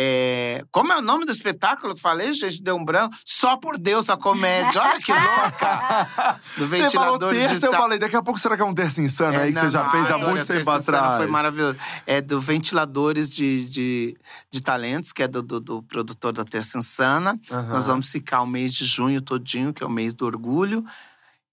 É, 0.03 0.65
como 0.73 0.91
é 0.95 0.97
o 0.97 1.03
nome 1.03 1.27
do 1.27 1.31
espetáculo 1.31 1.93
que 1.93 1.99
eu 1.99 2.03
falei, 2.03 2.33
gente? 2.33 2.63
Deu 2.63 2.75
um 2.75 2.83
branco. 2.83 3.15
Só 3.23 3.59
por 3.59 3.77
Deus 3.77 4.09
a 4.09 4.17
comédia. 4.17 4.81
Olha 4.81 4.99
que 4.99 5.13
louca! 5.13 6.41
Do 6.57 6.67
Você 6.67 6.79
ventilador 6.79 7.35
terça, 7.35 7.67
eu 7.67 7.73
falei, 7.73 7.99
daqui 7.99 8.17
a 8.17 8.23
pouco 8.23 8.41
será 8.41 8.57
que 8.57 8.63
é 8.63 8.65
um 8.65 8.73
terça 8.73 9.03
insano 9.03 9.35
É, 9.35 9.43
aí 9.43 9.53
que 9.53 9.57
não, 9.57 9.63
você 9.65 9.69
já 9.69 9.85
não, 9.85 9.91
fez 9.91 10.11
há 10.11 10.17
muito 10.17 10.47
tempo 10.47 10.71
atrás? 10.71 11.19
Foi 11.19 11.27
maravilhoso. 11.27 11.77
É 12.07 12.23
do 12.23 12.41
Ventiladores 12.41 13.29
de, 13.29 13.69
de, 13.69 14.17
de 14.51 14.63
Talentos, 14.63 15.13
que 15.13 15.23
é 15.23 15.29
do, 15.29 15.43
do, 15.43 15.61
do 15.61 15.83
produtor 15.83 16.33
da 16.33 16.47
Terça 16.47 16.79
Insana. 16.79 17.39
Aham. 17.51 17.69
Nós 17.69 17.87
vamos 17.87 18.11
ficar 18.11 18.41
o 18.41 18.47
mês 18.47 18.73
de 18.73 18.87
junho 18.87 19.21
todinho, 19.21 19.75
que 19.75 19.85
é 19.85 19.87
o 19.87 19.91
mês 19.91 20.15
do 20.15 20.25
orgulho. 20.25 20.83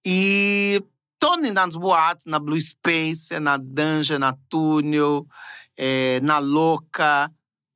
E 0.02 0.82
tô 1.18 1.34
indo 1.34 1.52
nas 1.52 1.76
boates, 1.76 2.24
na 2.24 2.38
Blue 2.38 2.58
Space, 2.58 3.38
na 3.38 3.58
Dungeon, 3.58 4.18
na 4.18 4.34
Túnel, 4.48 5.26
é, 5.76 6.18
na 6.22 6.38
Louca, 6.38 7.30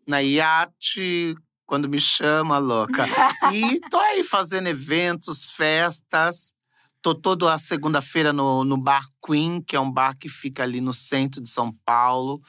na 0.07 0.23
Iate, 0.23 1.35
quando 1.67 1.89
me 1.89 2.01
chama, 2.01 2.59
louca. 2.59 3.07
e 3.53 3.81
tô 3.91 3.99
aí 3.99 4.23
fazendo 4.23 4.69
eventos, 4.69 5.49
festas. 5.51 6.53
Tô 7.01 7.15
toda 7.15 7.53
a 7.53 7.59
segunda-feira 7.59 8.33
no, 8.33 8.63
no 8.63 8.77
Bar 8.77 9.07
Queen, 9.25 9.61
que 9.61 9.75
é 9.75 9.81
um 9.81 9.91
bar 9.91 10.17
que 10.17 10.29
fica 10.29 10.63
ali 10.63 10.81
no 10.81 10.95
centro 10.95 11.43
de 11.43 11.51
São 11.51 11.75
Paulo. 11.85 12.41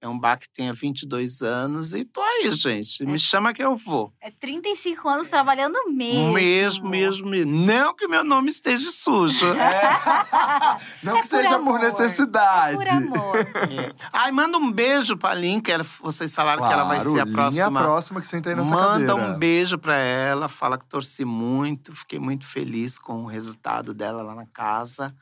É 0.00 0.06
um 0.08 0.16
bar 0.16 0.38
que 0.38 0.48
tem 0.48 0.68
há 0.68 0.72
22 0.72 1.42
anos. 1.42 1.92
E 1.92 2.04
tô 2.04 2.20
aí, 2.20 2.52
gente. 2.52 3.04
Me 3.04 3.18
chama 3.18 3.52
que 3.52 3.60
eu 3.62 3.74
vou. 3.74 4.12
É 4.20 4.30
35 4.30 5.08
anos 5.08 5.26
trabalhando 5.28 5.76
mesmo. 5.92 6.32
Mesmo, 6.34 6.88
mesmo, 6.88 7.28
mesmo. 7.28 7.66
Não 7.66 7.92
que 7.96 8.06
meu 8.06 8.22
nome 8.22 8.48
esteja 8.48 8.88
sujo. 8.92 9.46
Não 11.02 11.16
É 11.16 11.22
que 11.22 11.28
por 11.28 11.36
seja 11.36 11.56
amor. 11.56 11.80
por 11.80 11.80
necessidade. 11.80 12.76
Por 12.76 12.88
amor. 12.88 13.38
É. 13.38 13.92
Ai, 14.12 14.30
manda 14.30 14.56
um 14.56 14.70
beijo 14.70 15.16
pra 15.16 15.34
Lin, 15.34 15.60
que 15.60 15.72
ela- 15.72 15.84
vocês 16.00 16.32
falaram 16.32 16.66
que 16.66 16.72
ela 16.72 16.84
vai 16.84 17.00
ser 17.00 17.20
a 17.20 17.26
próxima. 17.26 17.80
próxima 17.80 18.20
que 18.20 18.26
senta 18.28 18.50
aí 18.50 18.54
nessa 18.54 18.70
Manda 18.70 19.14
cadeira. 19.14 19.32
um 19.34 19.38
beijo 19.38 19.78
pra 19.78 19.96
ela, 19.96 20.48
fala 20.48 20.78
que 20.78 20.86
torci 20.86 21.24
muito, 21.24 21.92
fiquei 21.94 22.20
muito 22.20 22.46
feliz 22.46 22.98
com 23.00 23.24
o 23.24 23.26
resultado 23.26 23.92
dela 23.92 24.22
lá 24.22 24.34
na 24.34 24.46
casa. 24.46 25.12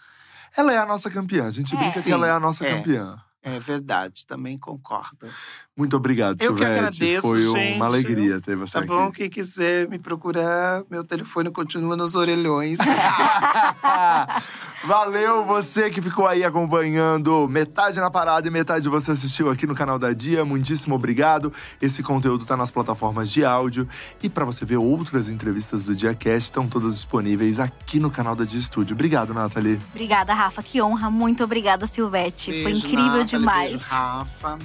Ela 0.54 0.72
é 0.72 0.78
a 0.78 0.86
nossa 0.86 1.10
campeã. 1.10 1.46
A 1.46 1.50
gente 1.50 1.74
É. 1.74 1.78
brinca 1.78 1.94
que 1.94 2.00
Sim, 2.00 2.12
ela 2.12 2.26
é 2.26 2.30
a 2.30 2.40
nossa 2.40 2.66
é. 2.66 2.74
campeã. 2.76 3.18
É 3.49 3.61
verdade, 3.61 4.26
também 4.26 4.59
concordo. 4.59 5.28
Muito 5.76 5.94
obrigado, 5.94 6.40
Eu 6.40 6.54
que 6.54 6.64
Silvete. 6.64 6.78
agradeço, 6.78 7.28
Foi 7.28 7.42
gente. 7.42 7.76
uma 7.76 7.84
alegria 7.84 8.40
ter 8.40 8.56
você 8.56 8.72
Tá 8.72 8.78
aqui. 8.78 8.88
bom? 8.88 9.12
Quem 9.12 9.28
quiser 9.28 9.86
me 9.88 9.98
procurar, 9.98 10.82
meu 10.90 11.04
telefone 11.04 11.50
continua 11.50 11.94
nos 11.94 12.14
orelhões. 12.14 12.78
Valeu 14.84 15.44
você 15.44 15.90
que 15.90 16.00
ficou 16.00 16.26
aí 16.26 16.42
acompanhando 16.44 17.46
metade 17.48 18.00
na 18.00 18.10
parada 18.10 18.48
e 18.48 18.50
metade 18.50 18.88
você 18.88 19.12
assistiu 19.12 19.50
aqui 19.50 19.66
no 19.66 19.74
canal 19.74 19.98
da 19.98 20.14
Dia. 20.14 20.46
Muitíssimo 20.46 20.94
obrigado. 20.94 21.52
Esse 21.80 22.02
conteúdo 22.02 22.46
tá 22.46 22.56
nas 22.56 22.70
plataformas 22.70 23.30
de 23.30 23.44
áudio 23.44 23.86
e 24.22 24.30
para 24.30 24.46
você 24.46 24.64
ver 24.64 24.78
outras 24.78 25.28
entrevistas 25.28 25.84
do 25.84 25.94
DiaCast 25.94 26.46
estão 26.46 26.66
todas 26.66 26.94
disponíveis 26.94 27.60
aqui 27.60 28.00
no 28.00 28.10
canal 28.10 28.34
da 28.34 28.44
Dia 28.44 28.60
Studio. 28.62 28.94
Obrigado, 28.94 29.34
Nathalie. 29.34 29.78
Obrigada, 29.90 30.32
Rafa. 30.32 30.62
Que 30.62 30.80
honra. 30.80 31.10
Muito 31.10 31.44
obrigada, 31.44 31.86
Silvete. 31.86 32.46
Foi 32.62 32.72
Beijo, 32.72 32.78
incrível 32.86 33.04
Nathalie, 33.04 33.24
demais. 33.26 33.70
Beijo, 33.72 33.84
Rafa. 33.90 34.58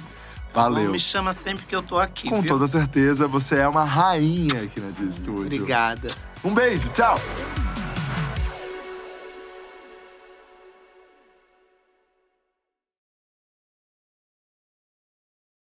Valeu. 0.52 0.86
bom? 0.86 0.92
Me 0.92 0.98
chama 0.98 1.32
sempre 1.32 1.64
que 1.66 1.74
eu 1.74 1.82
tô 1.82 1.98
aqui. 1.98 2.28
Com 2.28 2.40
viu? 2.42 2.52
toda 2.52 2.66
certeza, 2.66 3.26
você 3.26 3.56
é 3.56 3.68
uma 3.68 3.84
rainha 3.84 4.62
aqui 4.62 4.80
na 4.80 4.90
Dia 4.90 5.10
Studio. 5.10 5.44
Obrigada. 5.44 6.08
Um 6.44 6.52
beijo, 6.52 6.88
tchau. 6.90 7.20